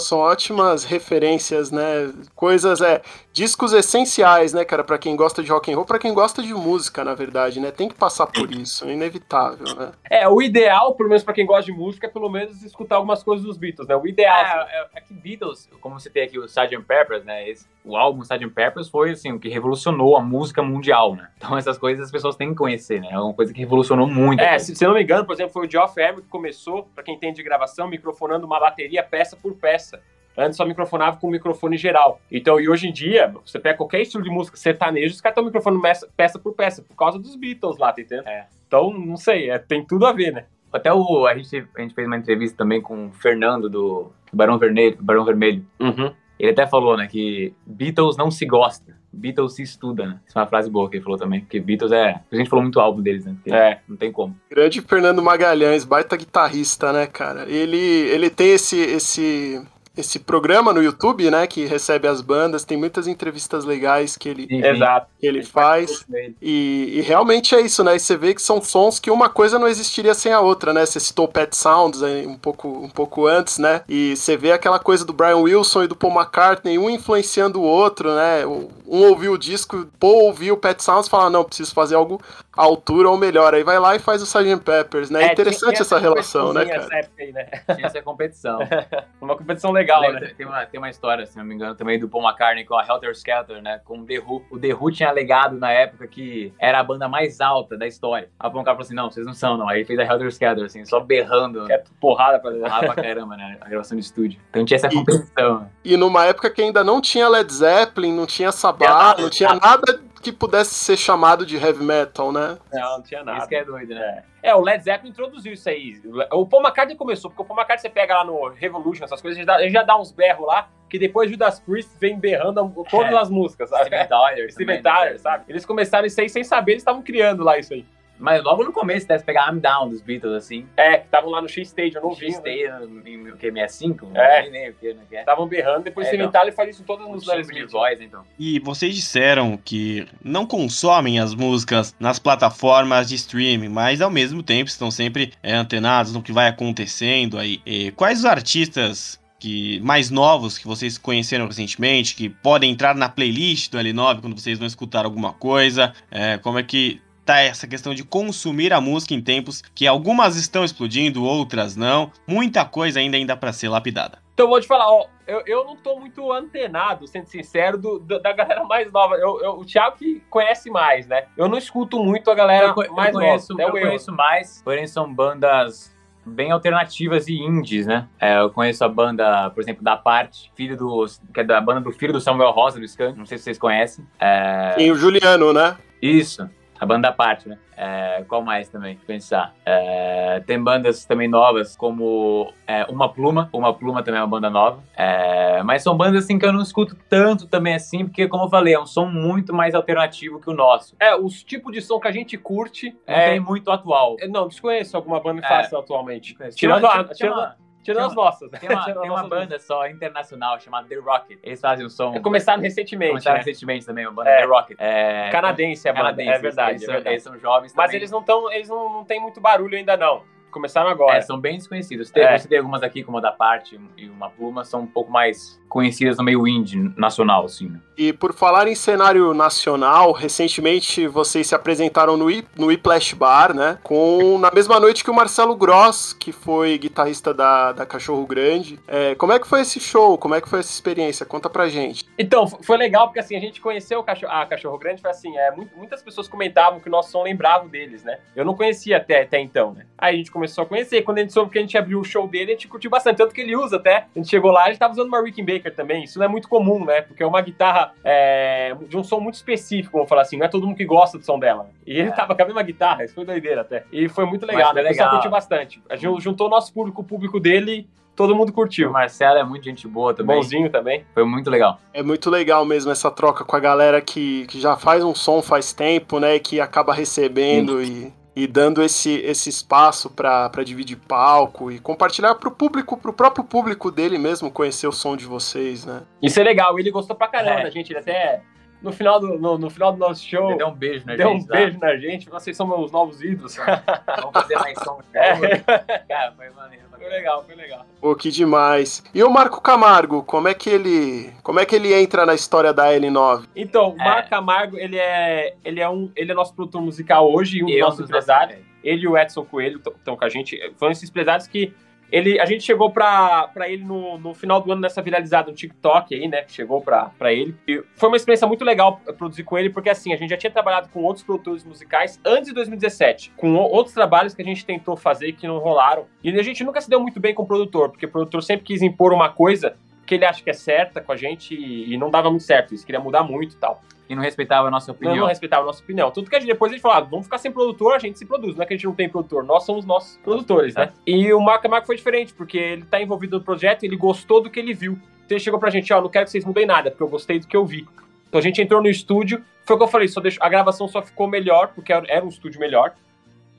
São 0.00 0.18
ótimas 0.18 0.84
referências, 0.84 1.70
né? 1.70 2.12
Coisas, 2.34 2.80
é, 2.80 3.02
discos 3.32 3.72
essenciais, 3.72 4.52
né, 4.52 4.64
cara, 4.64 4.82
Pra 4.82 4.98
quem 4.98 5.14
gosta 5.14 5.42
de 5.42 5.50
rock 5.50 5.70
and 5.72 5.76
roll, 5.76 5.84
pra 5.84 5.98
quem 5.98 6.12
gosta 6.12 6.42
de 6.42 6.52
música, 6.54 7.04
na 7.04 7.14
verdade, 7.14 7.60
né? 7.60 7.70
Tem 7.70 7.88
que 7.88 7.94
passar 7.94 8.26
por 8.26 8.50
isso, 8.50 8.84
é 8.86 8.92
inevitável, 8.92 9.74
né? 9.76 9.92
É, 10.10 10.28
o 10.28 10.40
ideal, 10.42 10.94
pelo 10.94 11.08
menos 11.08 11.22
pra 11.22 11.32
quem 11.34 11.46
gosta 11.46 11.70
de 11.70 11.72
música, 11.72 12.06
é 12.06 12.10
pelo 12.10 12.28
menos 12.28 12.62
escutar 12.62 12.96
algumas 12.96 13.22
coisas 13.22 13.44
dos 13.44 13.56
Beatles, 13.56 13.86
né? 13.88 13.94
O 13.96 14.06
ideal. 14.06 14.40
assim, 14.40 14.72
É, 14.72 14.80
é, 14.80 14.86
é 14.96 15.00
que 15.00 15.14
Beatles, 15.14 15.68
como 15.80 15.98
você 16.00 16.10
tem 16.10 16.24
aqui 16.24 16.38
o 16.38 16.44
Sgt. 16.44 16.78
Peppers, 16.86 17.24
né? 17.24 17.48
esse- 17.48 17.66
o 17.84 17.96
álbum 17.96 18.22
Sgt. 18.22 18.48
Peppers 18.48 18.88
foi 18.88 19.10
assim, 19.10 19.32
o 19.32 19.38
que 19.40 19.48
revolucionou 19.48 20.16
a 20.16 20.20
música 20.20 20.62
mundial, 20.62 21.14
né? 21.14 21.28
Então 21.36 21.56
essas 21.56 21.76
coisas 21.78 22.04
as 22.06 22.10
pessoas 22.10 22.36
têm 22.36 22.50
que 22.50 22.56
conhecer, 22.56 23.00
né? 23.02 23.08
É 23.12 23.18
uma 23.18 23.34
coisa 23.34 23.52
que 23.52 23.60
revolucionou 23.60 24.06
muito. 24.06 24.40
É, 24.40 24.58
se, 24.58 24.74
se 24.74 24.84
eu 24.84 24.88
não 24.88 24.96
me 24.96 25.02
engano, 25.02 25.24
por 25.24 25.34
exemplo, 25.34 25.52
foi 25.52 25.66
o 25.66 25.70
Geoff 25.70 25.98
Emerick 26.00 26.22
que 26.22 26.28
começou, 26.28 26.88
pra 26.94 27.02
quem 27.02 27.14
entende 27.14 27.36
de 27.36 27.42
gravação, 27.42 27.88
microfonando 27.88 28.46
uma 28.46 28.58
bateria 28.58 29.02
peça 29.02 29.36
por 29.36 29.54
peça. 29.54 30.00
Antes 30.36 30.56
só 30.56 30.64
microfonava 30.64 31.18
com 31.18 31.26
o 31.26 31.30
microfone 31.30 31.76
geral. 31.76 32.18
Então, 32.30 32.58
e 32.58 32.68
hoje 32.68 32.88
em 32.88 32.92
dia, 32.92 33.34
você 33.44 33.58
pega 33.58 33.76
qualquer 33.76 34.00
estilo 34.00 34.24
de 34.24 34.30
música 34.30 34.56
sertanejo, 34.56 35.14
os 35.14 35.20
caras 35.20 35.34
estão 35.34 35.44
microfonando 35.44 35.82
peça, 35.82 36.08
peça 36.16 36.38
por 36.38 36.54
peça, 36.54 36.82
por 36.82 36.96
causa 36.96 37.18
dos 37.18 37.36
Beatles 37.36 37.76
lá, 37.76 37.92
tá 37.92 38.00
entendendo? 38.00 38.26
É. 38.26 38.46
Então, 38.66 38.90
não 38.92 39.16
sei, 39.16 39.50
é, 39.50 39.58
tem 39.58 39.84
tudo 39.84 40.06
a 40.06 40.12
ver, 40.12 40.32
né? 40.32 40.46
Até 40.72 40.90
o, 40.90 41.26
a, 41.26 41.36
gente, 41.36 41.68
a 41.76 41.80
gente 41.82 41.94
fez 41.94 42.06
uma 42.06 42.16
entrevista 42.16 42.56
também 42.56 42.80
com 42.80 43.08
o 43.08 43.12
Fernando 43.12 43.68
do 43.68 44.10
Barão 44.32 44.58
Vermelho. 44.58 44.96
Barão 45.00 45.24
Vermelho. 45.24 45.66
Uhum. 45.78 46.14
Ele 46.38 46.50
até 46.50 46.66
falou, 46.66 46.96
né, 46.96 47.06
que 47.06 47.54
Beatles 47.66 48.16
não 48.16 48.30
se 48.30 48.46
gosta, 48.46 48.96
Beatles 49.12 49.54
se 49.54 49.62
estuda, 49.62 50.06
né? 50.06 50.20
Isso 50.26 50.38
é 50.38 50.40
uma 50.40 50.46
frase 50.46 50.70
boa 50.70 50.88
que 50.88 50.96
ele 50.96 51.04
falou 51.04 51.18
também, 51.18 51.40
porque 51.40 51.60
Beatles 51.60 51.92
é... 51.92 52.20
A 52.30 52.36
gente 52.36 52.48
falou 52.48 52.62
muito 52.62 52.80
álbum 52.80 53.02
deles, 53.02 53.24
né? 53.24 53.34
Porque 53.34 53.52
É. 53.52 53.80
Não 53.88 53.96
tem 53.96 54.10
como. 54.10 54.36
Grande 54.50 54.80
Fernando 54.80 55.22
Magalhães, 55.22 55.84
baita 55.84 56.16
guitarrista, 56.16 56.92
né, 56.92 57.06
cara? 57.06 57.48
Ele, 57.48 57.76
ele 57.76 58.30
tem 58.30 58.52
esse, 58.52 58.78
esse, 58.78 59.62
esse 59.96 60.18
programa 60.18 60.72
no 60.72 60.82
YouTube, 60.82 61.30
né, 61.30 61.46
que 61.46 61.66
recebe 61.66 62.08
as 62.08 62.20
bandas, 62.20 62.64
tem 62.64 62.78
muitas 62.78 63.06
entrevistas 63.06 63.64
legais 63.64 64.16
que 64.16 64.28
ele, 64.28 64.46
Exato. 64.50 65.06
que 65.20 65.26
ele 65.26 65.42
faz. 65.42 66.04
E, 66.40 66.94
e 66.94 67.00
realmente 67.02 67.54
é 67.54 67.60
isso, 67.60 67.84
né? 67.84 67.96
E 67.96 68.00
você 68.00 68.16
vê 68.16 68.34
que 68.34 68.40
são 68.40 68.62
sons 68.62 68.98
que 68.98 69.10
uma 69.10 69.28
coisa 69.28 69.58
não 69.58 69.68
existiria 69.68 70.14
sem 70.14 70.32
a 70.32 70.40
outra, 70.40 70.72
né? 70.72 70.86
Você 70.86 70.98
citou 70.98 71.26
o 71.26 71.28
Pet 71.28 71.54
Sounds 71.54 72.02
aí 72.02 72.26
um 72.26 72.38
pouco, 72.38 72.68
um 72.68 72.88
pouco 72.88 73.26
antes, 73.26 73.58
né? 73.58 73.82
E 73.88 74.16
você 74.16 74.36
vê 74.36 74.52
aquela 74.52 74.78
coisa 74.78 75.04
do 75.04 75.12
Brian 75.12 75.38
Wilson 75.38 75.84
e 75.84 75.88
do 75.88 75.96
Paul 75.96 76.14
McCartney, 76.14 76.78
um 76.78 76.88
influenciando 76.88 77.60
o 77.60 77.64
outro, 77.64 78.14
né? 78.14 78.46
Um 78.46 79.08
ouviu 79.08 79.32
o 79.32 79.38
disco, 79.38 79.86
Paul 79.98 80.24
ouviu 80.24 80.54
o 80.54 80.56
Pet 80.56 80.82
Sounds 80.82 81.06
e 81.06 81.10
fala, 81.10 81.30
não, 81.30 81.44
preciso 81.44 81.72
fazer 81.74 81.94
algo 81.94 82.20
à 82.56 82.62
altura 82.62 83.08
ou 83.08 83.16
melhor. 83.16 83.54
Aí 83.54 83.64
vai 83.64 83.78
lá 83.78 83.96
e 83.96 83.98
faz 83.98 84.20
o 84.20 84.24
Sgt. 84.24 84.62
Peppers, 84.64 85.10
né? 85.10 85.28
É 85.28 85.32
interessante 85.32 85.74
tinha 85.74 85.82
essa 85.82 85.98
relação, 85.98 86.52
né, 86.52 86.64
cara? 86.64 86.82
essa 86.82 86.94
época 86.96 87.22
aí, 87.22 87.32
né? 87.32 87.46
Tinha 87.74 87.86
essa 87.86 88.02
competição. 88.02 88.58
Uma 89.20 89.36
competição 89.36 89.70
legal, 89.70 89.81
Lembra- 90.12 90.20
né? 90.20 90.34
Tem 90.36 90.46
uma, 90.46 90.66
tem 90.66 90.78
uma 90.78 90.90
história, 90.90 91.26
se 91.26 91.36
não 91.38 91.44
me 91.44 91.54
engano, 91.54 91.74
também 91.74 91.98
do 91.98 92.08
Paul 92.08 92.24
McCartney 92.24 92.64
com 92.64 92.74
a 92.76 92.86
Helter 92.86 93.10
Skelter, 93.12 93.60
né? 93.62 93.80
Com 93.84 94.00
o 94.00 94.04
The 94.06 94.18
Who. 94.18 94.44
O 94.50 94.58
The 94.58 94.74
Who 94.74 94.90
tinha 94.92 95.08
alegado 95.08 95.58
na 95.58 95.70
época 95.70 96.06
que 96.06 96.52
era 96.58 96.78
a 96.80 96.84
banda 96.84 97.08
mais 97.08 97.40
alta 97.40 97.76
da 97.76 97.86
história. 97.86 98.28
Aí 98.38 98.48
o 98.48 98.52
Paul 98.52 98.60
McCartney 98.62 98.74
falou 98.74 98.80
assim, 98.86 98.94
não, 98.94 99.10
vocês 99.10 99.26
não 99.26 99.34
são, 99.34 99.56
não. 99.56 99.68
Aí 99.68 99.84
fez 99.84 99.98
a 99.98 100.04
Helter 100.04 100.28
Skelter, 100.28 100.64
assim, 100.64 100.84
só 100.84 101.00
berrando. 101.00 101.70
É 101.70 101.82
porrada 102.00 102.38
pra 102.38 102.52
Porrada 102.52 102.92
pra 102.92 103.02
caramba, 103.02 103.36
né? 103.36 103.56
A 103.60 103.68
gravação 103.68 103.96
de 103.98 104.04
estúdio. 104.04 104.40
Então 104.50 104.64
tinha 104.64 104.76
essa 104.76 104.88
competição. 104.88 105.60
né? 105.60 105.68
E 105.84 105.96
numa 105.96 106.24
época 106.26 106.50
que 106.50 106.62
ainda 106.62 106.84
não 106.84 107.00
tinha 107.00 107.28
Led 107.28 107.52
Zeppelin, 107.52 108.12
não 108.14 108.26
tinha 108.26 108.52
Sabbath, 108.52 109.18
não 109.18 109.30
tinha 109.30 109.54
nada 109.54 110.00
que 110.22 110.32
pudesse 110.32 110.74
ser 110.74 110.96
chamado 110.96 111.44
de 111.44 111.56
heavy 111.56 111.84
metal, 111.84 112.32
né? 112.32 112.56
Não, 112.72 112.96
não 112.98 113.02
tinha 113.02 113.22
nada. 113.24 113.38
Isso 113.38 113.48
que 113.48 113.56
é 113.56 113.64
doido, 113.64 113.94
né? 113.94 114.22
É, 114.42 114.54
o 114.54 114.60
Led 114.60 114.82
Zeppelin 114.82 115.10
introduziu 115.10 115.52
isso 115.52 115.68
aí. 115.68 116.00
O 116.32 116.46
Paul 116.46 116.62
McCartney 116.62 116.96
começou, 116.96 117.30
porque 117.30 117.42
o 117.42 117.44
Paul 117.44 117.58
McCartney 117.58 117.82
você 117.82 117.90
pega 117.90 118.14
lá 118.14 118.24
no 118.24 118.48
Revolution, 118.48 119.04
essas 119.04 119.20
coisas, 119.20 119.36
ele 119.38 119.46
já 119.46 119.52
dá, 119.56 119.62
ele 119.62 119.70
já 119.70 119.82
dá 119.82 119.98
uns 119.98 120.10
berros 120.12 120.46
lá, 120.46 120.68
que 120.88 120.98
depois 120.98 121.30
Judas 121.30 121.60
Priest 121.60 121.90
vem 121.98 122.18
berrando 122.18 122.72
todas 122.90 123.12
É. 123.12 123.16
as 123.16 123.28
músicas, 123.30 123.68
sabe? 123.70 123.86
Steven 123.86 124.06
Tyler. 124.08 124.50
Steven 124.52 124.76
né? 124.76 124.82
Tyler, 124.82 125.20
sabe? 125.20 125.44
Eles 125.48 125.66
começaram 125.66 126.06
isso 126.06 126.20
aí 126.20 126.28
sem 126.28 126.44
saber, 126.44 126.72
eles 126.72 126.82
estavam 126.82 127.02
criando 127.02 127.42
lá 127.42 127.58
isso 127.58 127.74
aí. 127.74 127.84
Mas 128.18 128.42
logo 128.42 128.64
no 128.64 128.72
começo, 128.72 129.06
deve 129.06 129.24
pegar 129.24 129.52
I'm 129.52 129.58
Down 129.58 129.88
dos 129.88 130.00
Beatles, 130.00 130.34
assim. 130.34 130.66
É, 130.76 130.98
que 130.98 131.06
estavam 131.06 131.30
lá 131.30 131.40
no 131.40 131.48
X-Stage, 131.48 131.94
eu 131.96 132.02
não 132.02 132.14
vi. 132.14 132.32
Stay 132.32 132.66
em 133.04 133.30
o 133.30 133.36
que, 133.36 133.50
65? 133.50 134.10
É. 134.14 134.42
Nem 134.42 134.50
nem 134.50 134.70
o 134.70 134.74
que, 134.74 134.94
né? 134.94 135.02
que 135.08 135.16
é. 135.16 135.20
Estavam 135.20 135.46
berrando, 135.46 135.84
depois 135.84 136.06
É, 136.08 136.14
então. 136.14 136.30
Tyler 136.30 136.54
faz 136.54 136.70
isso 136.70 136.82
em 136.82 136.84
todas 136.84 137.04
as 137.04 137.12
músicas. 137.12 137.46
de 137.46 137.64
voz, 137.66 138.00
então. 138.00 138.24
E 138.38 138.58
vocês 138.60 138.94
disseram 138.94 139.56
que 139.56 140.06
não 140.22 140.46
consomem 140.46 141.18
as 141.18 141.34
músicas 141.34 141.94
nas 141.98 142.18
plataformas 142.18 143.08
de 143.08 143.16
streaming, 143.16 143.68
mas 143.68 144.00
ao 144.00 144.10
mesmo 144.10 144.42
tempo 144.42 144.68
estão 144.68 144.90
sempre 144.90 145.32
é, 145.42 145.54
antenados 145.54 146.12
no 146.12 146.22
que 146.22 146.32
vai 146.32 146.48
acontecendo 146.48 147.38
aí. 147.38 147.60
E 147.66 147.90
quais 147.92 148.20
os 148.20 148.24
artistas 148.24 149.20
que 149.42 149.80
mais 149.80 150.08
novos 150.08 150.56
que 150.56 150.68
vocês 150.68 150.96
conheceram 150.96 151.48
recentemente, 151.48 152.14
que 152.14 152.28
podem 152.28 152.70
entrar 152.70 152.94
na 152.94 153.08
playlist 153.08 153.72
do 153.72 153.78
L9 153.78 154.20
quando 154.20 154.38
vocês 154.38 154.56
vão 154.56 154.68
escutar 154.68 155.04
alguma 155.04 155.32
coisa? 155.32 155.92
É, 156.12 156.38
como 156.38 156.60
é 156.60 156.62
que 156.62 157.02
tá 157.24 157.38
essa 157.40 157.66
questão 157.66 157.94
de 157.94 158.04
consumir 158.04 158.72
a 158.72 158.80
música 158.80 159.14
em 159.14 159.20
tempos 159.20 159.62
que 159.74 159.86
algumas 159.86 160.36
estão 160.36 160.64
explodindo, 160.64 161.24
outras 161.24 161.76
não? 161.76 162.10
Muita 162.26 162.64
coisa 162.64 162.98
ainda 163.00 163.16
ainda 163.16 163.36
para 163.36 163.52
ser 163.52 163.68
lapidada. 163.68 164.18
Então 164.34 164.46
eu 164.46 164.50
vou 164.50 164.60
te 164.60 164.66
falar, 164.66 164.90
ó, 164.90 165.06
eu, 165.26 165.42
eu 165.46 165.64
não 165.64 165.76
tô 165.76 166.00
muito 166.00 166.32
antenado, 166.32 167.06
sendo 167.06 167.26
sincero, 167.26 167.76
do, 167.78 167.98
do- 167.98 168.20
da 168.20 168.32
galera 168.32 168.64
mais 168.64 168.90
nova. 168.90 169.14
Eu, 169.16 169.40
eu- 169.42 169.58
o 169.58 169.64
Thiago 169.64 169.96
que 169.98 170.22
conhece 170.30 170.70
mais, 170.70 171.06
né? 171.06 171.24
Eu 171.36 171.48
não 171.48 171.58
escuto 171.58 172.02
muito 172.02 172.30
a 172.30 172.34
galera 172.34 172.68
Eu, 172.76 172.82
eu 172.82 172.92
mais 172.94 173.12
conheço, 173.14 173.52
nova. 173.52 173.62
eu 173.62 173.76
eu. 173.76 173.82
conheço 173.86 174.10
mais, 174.12 174.62
porém 174.64 174.86
são 174.86 175.12
bandas 175.12 175.92
bem 176.24 176.50
alternativas 176.50 177.28
e 177.28 177.34
indies, 177.36 177.84
né? 177.86 178.08
É, 178.18 178.38
eu 178.40 178.48
conheço 178.50 178.84
a 178.84 178.88
banda, 178.88 179.50
por 179.50 179.60
exemplo, 179.62 179.82
da 179.84 179.96
Parte, 179.96 180.50
filho 180.56 180.76
do, 180.76 181.04
que 181.34 181.40
é 181.40 181.44
da 181.44 181.60
banda 181.60 181.80
do 181.80 181.92
filho 181.92 182.12
do 182.12 182.20
Samuel 182.20 182.52
Rosa, 182.52 182.78
do 182.78 182.84
Skank, 182.84 183.18
não 183.18 183.26
sei 183.26 183.38
se 183.38 183.44
vocês 183.44 183.58
conhecem. 183.58 184.06
É, 184.18 184.74
o 184.90 184.94
Juliano, 184.94 185.52
né? 185.52 185.76
isso, 186.00 186.48
a 186.82 186.86
banda 186.86 187.08
da 187.08 187.12
Parte, 187.14 187.48
né? 187.48 187.56
É, 187.76 188.24
qual 188.28 188.42
mais 188.42 188.68
também? 188.68 188.96
Pensar. 189.06 189.54
É, 189.64 190.42
tem 190.44 190.60
bandas 190.60 191.04
também 191.04 191.28
novas, 191.28 191.76
como 191.76 192.52
é, 192.66 192.84
Uma 192.86 193.08
Pluma. 193.08 193.48
Uma 193.52 193.72
Pluma 193.72 194.02
também 194.02 194.18
é 194.18 194.22
uma 194.22 194.28
banda 194.28 194.50
nova. 194.50 194.82
É, 194.96 195.62
mas 195.62 195.84
são 195.84 195.96
bandas 195.96 196.24
assim 196.24 196.40
que 196.40 196.44
eu 196.44 196.52
não 196.52 196.60
escuto 196.60 196.96
tanto 197.08 197.46
também 197.46 197.74
assim, 197.74 198.04
porque, 198.04 198.26
como 198.26 198.44
eu 198.44 198.48
falei, 198.48 198.74
é 198.74 198.80
um 198.80 198.86
som 198.86 199.06
muito 199.06 199.54
mais 199.54 199.76
alternativo 199.76 200.40
que 200.40 200.50
o 200.50 200.54
nosso. 200.54 200.96
É, 200.98 201.14
os 201.14 201.44
tipos 201.44 201.72
de 201.72 201.80
som 201.80 202.00
que 202.00 202.08
a 202.08 202.12
gente 202.12 202.36
curte. 202.36 202.90
Não 203.06 203.14
é, 203.14 203.30
tem 203.30 203.40
muito 203.40 203.70
atual. 203.70 204.16
é, 204.18 204.26
Não, 204.26 204.48
desconheço 204.48 204.96
alguma 204.96 205.20
banda 205.20 205.40
que 205.40 205.46
É. 205.46 205.48
faça 205.48 205.78
atualmente. 205.78 206.36
Tirando, 206.56 206.84
a, 206.86 207.04
tirando, 207.04 207.52
tirando 207.82 208.06
as 208.06 208.14
nossas. 208.14 208.50
né? 208.50 208.58
Tem 208.58 208.68
uma, 208.70 208.84
tem 208.84 209.10
uma 209.10 209.28
banda 209.28 209.58
só 209.58 209.86
internacional 209.86 210.58
chamada 210.60 210.88
The 210.88 210.96
Rocket. 210.96 211.38
Eles 211.42 211.60
fazem 211.60 211.84
um 211.84 211.88
som. 211.90 212.14
É, 212.14 212.20
Começaram 212.20 212.62
recentemente. 212.62 213.10
Começaram 213.12 213.38
né? 213.38 213.44
recentemente 213.44 213.84
também, 213.86 214.06
uma 214.06 214.12
banda 214.12 214.30
É. 214.30 214.40
The 214.40 214.46
Rocket. 214.46 214.76
É, 214.80 215.28
Canadense, 215.30 215.88
a 215.88 215.92
banda. 215.92 216.04
canadenses. 216.04 216.34
É 216.34 216.38
verdade, 216.38 216.70
Eles 216.70 216.82
é 216.82 216.86
são, 216.86 216.94
verdade. 216.94 217.14
eles 217.14 217.22
são 217.22 217.38
jovens 217.38 217.74
Mas 217.74 217.86
também. 217.86 217.96
eles 218.00 218.10
não 218.10 218.20
estão. 218.20 218.52
Eles 218.52 218.68
não, 218.68 218.92
não 218.92 219.04
têm 219.04 219.20
muito 219.20 219.40
barulho 219.40 219.76
ainda, 219.76 219.96
não. 219.96 220.22
Começaram 220.52 220.88
agora. 220.90 221.16
É, 221.16 221.20
são 221.22 221.38
bem 221.40 221.56
desconhecidos. 221.56 222.10
Tem, 222.10 222.22
É. 222.22 222.38
Você 222.38 222.46
tem 222.46 222.58
algumas 222.58 222.82
aqui, 222.82 223.02
como 223.02 223.18
a 223.18 223.20
da 223.20 223.32
Parte 223.32 223.80
e 223.96 224.08
uma 224.08 224.30
Pluma, 224.30 224.64
são 224.64 224.80
um 224.82 224.86
pouco 224.86 225.10
mais 225.10 225.60
conhecidas 225.68 226.18
no 226.18 226.24
meio 226.24 226.46
indie 226.46 226.92
nacional, 226.96 227.46
assim. 227.46 227.68
né? 227.70 227.80
E 227.96 228.12
por 228.12 228.34
falar 228.34 228.68
em 228.68 228.74
cenário 228.74 229.32
nacional, 229.32 230.12
recentemente 230.12 231.06
vocês 231.06 231.46
se 231.46 231.54
apresentaram 231.54 232.16
no, 232.16 232.30
I, 232.30 232.44
no 232.58 232.66
Whiplash 232.66 233.14
Bar, 233.14 233.54
né? 233.54 233.78
Com, 233.82 234.36
na 234.38 234.50
mesma 234.50 234.78
noite 234.78 235.02
que 235.02 235.10
o 235.10 235.14
Marcelo 235.14 235.56
Gross, 235.56 236.12
que 236.12 236.30
foi 236.32 236.76
guitarrista 236.76 237.32
da, 237.32 237.72
da 237.72 237.86
Cachorro 237.86 238.26
Grande. 238.26 238.78
É, 238.86 239.14
como 239.14 239.32
é 239.32 239.38
que 239.38 239.46
foi 239.46 239.62
esse 239.62 239.80
show? 239.80 240.18
Como 240.18 240.34
é 240.34 240.40
que 240.42 240.48
foi 240.48 240.60
essa 240.60 240.70
experiência? 240.70 241.24
Conta 241.24 241.48
pra 241.48 241.68
gente. 241.68 242.04
Então, 242.18 242.46
foi 242.46 242.76
legal 242.76 243.06
porque 243.06 243.20
assim, 243.20 243.36
a 243.36 243.40
gente 243.40 243.60
conheceu 243.60 244.00
o 244.00 244.04
cachorro, 244.04 244.32
a 244.32 244.44
Cachorro 244.44 244.76
Grande, 244.78 245.00
foi 245.00 245.10
assim, 245.10 245.34
é, 245.38 245.50
mu- 245.52 245.68
muitas 245.74 246.02
pessoas 246.02 246.28
comentavam 246.28 246.80
que 246.80 246.88
o 246.88 246.92
nosso 246.92 247.10
som 247.10 247.22
lembrava 247.22 247.66
deles, 247.66 248.02
né? 248.04 248.18
Eu 248.36 248.44
não 248.44 248.54
conhecia 248.54 248.98
até, 248.98 249.22
até 249.22 249.40
então, 249.40 249.72
né? 249.72 249.86
Aí 249.96 250.14
a 250.14 250.18
gente 250.18 250.30
começou 250.30 250.41
a 250.44 250.66
conhecer, 250.66 251.02
quando 251.02 251.18
a 251.18 251.20
gente 251.22 251.32
soube 251.32 251.50
que 251.50 251.58
a 251.58 251.60
gente 251.60 251.76
abriu 251.78 252.00
o 252.00 252.04
show 252.04 252.26
dele, 252.26 252.52
a 252.52 252.54
gente 252.54 252.68
curtiu 252.68 252.90
bastante, 252.90 253.16
tanto 253.18 253.34
que 253.34 253.40
ele 253.40 253.54
usa 253.56 253.76
até. 253.76 254.06
A 254.14 254.18
gente 254.18 254.28
chegou 254.30 254.50
lá, 254.50 254.68
ele 254.68 254.76
tava 254.78 254.92
usando 254.92 255.08
uma 255.08 255.22
Rickenbacker 255.22 255.74
também, 255.74 256.04
isso 256.04 256.18
não 256.18 256.26
é 256.26 256.28
muito 256.28 256.48
comum, 256.48 256.84
né? 256.84 257.02
Porque 257.02 257.22
é 257.22 257.26
uma 257.26 257.40
guitarra 257.40 257.92
é, 258.04 258.74
de 258.88 258.96
um 258.96 259.04
som 259.04 259.20
muito 259.20 259.34
específico, 259.34 259.92
vamos 259.96 260.08
falar 260.08 260.22
assim, 260.22 260.36
não 260.36 260.46
é 260.46 260.48
todo 260.48 260.66
mundo 260.66 260.76
que 260.76 260.84
gosta 260.84 261.18
do 261.18 261.24
som 261.24 261.38
dela. 261.38 261.68
E 261.86 261.92
ele 261.98 262.08
É. 262.08 262.12
tava 262.12 262.34
com 262.34 262.42
a 262.42 262.46
mesma 262.46 262.62
guitarra, 262.62 263.04
isso 263.04 263.14
foi 263.14 263.24
doideira 263.24 263.60
até. 263.62 263.84
E 263.92 264.08
foi 264.08 264.24
muito 264.26 264.44
legal, 264.46 264.72
foi 264.72 264.82
né? 264.82 264.88
Legal. 264.90 265.10
curtiu 265.10 265.30
bastante. 265.30 265.82
A 265.88 265.96
gente 265.96 266.20
juntou 266.22 266.46
o 266.46 266.50
nosso 266.50 266.72
público, 266.72 267.00
o 267.00 267.04
público 267.04 267.38
dele, 267.40 267.88
todo 268.14 268.34
mundo 268.34 268.48
E 268.48 268.52
o 268.52 268.54
curtiu. 268.54 268.90
Marcelo 268.90 269.38
é 269.38 269.44
muito 269.44 269.64
gente 269.64 269.88
boa 269.88 270.12
também. 270.14 270.36
Bonzinho 270.36 270.70
também. 270.70 271.04
Foi 271.14 271.24
muito 271.24 271.48
legal. 271.50 271.78
É 271.94 272.02
muito 272.02 272.28
legal 272.30 272.64
mesmo 272.64 272.90
essa 272.92 273.10
troca 273.10 273.44
com 273.44 273.56
a 273.56 273.60
galera 273.60 274.00
que, 274.00 274.46
que 274.48 274.60
já 274.60 274.76
faz 274.76 275.02
um 275.02 275.14
som 275.14 275.40
faz 275.40 275.72
tempo, 275.72 276.20
né? 276.20 276.36
E 276.36 276.40
que 276.40 276.60
acaba 276.60 276.92
recebendo 276.92 277.82
e, 277.82 278.12
e 278.34 278.46
dando 278.46 278.82
esse, 278.82 279.10
esse 279.20 279.50
espaço 279.50 280.08
pra 280.10 280.48
pra 280.48 280.64
dividir 280.64 280.96
palco 280.96 281.70
e 281.70 281.78
compartilhar 281.78 282.34
pro 282.36 282.50
público, 282.50 282.96
pro 282.96 283.12
próprio 283.12 283.44
público 283.44 283.90
dele 283.90 284.18
mesmo 284.18 284.50
conhecer 284.50 284.86
o 284.86 284.92
som 284.92 285.16
de 285.16 285.26
vocês, 285.26 285.84
né? 285.84 286.02
Isso 286.22 286.40
é 286.40 286.42
legal, 286.42 286.78
ele 286.78 286.90
gostou 286.90 287.14
pra 287.14 287.28
caramba 287.28 287.60
É. 287.60 287.64
da 287.64 287.70
gente, 287.70 287.90
ele 287.90 287.98
até 288.00 288.42
no 288.82 288.92
final 288.92 289.20
do, 289.20 289.38
no, 289.38 289.58
no 289.58 289.70
final 289.70 289.92
do 289.92 289.98
nosso 289.98 290.24
show 290.24 290.48
Ele 290.50 290.58
deu 290.58 290.68
um 290.68 290.74
beijo 290.74 291.06
na 291.06 291.16
deu 291.16 291.28
gente. 291.30 291.44
um 291.44 291.46
tá? 291.46 291.54
beijo 291.54 291.78
na 291.78 291.96
gente, 291.96 292.28
vocês 292.28 292.56
são 292.56 292.66
meus 292.66 292.90
novos 292.90 293.22
ídolos. 293.22 293.56
Vamos 293.56 294.32
fazer 294.32 294.56
mais 294.56 294.78
som. 294.78 295.00
É. 295.14 295.58
Cara, 295.58 296.32
foi 296.36 296.50
maneiro. 296.50 296.82
Foi 296.96 297.08
legal, 297.08 297.44
foi 297.44 297.54
legal. 297.56 297.84
Pô, 298.00 298.14
que 298.14 298.30
demais. 298.30 299.02
E 299.12 299.22
o 299.24 299.30
Marco 299.30 299.60
Camargo, 299.60 300.22
como 300.22 300.46
é 300.48 300.54
que 300.54 300.70
ele, 300.70 301.32
como 301.42 301.58
é 301.58 301.66
que 301.66 301.74
ele 301.74 301.92
entra 301.92 302.24
na 302.24 302.34
história 302.34 302.72
da 302.72 302.86
L9? 302.92 303.44
Então, 303.56 303.90
o 303.90 304.00
É. 304.00 304.04
Marco 304.04 304.30
Camargo, 304.30 304.78
ele 304.78 304.96
é, 304.96 305.54
ele 305.64 305.80
é 305.80 305.88
um, 305.88 306.10
ele 306.14 306.30
é 306.30 306.34
nosso 306.34 306.54
produtor 306.54 306.80
musical 306.80 307.32
hoje 307.32 307.58
e 307.58 307.62
um 307.64 307.66
dos 307.66 307.80
nossos 307.80 308.00
empresários. 308.00 308.60
Ele 308.84 309.02
e 309.02 309.08
o 309.08 309.16
Edson 309.18 309.44
Coelho 309.44 309.80
estão 309.84 310.16
com 310.16 310.24
a 310.24 310.28
gente. 310.28 310.58
Foram 310.76 310.92
esses 310.92 311.08
empresários 311.08 311.46
que 311.46 311.72
ele, 312.12 312.38
a 312.38 312.44
gente 312.44 312.62
chegou 312.62 312.90
pra, 312.90 313.48
pra 313.48 313.68
ele 313.68 313.82
no, 313.82 314.18
no 314.18 314.34
final 314.34 314.60
do 314.60 314.70
ano 314.70 314.82
nessa 314.82 315.00
viralizada 315.00 315.50
no 315.50 315.56
TikTok 315.56 316.14
aí, 316.14 316.28
né? 316.28 316.44
Chegou 316.46 316.82
pra, 316.82 317.06
pra 317.18 317.32
ele. 317.32 317.56
E 317.66 317.82
foi 317.96 318.10
uma 318.10 318.16
experiência 318.16 318.46
muito 318.46 318.64
legal 318.64 319.00
produzir 319.16 319.42
com 319.44 319.56
ele, 319.56 319.70
porque 319.70 319.88
assim, 319.88 320.12
a 320.12 320.16
gente 320.16 320.28
já 320.28 320.36
tinha 320.36 320.50
trabalhado 320.50 320.90
com 320.90 321.02
outros 321.02 321.24
produtores 321.24 321.64
musicais 321.64 322.20
antes 322.24 322.48
de 322.48 322.54
2017, 322.54 323.32
com 323.34 323.54
outros 323.54 323.94
trabalhos 323.94 324.34
que 324.34 324.42
a 324.42 324.44
gente 324.44 324.64
tentou 324.66 324.94
fazer 324.94 325.32
que 325.32 325.46
não 325.46 325.58
rolaram. 325.58 326.04
E 326.22 326.30
a 326.38 326.42
gente 326.42 326.62
nunca 326.62 326.82
se 326.82 326.90
deu 326.90 327.00
muito 327.00 327.18
bem 327.18 327.34
com 327.34 327.44
o 327.44 327.46
produtor, 327.46 327.88
porque 327.88 328.04
o 328.04 328.10
produtor 328.10 328.42
sempre 328.42 328.66
quis 328.66 328.82
impor 328.82 329.14
uma 329.14 329.30
coisa 329.30 329.74
que 330.04 330.16
ele 330.16 330.26
acha 330.26 330.42
que 330.42 330.50
é 330.50 330.52
certa 330.52 331.00
com 331.00 331.12
a 331.12 331.16
gente 331.16 331.54
e, 331.54 331.94
e 331.94 331.96
não 331.96 332.10
dava 332.10 332.28
muito 332.28 332.44
certo. 332.44 332.74
Isso 332.74 332.84
queria 332.84 333.00
mudar 333.00 333.22
muito 333.22 333.54
e 333.54 333.58
tal. 333.58 333.82
E 334.12 334.14
não 334.14 334.22
respeitava 334.22 334.68
a 334.68 334.70
nossa 334.70 334.92
Não, 334.92 334.94
opinião. 334.94 335.16
não 335.16 335.26
respeitava 335.26 335.62
a 335.62 335.66
nossa 335.66 335.82
opinião. 335.82 336.10
Tudo 336.10 336.28
que 336.28 336.36
a 336.36 336.38
gente, 336.38 336.48
depois 336.50 336.70
a 336.70 336.74
gente 336.74 336.82
falou, 336.82 336.98
ah, 336.98 337.00
vamos 337.00 337.24
ficar 337.24 337.38
sem 337.38 337.50
produtor, 337.50 337.94
a 337.94 337.98
gente 337.98 338.18
se 338.18 338.26
produz. 338.26 338.54
Não 338.54 338.62
é 338.62 338.66
que 338.66 338.74
a 338.74 338.76
gente 338.76 338.84
não 338.84 338.94
tem 338.94 339.08
produtor, 339.08 339.42
nós 339.42 339.64
somos 339.64 339.86
nossos 339.86 340.18
produtores, 340.18 340.74
né? 340.74 340.92
E 341.06 341.32
o 341.32 341.40
Marco 341.40 341.62
Camargo 341.62 341.86
foi 341.86 341.96
diferente, 341.96 342.34
porque 342.34 342.58
ele 342.58 342.82
tá 342.84 343.00
envolvido 343.00 343.38
no 343.38 343.42
projeto, 343.42 343.84
ele 343.84 343.96
gostou 343.96 344.42
do 344.42 344.50
que 344.50 344.60
ele 344.60 344.74
viu. 344.74 344.98
Então 345.24 345.36
ele 345.38 345.40
chegou 345.40 345.58
pra 345.58 345.70
gente, 345.70 345.90
ó, 345.94 346.00
não 346.02 346.10
quero 346.10 346.26
que 346.26 346.30
vocês 346.30 346.44
mudem 346.44 346.66
nada, 346.66 346.90
porque 346.90 347.02
eu 347.02 347.08
gostei 347.08 347.38
do 347.38 347.46
que 347.46 347.56
eu 347.56 347.64
vi. 347.64 347.88
Então 348.28 348.38
a 348.38 348.42
gente 348.42 348.60
entrou 348.60 348.82
no 348.82 348.88
estúdio, 348.90 349.42
foi 349.64 349.76
o 349.76 349.78
que 349.78 349.84
eu 349.84 349.88
falei, 349.88 350.08
só 350.08 350.20
deixou, 350.20 350.44
a 350.44 350.48
gravação 350.50 350.86
só 350.86 351.00
ficou 351.00 351.26
melhor, 351.26 351.68
porque 351.68 351.90
era 351.90 352.22
um 352.22 352.28
estúdio 352.28 352.60
melhor. 352.60 352.94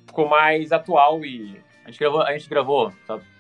Ficou 0.06 0.30
mais 0.30 0.72
atual 0.72 1.26
e 1.26 1.60
A 1.84 1.90
gente 1.90 2.00
gravou, 2.00 2.22
a 2.22 2.32
gente 2.38 2.48
gravou, 2.48 2.94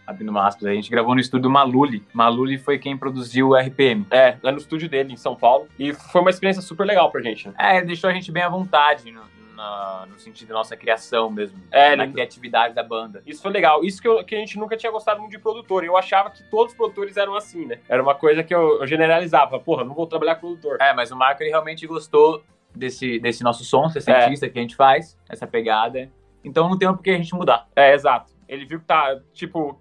abrindo 0.05 0.29
uma 0.29 0.45
aspas, 0.47 0.65
a 0.65 0.73
gente 0.73 0.89
gravou 0.89 1.13
no 1.15 1.21
estúdio 1.21 1.49
Maluli. 1.49 2.03
Maluli 2.13 2.57
foi 2.57 2.77
quem 2.77 2.97
produziu 2.97 3.49
o 3.49 3.55
RPM. 3.55 4.05
É, 4.11 4.37
lá 4.43 4.51
no 4.51 4.57
estúdio 4.57 4.89
dele, 4.89 5.13
em 5.13 5.17
São 5.17 5.35
Paulo. 5.35 5.67
E 5.79 5.93
foi 5.93 6.21
uma 6.21 6.29
experiência 6.29 6.61
super 6.61 6.85
legal 6.85 7.11
pra 7.11 7.21
gente, 7.21 7.47
né? 7.47 7.53
É, 7.57 7.81
deixou 7.81 8.09
a 8.09 8.13
gente 8.13 8.31
bem 8.31 8.43
à 8.43 8.49
vontade 8.49 9.09
no, 9.11 9.21
na- 9.55 10.05
no 10.11 10.19
sentido 10.19 10.49
da 10.49 10.55
nossa 10.55 10.75
criação 10.75 11.29
mesmo. 11.29 11.57
É, 11.71 11.95
na 11.95 12.03
ele- 12.03 12.13
criatividade 12.13 12.73
da 12.73 12.83
banda. 12.83 13.21
Isso 13.25 13.41
foi 13.41 13.51
legal. 13.51 13.83
Isso 13.83 14.01
que, 14.01 14.07
eu- 14.07 14.23
que 14.25 14.35
a 14.35 14.39
gente 14.39 14.57
nunca 14.59 14.75
tinha 14.75 14.91
gostado 14.91 15.19
muito 15.21 15.31
de 15.31 15.39
produtor. 15.39 15.83
Eu 15.83 15.95
achava 15.95 16.29
que 16.29 16.43
todos 16.49 16.73
os 16.73 16.77
produtores 16.77 17.15
eram 17.17 17.35
assim, 17.35 17.65
né? 17.65 17.79
Era 17.87 18.01
uma 18.03 18.15
coisa 18.15 18.43
que 18.43 18.53
eu, 18.53 18.81
eu 18.81 18.87
generalizava. 18.87 19.59
Porra, 19.59 19.83
não 19.85 19.93
vou 19.95 20.05
trabalhar 20.07 20.35
com 20.35 20.41
produtor. 20.47 20.77
É, 20.81 20.93
mas 20.93 21.11
o 21.11 21.15
Marco 21.15 21.41
ele 21.43 21.49
realmente 21.49 21.87
gostou 21.87 22.43
desse, 22.75 23.19
desse 23.19 23.43
nosso 23.43 23.63
som, 23.63 23.85
É. 23.85 23.89
sessentista 23.89 24.49
que 24.49 24.57
a 24.59 24.61
gente 24.61 24.75
faz, 24.75 25.17
essa 25.29 25.45
pegada. 25.47 26.11
Então 26.43 26.67
não 26.67 26.77
tem 26.77 26.89
por 26.93 27.01
que 27.01 27.11
a 27.11 27.17
gente 27.17 27.33
mudar. 27.33 27.67
É, 27.75 27.93
exato. 27.93 28.33
Ele 28.49 28.65
viu 28.65 28.79
que 28.79 28.85
tá, 28.85 29.17
tipo, 29.31 29.79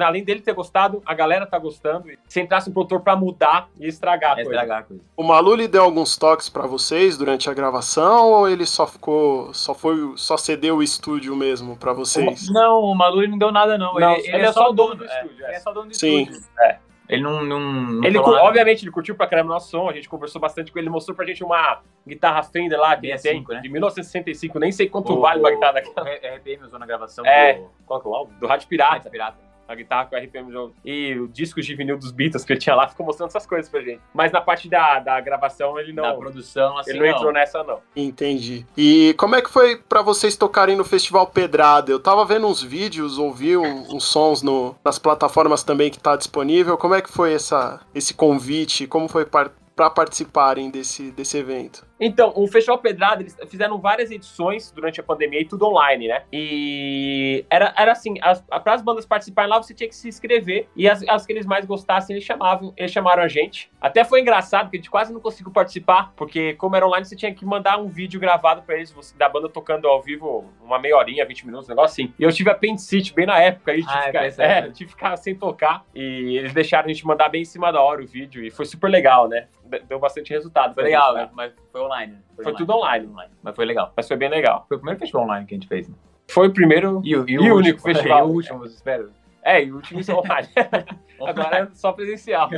além 0.00 0.24
dele 0.24 0.40
ter 0.40 0.52
gostado, 0.54 1.02
a 1.06 1.14
galera 1.14 1.46
tá 1.46 1.58
gostando. 1.58 2.10
E 2.10 2.18
se 2.28 2.40
entrasse 2.40 2.68
um 2.70 2.72
produtor 2.72 3.00
pra 3.00 3.14
mudar 3.16 3.68
e 3.78 3.86
estragar 3.86 4.30
a 4.36 4.40
É 4.40 4.44
coisa. 4.44 4.50
estragar 4.50 4.78
a 4.78 4.82
coisa. 4.84 5.02
O 5.16 5.22
Malu 5.22 5.54
lhe 5.54 5.68
deu 5.68 5.82
alguns 5.82 6.16
toques 6.16 6.48
pra 6.48 6.66
vocês 6.66 7.16
durante 7.16 7.48
a 7.50 7.54
gravação 7.54 8.30
ou 8.32 8.48
ele 8.48 8.66
só 8.66 8.86
ficou, 8.86 9.52
só 9.54 9.74
foi, 9.74 9.96
só 10.16 10.36
cedeu 10.36 10.76
o 10.76 10.82
estúdio 10.82 11.34
mesmo 11.36 11.76
pra 11.76 11.92
vocês? 11.92 12.48
Não, 12.50 12.80
o 12.82 12.94
Maluri 12.94 13.28
não 13.28 13.38
deu 13.38 13.52
nada, 13.52 13.76
não. 13.78 13.94
Não, 13.94 14.12
ele, 14.16 14.28
ele 14.28 14.46
é, 14.46 14.52
só 14.52 14.70
o 14.70 14.72
dono 14.72 14.94
do 14.94 15.04
estúdio. 15.04 15.44
é. 15.44 15.48
Ele 15.48 15.56
é 15.56 15.60
só 15.60 15.72
dono 15.72 15.88
do 15.90 15.96
Sim. 15.96 16.22
estúdio. 16.22 16.42
É. 16.60 16.78
Ele 17.08 17.22
não. 17.22 17.44
não, 17.44 17.60
não 17.60 18.04
Ele, 18.04 18.18
obviamente, 18.18 18.82
ele 18.82 18.90
curtiu 18.90 19.14
pra 19.14 19.28
caramba 19.28 19.50
o 19.50 19.54
nosso 19.54 19.70
som, 19.70 19.88
a 19.88 19.92
gente 19.92 20.08
conversou 20.08 20.40
bastante 20.40 20.72
com 20.72 20.78
ele, 20.78 20.86
ele 20.88 20.92
mostrou 20.92 21.14
pra 21.16 21.24
gente 21.24 21.44
uma 21.44 21.80
guitarra 22.04 22.42
Fender 22.42 22.76
lá 22.80 22.96
que 22.96 23.06
ele 23.06 23.12
tem, 23.12 23.18
65, 23.44 23.52
né? 23.52 23.60
de 23.60 23.68
1965, 23.68 24.58
nem 24.58 24.72
sei 24.72 24.88
quanto 24.88 25.12
O- 25.12 25.20
vale 25.20 25.38
uma 25.38 25.52
guitarra 25.52 25.74
daquela. 25.74 26.04
O 26.04 26.10
RPM 26.36 26.64
usou 26.64 26.80
na 26.80 26.86
gravação 26.86 27.24
É. 27.24 27.54
do. 27.54 27.70
Qual 27.86 28.00
que 28.00 28.08
é 28.08 28.10
o 28.10 28.14
álbum? 28.14 28.32
Do 28.40 28.46
Rádio 28.48 28.66
Pirata. 28.66 29.08
Pirata. 29.08 29.36
Pirata. 29.36 29.45
A 29.68 29.74
guitarra 29.74 30.06
com 30.06 30.16
o 30.16 30.18
RPM 30.18 30.50
jogo. 30.52 30.74
E 30.84 31.14
o 31.18 31.28
disco 31.28 31.60
de 31.60 31.74
vinil 31.74 31.98
dos 31.98 32.10
Beatles 32.12 32.44
que 32.44 32.52
ele 32.52 32.60
tinha 32.60 32.74
lá 32.76 32.86
ficou 32.88 33.04
mostrando 33.06 33.28
essas 33.30 33.46
coisas 33.46 33.70
pra 33.70 33.80
gente. 33.80 34.00
Mas 34.14 34.30
na 34.32 34.40
parte 34.40 34.68
da, 34.68 34.98
da 35.00 35.20
gravação 35.20 35.78
ele 35.78 35.92
Na 35.92 36.02
não. 36.10 36.18
produção, 36.18 36.78
assim. 36.78 36.90
ele 36.90 37.00
não, 37.00 37.06
entrou 37.06 37.32
nessa, 37.32 37.62
não. 37.64 37.80
Entendi. 37.94 38.66
E 38.76 39.14
como 39.18 39.34
é 39.34 39.42
que 39.42 39.50
foi 39.50 39.76
pra 39.76 40.02
vocês 40.02 40.36
tocarem 40.36 40.76
no 40.76 40.84
Festival 40.84 41.26
Pedrada? 41.26 41.90
Eu 41.90 42.00
tava 42.00 42.24
vendo 42.24 42.46
uns 42.46 42.62
vídeos, 42.62 43.18
ouvi 43.18 43.56
um- 43.56 43.94
uns 43.94 44.04
sons 44.04 44.42
no, 44.42 44.74
nas 44.84 44.98
plataformas 44.98 45.62
também 45.62 45.90
que 45.90 45.98
tá 45.98 46.16
disponível. 46.16 46.76
Como 46.76 46.94
é 46.94 47.00
que 47.02 47.10
foi 47.10 47.32
essa, 47.32 47.80
esse 47.94 48.14
convite? 48.14 48.86
Como 48.86 49.08
foi 49.08 49.24
par, 49.24 49.50
pra 49.74 49.88
participarem 49.90 50.70
desse, 50.70 51.10
desse 51.12 51.36
evento? 51.38 51.85
Então, 51.98 52.32
o 52.36 52.46
Festival 52.46 52.78
Pedrada, 52.78 53.22
eles 53.22 53.36
fizeram 53.48 53.78
várias 53.80 54.10
edições 54.10 54.70
durante 54.70 55.00
a 55.00 55.02
pandemia 55.02 55.40
e 55.40 55.44
tudo 55.46 55.66
online, 55.66 56.08
né? 56.08 56.22
E 56.32 57.44
era, 57.48 57.72
era 57.76 57.92
assim, 57.92 58.14
as, 58.22 58.40
para 58.42 58.74
as 58.74 58.82
bandas 58.82 59.06
participarem 59.06 59.50
lá, 59.50 59.56
você 59.62 59.72
tinha 59.74 59.88
que 59.88 59.94
se 59.96 60.08
inscrever. 60.08 60.68
E 60.76 60.88
as, 60.88 61.02
as 61.08 61.24
que 61.26 61.32
eles 61.32 61.46
mais 61.46 61.64
gostassem, 61.64 62.14
eles 62.14 62.24
chamavam, 62.24 62.72
eles 62.76 62.92
chamaram 62.92 63.22
a 63.22 63.28
gente. 63.28 63.70
Até 63.80 64.04
foi 64.04 64.20
engraçado, 64.20 64.64
porque 64.66 64.76
a 64.76 64.80
gente 64.80 64.90
quase 64.90 65.12
não 65.12 65.20
conseguiu 65.20 65.50
participar, 65.52 66.12
porque 66.16 66.54
como 66.54 66.76
era 66.76 66.86
online, 66.86 67.04
você 67.06 67.16
tinha 67.16 67.34
que 67.34 67.44
mandar 67.44 67.78
um 67.78 67.88
vídeo 67.88 68.20
gravado 68.20 68.62
pra 68.62 68.76
eles, 68.76 68.92
você- 68.92 69.16
da 69.16 69.28
banda 69.28 69.48
tocando 69.48 69.88
ao 69.88 70.02
vivo 70.02 70.44
uma 70.62 70.78
meia 70.78 70.96
horinha, 70.96 71.24
20 71.24 71.46
minutos, 71.46 71.66
um 71.66 71.70
negócio 71.70 71.92
assim. 72.04 72.12
E 72.18 72.22
eu 72.22 72.32
tive 72.32 72.50
apendicite 72.50 73.14
bem 73.14 73.26
na 73.26 73.40
época, 73.40 73.72
aí 73.72 73.78
tive, 73.80 73.92
Ah, 73.92 74.00
que 74.02 74.06
ficar, 74.30 74.42
é, 74.44 74.58
é. 74.58 74.62
tive 74.62 74.74
que 74.74 74.86
ficar 74.86 75.16
sem 75.16 75.34
tocar. 75.34 75.84
E 75.94 76.36
eles 76.36 76.52
deixaram 76.52 76.84
a 76.86 76.88
gente 76.92 77.06
mandar 77.06 77.28
bem 77.28 77.42
em 77.42 77.46
cima 77.46 77.72
da 77.72 77.80
hora 77.80 78.02
o 78.02 78.06
vídeo, 78.06 78.44
e 78.44 78.50
foi 78.50 78.64
super 78.66 78.88
legal, 78.90 79.28
né? 79.28 79.46
Deu 79.88 79.98
bastante 79.98 80.30
resultado. 80.32 80.74
Foi 80.74 80.84
legal, 80.84 81.12
gente, 81.14 81.24
né? 81.26 81.30
Mas 81.34 81.52
foi 81.72 81.80
online. 81.86 82.12
né? 82.12 82.18
Foi 82.42 82.54
tudo 82.54 82.72
online. 82.74 83.08
Mas 83.42 83.54
foi 83.56 83.64
legal. 83.64 83.92
Mas 83.96 84.06
foi 84.06 84.16
bem 84.16 84.28
legal. 84.28 84.64
Foi 84.68 84.76
o 84.76 84.80
primeiro 84.80 85.00
festival 85.00 85.24
online 85.24 85.46
que 85.46 85.54
a 85.54 85.56
gente 85.56 85.68
fez. 85.68 85.88
né? 85.88 85.94
Foi 86.28 86.48
o 86.48 86.52
primeiro 86.52 87.00
E, 87.04 87.16
o- 87.16 87.24
E 87.28 87.38
o 87.38 87.56
único 87.56 87.80
festival. 87.80 88.28
E 88.28 88.30
o 88.30 88.34
último, 88.34 88.64
espero. 88.66 89.10
É, 89.42 89.62
e 89.64 89.70
o 89.70 89.76
último 89.76 90.00
em 90.00 90.10
online. 90.12 90.48
Agora 91.24 91.58
é 91.58 91.68
só 91.72 91.92
presencial. 91.92 92.50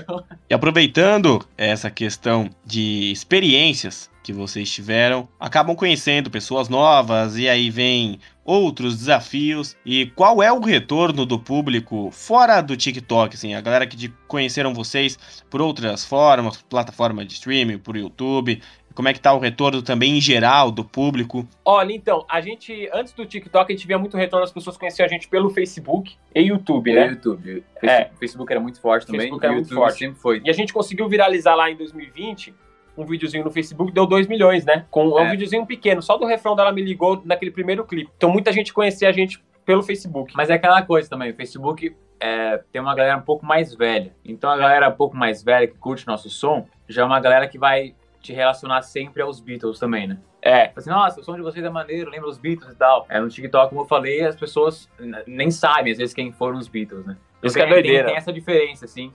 E 0.48 0.54
aproveitando 0.54 1.38
essa 1.56 1.90
questão 1.90 2.48
de 2.64 3.12
experiências 3.12 4.10
que 4.22 4.32
vocês 4.32 4.70
tiveram, 4.70 5.28
acabam 5.38 5.76
conhecendo 5.76 6.30
pessoas 6.30 6.68
novas 6.68 7.36
e 7.38 7.48
aí 7.48 7.70
vem 7.70 8.18
outros 8.44 8.96
desafios. 8.96 9.76
E 9.84 10.06
qual 10.16 10.42
é 10.42 10.50
o 10.50 10.60
retorno 10.60 11.24
do 11.26 11.38
público 11.38 12.10
fora 12.10 12.60
do 12.62 12.76
TikTok, 12.76 13.34
assim, 13.36 13.54
a 13.54 13.60
galera 13.60 13.86
que 13.86 13.96
de- 13.96 14.12
conheceram 14.26 14.72
vocês 14.74 15.18
por 15.50 15.60
outras 15.60 16.04
formas, 16.04 16.60
plataforma 16.62 17.24
de 17.24 17.34
streaming, 17.34 17.78
por 17.78 17.96
YouTube? 17.96 18.60
Como 18.98 19.08
é 19.08 19.12
que 19.12 19.20
tá 19.20 19.32
o 19.32 19.38
retorno 19.38 19.80
também 19.80 20.18
em 20.18 20.20
geral 20.20 20.72
do 20.72 20.84
público? 20.84 21.46
Olha, 21.64 21.92
então, 21.92 22.26
a 22.28 22.40
gente, 22.40 22.90
antes 22.92 23.12
do 23.12 23.24
TikTok, 23.24 23.72
a 23.72 23.76
gente 23.76 23.86
via 23.86 23.96
muito 23.96 24.16
retorno, 24.16 24.42
as 24.44 24.50
pessoas 24.50 24.76
conheciam 24.76 25.06
a 25.06 25.08
gente 25.08 25.28
pelo 25.28 25.50
Facebook 25.50 26.16
e 26.34 26.40
YouTube, 26.40 26.90
E 26.90 26.94
né? 26.96 27.06
o 27.06 27.10
YouTube. 27.10 27.64
É. 27.80 28.10
O 28.12 28.18
Facebook 28.18 28.52
era 28.52 28.60
muito 28.60 28.80
forte 28.80 29.06
também. 29.06 29.20
Facebook 29.20 29.44
era 29.46 29.52
e 29.52 29.54
o 29.54 29.58
muito 29.60 29.68
YouTube 29.70 29.84
forte. 29.84 29.98
sempre 30.00 30.20
foi. 30.20 30.42
E 30.44 30.50
a 30.50 30.52
gente 30.52 30.72
conseguiu 30.72 31.08
viralizar 31.08 31.54
lá 31.54 31.70
em 31.70 31.76
2020 31.76 32.52
um 32.96 33.04
videozinho 33.06 33.44
no 33.44 33.52
Facebook, 33.52 33.92
deu 33.92 34.04
2 34.04 34.26
milhões, 34.26 34.64
né? 34.64 34.84
Com 34.90 35.16
é 35.16 35.22
um 35.22 35.26
É. 35.26 35.30
videozinho 35.30 35.64
pequeno, 35.64 36.02
só 36.02 36.16
do 36.18 36.26
refrão 36.26 36.56
dela 36.56 36.72
me 36.72 36.82
ligou 36.82 37.22
naquele 37.24 37.52
primeiro 37.52 37.84
clipe. 37.84 38.10
Então 38.16 38.28
muita 38.32 38.52
gente 38.52 38.72
conhecia 38.72 39.08
a 39.08 39.12
gente 39.12 39.40
pelo 39.64 39.84
Facebook. 39.84 40.32
Mas 40.34 40.50
é 40.50 40.54
aquela 40.54 40.82
coisa 40.82 41.08
também, 41.08 41.30
o 41.30 41.36
Facebook 41.36 41.94
é, 42.18 42.60
tem 42.72 42.82
uma 42.82 42.96
galera 42.96 43.16
um 43.16 43.22
pouco 43.22 43.46
mais 43.46 43.72
velha. 43.76 44.12
Então 44.24 44.50
a 44.50 44.56
galera 44.56 44.88
um 44.88 44.96
pouco 44.96 45.16
mais 45.16 45.40
velha 45.44 45.68
que 45.68 45.78
curte 45.78 46.04
nosso 46.04 46.28
som, 46.28 46.66
já 46.88 47.02
é 47.02 47.04
uma 47.04 47.20
galera 47.20 47.46
que 47.46 47.56
vai 47.56 47.94
te 48.20 48.32
relacionar 48.32 48.82
sempre 48.82 49.22
aos 49.22 49.40
Beatles 49.40 49.78
também, 49.78 50.06
né? 50.06 50.18
É, 50.42 50.66
Fala 50.68 50.72
Assim, 50.76 50.90
nossa, 50.90 51.20
o 51.20 51.24
som 51.24 51.34
de 51.36 51.42
vocês 51.42 51.64
é 51.64 51.70
maneiro, 51.70 52.10
lembra 52.10 52.28
os 52.28 52.38
Beatles 52.38 52.72
e 52.72 52.76
tal. 52.76 53.06
É, 53.08 53.20
no 53.20 53.28
TikTok, 53.28 53.68
como 53.70 53.82
eu 53.82 53.86
falei, 53.86 54.22
as 54.24 54.36
pessoas 54.36 54.88
nem 55.26 55.50
sabem, 55.50 55.92
às 55.92 55.98
vezes, 55.98 56.14
quem 56.14 56.30
foram 56.32 56.58
os 56.58 56.68
Beatles, 56.68 57.04
né? 57.06 57.16
Isso 57.42 57.54
que 57.56 57.62
é 57.62 57.66
Tem- 57.66 57.82
tem-. 57.82 58.04
Tem, 58.04 58.16
essa 58.16 58.32
diferença, 58.32 58.84
assim, 58.84 59.12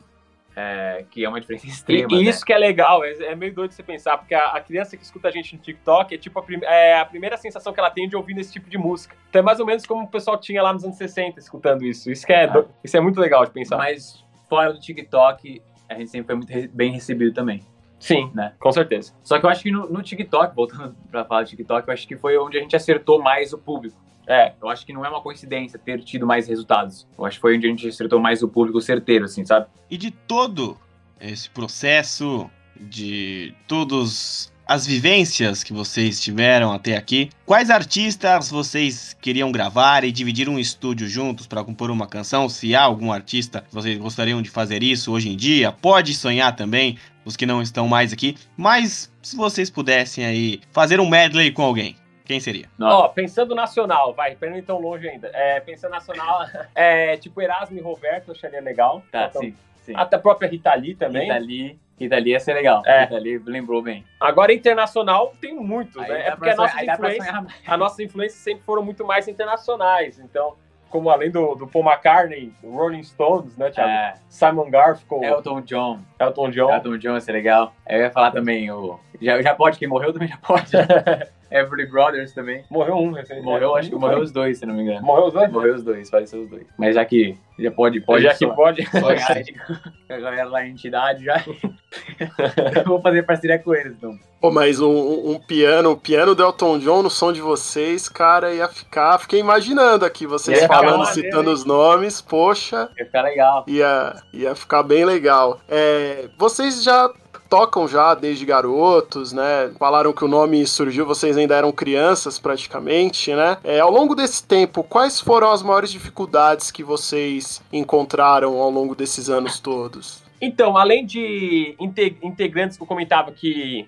é, 0.55 1.05
que 1.09 1.23
é 1.25 1.29
uma 1.29 1.39
diferença 1.39 1.65
E, 1.67 1.69
extrema, 1.69 2.07
e 2.11 2.23
né? 2.23 2.29
isso 2.29 2.45
que 2.45 2.53
é 2.53 2.57
legal, 2.57 3.03
é, 3.03 3.11
é 3.23 3.35
meio 3.35 3.53
doido 3.53 3.71
você 3.71 3.81
pensar, 3.83 4.17
porque 4.17 4.35
a, 4.35 4.47
a 4.49 4.61
criança 4.61 4.95
que 4.97 5.03
escuta 5.03 5.27
a 5.27 5.31
gente 5.31 5.55
no 5.55 5.61
TikTok 5.61 6.13
é 6.13 6.17
tipo 6.17 6.37
a, 6.39 6.43
prim- 6.43 6.63
é 6.63 6.99
a 6.99 7.05
primeira 7.05 7.37
sensação 7.37 7.71
que 7.73 7.79
ela 7.79 7.89
tem 7.89 8.07
de 8.07 8.15
ouvir 8.15 8.37
esse 8.37 8.51
tipo 8.53 8.69
de 8.69 8.77
música. 8.77 9.15
Então 9.29 9.39
é 9.39 9.43
mais 9.43 9.59
ou 9.59 9.65
menos 9.65 9.85
como 9.85 10.03
o 10.03 10.07
pessoal 10.07 10.37
tinha 10.37 10.61
lá 10.61 10.71
nos 10.73 10.83
anos 10.83 10.97
60 10.97 11.39
escutando 11.39 11.83
isso. 11.83 12.11
Isso, 12.11 12.25
que 12.25 12.33
é, 12.33 12.45
Ah. 12.45 12.65
isso 12.83 12.95
é 12.95 12.99
muito 13.01 13.19
legal 13.19 13.45
de 13.45 13.51
pensar. 13.51 13.77
Mas 13.77 14.23
fora 14.49 14.71
do 14.73 14.79
TikTok, 14.79 15.61
a 15.89 15.95
gente 15.95 16.09
sempre 16.11 16.27
foi 16.27 16.35
muito 16.35 16.75
bem 16.75 16.91
recebido 16.91 17.33
também. 17.33 17.61
Sim, 18.03 18.29
né? 18.33 18.53
com 18.59 18.71
certeza. 18.71 19.13
Só 19.23 19.39
que 19.39 19.45
eu 19.45 19.49
acho 19.49 19.63
que 19.63 19.71
no, 19.71 19.89
no 19.89 20.03
TikTok, 20.03 20.53
voltando 20.55 20.93
pra 21.09 21.23
falar 21.23 21.43
do 21.43 21.49
TikTok, 21.49 21.87
eu 21.87 21.93
acho 21.93 22.05
que 22.05 22.17
foi 22.17 22.37
onde 22.37 22.57
a 22.57 22.61
gente 22.61 22.75
acertou 22.75 23.21
mais 23.21 23.53
o 23.53 23.57
público. 23.57 23.95
É, 24.27 24.53
Eu 24.61 24.69
acho 24.69 24.85
que 24.85 24.93
não 24.93 25.05
é 25.05 25.09
uma 25.09 25.21
coincidência 25.21 25.77
ter 25.77 26.01
tido 26.01 26.25
mais 26.25 26.47
resultados. 26.47 27.05
Eu 27.17 27.25
acho 27.25 27.37
que 27.37 27.41
foi 27.41 27.57
onde 27.57 27.67
a 27.67 27.69
gente 27.69 27.87
acertou 27.87 28.19
mais 28.19 28.41
o 28.41 28.47
público 28.47 28.79
certeiro, 28.79 29.25
assim, 29.25 29.45
sabe? 29.45 29.67
E 29.89 29.97
de 29.97 30.11
todo 30.11 30.77
esse 31.19 31.49
processo, 31.49 32.49
de 32.79 33.53
todas 33.67 34.51
as 34.65 34.87
vivências 34.87 35.61
que 35.61 35.73
vocês 35.73 36.21
tiveram 36.21 36.71
até 36.71 36.95
aqui, 36.95 37.29
quais 37.45 37.69
artistas 37.69 38.49
vocês 38.49 39.15
queriam 39.21 39.51
gravar 39.51 40.05
e 40.05 40.11
dividir 40.11 40.47
um 40.47 40.57
estúdio 40.57 41.07
juntos 41.07 41.45
para 41.45 41.63
compor 41.63 41.91
uma 41.91 42.07
canção? 42.07 42.47
Se 42.47 42.73
há 42.73 42.81
algum 42.81 43.11
artista 43.11 43.61
que 43.61 43.73
vocês 43.73 43.97
gostariam 43.97 44.41
de 44.41 44.49
fazer 44.49 44.81
isso 44.81 45.11
hoje 45.11 45.29
em 45.29 45.35
dia, 45.35 45.71
pode 45.71 46.13
sonhar 46.13 46.55
também, 46.55 46.97
os 47.25 47.35
que 47.35 47.45
não 47.45 47.61
estão 47.61 47.87
mais 47.87 48.11
aqui. 48.13 48.35
Mas 48.57 49.11
se 49.21 49.35
vocês 49.35 49.69
pudessem 49.69 50.25
aí 50.25 50.61
fazer 50.71 50.99
um 50.99 51.09
medley 51.09 51.51
com 51.51 51.63
alguém, 51.63 51.95
quem 52.25 52.39
seria? 52.39 52.67
Ó, 52.79 53.07
pensando 53.09 53.53
nacional, 53.53 54.13
vai, 54.13 54.35
pra 54.35 54.49
não 54.49 54.57
ir 54.57 54.63
tão 54.63 54.79
longe 54.79 55.07
ainda. 55.07 55.29
É, 55.33 55.59
pensando 55.59 55.91
nacional, 55.91 56.45
é, 56.73 57.17
tipo 57.17 57.41
Erasmo 57.41 57.77
e 57.77 57.81
Roberto, 57.81 58.29
eu 58.29 58.35
acharia 58.35 58.61
legal. 58.61 59.03
Tá, 59.11 59.27
Então, 59.29 59.41
sim. 59.41 59.55
sim. 59.83 59.93
Até 59.95 60.15
a 60.15 60.19
própria 60.19 60.47
Rita 60.49 60.73
Lee 60.73 60.95
também. 60.95 61.23
Rita 61.23 61.37
Lee, 61.39 61.79
Rita 61.99 62.15
Lee 62.17 62.31
ia 62.31 62.39
ser 62.39 62.53
legal. 62.53 62.81
É. 62.85 63.01
Rita 63.01 63.17
Lee 63.17 63.41
lembrou 63.45 63.81
bem. 63.81 64.05
Agora, 64.19 64.53
internacional, 64.53 65.33
tem 65.41 65.53
muitos, 65.53 66.01
Aí 66.01 66.09
né? 66.09 66.27
É 66.27 66.31
porque 66.35 66.51
influências, 66.51 67.25
sonhar 67.25 67.43
mais. 67.43 67.55
as 67.67 67.79
nossas 67.79 67.99
influências 67.99 68.41
sempre 68.41 68.63
foram 68.63 68.83
muito 68.83 69.05
mais 69.05 69.27
internacionais. 69.27 70.17
Então, 70.19 70.55
como 70.93 71.09
além 71.09 71.31
do, 71.31 71.55
do 71.55 71.65
Paul 71.65 71.83
McCartney, 71.83 72.53
Rolling 72.63 73.01
Stones, 73.01 73.57
né, 73.57 73.71
Thiago? 73.71 73.89
É, 73.89 74.13
Simon 74.29 74.69
Garfunkel, 74.69 75.27
Elton 75.27 75.61
John. 75.61 75.99
Elton 76.19 76.51
John. 76.51 76.71
Elton 76.71 76.97
John 76.99 77.15
ia 77.15 77.21
ser 77.21 77.31
legal. 77.31 77.73
Eu 77.89 78.01
ia 78.01 78.11
falar 78.11 78.29
também 78.29 78.69
o... 78.69 78.99
Já, 79.19 79.41
já 79.41 79.55
pode, 79.55 79.79
quem 79.79 79.87
morreu 79.87 80.13
também 80.13 80.27
já 80.27 80.37
pode. 80.37 80.71
Everly 81.53 81.85
Brothers 81.85 82.33
também. 82.33 82.63
Morreu 82.69 82.95
um, 82.95 83.11
recentemente. 83.11 83.45
Morreu, 83.45 83.75
acho 83.75 83.89
que 83.89 83.95
morreu 83.95 84.19
os 84.19 84.31
dois, 84.31 84.57
se 84.57 84.65
não 84.65 84.73
me 84.73 84.81
engano. 84.81 85.01
Morreu 85.05 85.27
os 85.27 85.33
dois? 85.33 85.51
Morreu 85.51 85.75
os 85.75 85.83
dois, 85.83 86.09
faleceu 86.09 86.41
os 86.41 86.49
dois. 86.49 86.63
Mas 86.77 86.95
já 86.95 87.05
que 87.05 87.37
já 87.59 87.69
pode, 87.69 88.01
pode 88.01 88.23
Já 88.23 88.31
que 88.31 88.37
só- 88.47 88.53
pode. 88.53 88.81
aí 88.81 89.45
com 90.07 90.13
a 90.13 90.17
galera 90.17 90.49
lá 90.49 90.65
em 90.65 90.71
entidade 90.71 91.23
já. 91.25 91.43
Eu 92.75 92.83
vou 92.85 93.01
fazer 93.01 93.23
parceria 93.23 93.59
com 93.59 93.73
eles, 93.75 93.93
então. 93.93 94.17
Pô, 94.41 94.51
mas 94.51 94.79
um, 94.81 94.89
um- 95.31 95.39
piano, 95.39 95.91
o 95.91 95.97
piano 95.97 96.33
do 96.35 96.43
Elton 96.43 96.79
John 96.79 97.03
no 97.03 97.09
som 97.09 97.31
de 97.31 97.39
vocês, 97.41 98.09
cara, 98.09 98.53
ia 98.53 98.67
ficar. 98.67 99.17
Fiquei 99.19 99.39
imaginando 99.39 100.05
aqui, 100.05 100.25
vocês 100.25 100.61
Ia 100.61 100.67
falando, 100.67 101.05
citando 101.05 101.51
os 101.51 101.63
nomes, 101.65 102.19
poxa, 102.21 102.89
Ia 102.97 103.05
ficar 103.05 103.21
legal. 103.21 103.63
ia, 103.67 104.15
ia 104.33 104.55
ficar 104.55 104.83
bem 104.83 105.05
legal. 105.05 105.59
É, 105.69 106.27
vocês 106.37 106.83
já 106.83 107.09
tocam 107.53 107.87
já 107.87 108.15
desde 108.15 108.45
garotos, 108.47 109.31
né? 109.31 109.71
Falaram 109.77 110.11
que 110.11 110.25
o 110.25 110.27
nome 110.27 110.65
surgiu, 110.65 111.05
vocês 111.05 111.37
ainda 111.37 111.55
eram 111.55 111.71
crianças 111.71 112.39
praticamente, 112.39 113.31
né? 113.35 113.59
É, 113.63 113.79
ao 113.79 113.91
longo 113.91 114.15
desse 114.15 114.43
tempo, 114.43 114.83
quais 114.83 115.19
foram 115.19 115.51
as 115.51 115.61
maiores 115.61 115.91
dificuldades 115.91 116.71
que 116.71 116.83
vocês 116.83 117.61
encontraram 117.71 118.59
ao 118.59 118.71
longo 118.71 118.95
desses 118.95 119.29
anos 119.29 119.59
todos? 119.59 120.23
Então, 120.41 120.75
além 120.75 121.05
de 121.05 121.75
inte- 121.79 122.17
integrantes 122.23 122.75
que 122.75 122.81
eu 122.81 122.87
comentava 122.87 123.31
que 123.31 123.87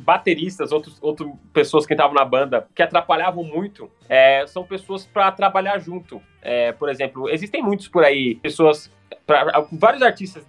bateristas, 0.00 0.70
outros, 0.70 0.98
outras 1.00 1.30
pessoas 1.50 1.86
que 1.86 1.94
estavam 1.94 2.12
na 2.12 2.26
banda 2.26 2.68
que 2.74 2.82
atrapalhavam 2.82 3.42
muito, 3.42 3.90
é, 4.06 4.44
são 4.46 4.64
pessoas 4.64 5.06
para 5.06 5.32
trabalhar 5.32 5.78
junto. 5.78 6.20
É, 6.42 6.72
por 6.72 6.90
exemplo, 6.90 7.30
existem 7.30 7.62
muitos 7.62 7.88
por 7.88 8.04
aí, 8.04 8.34
pessoas, 8.34 8.90
pra- 9.26 9.64
vários 9.72 10.02
artistas 10.02 10.44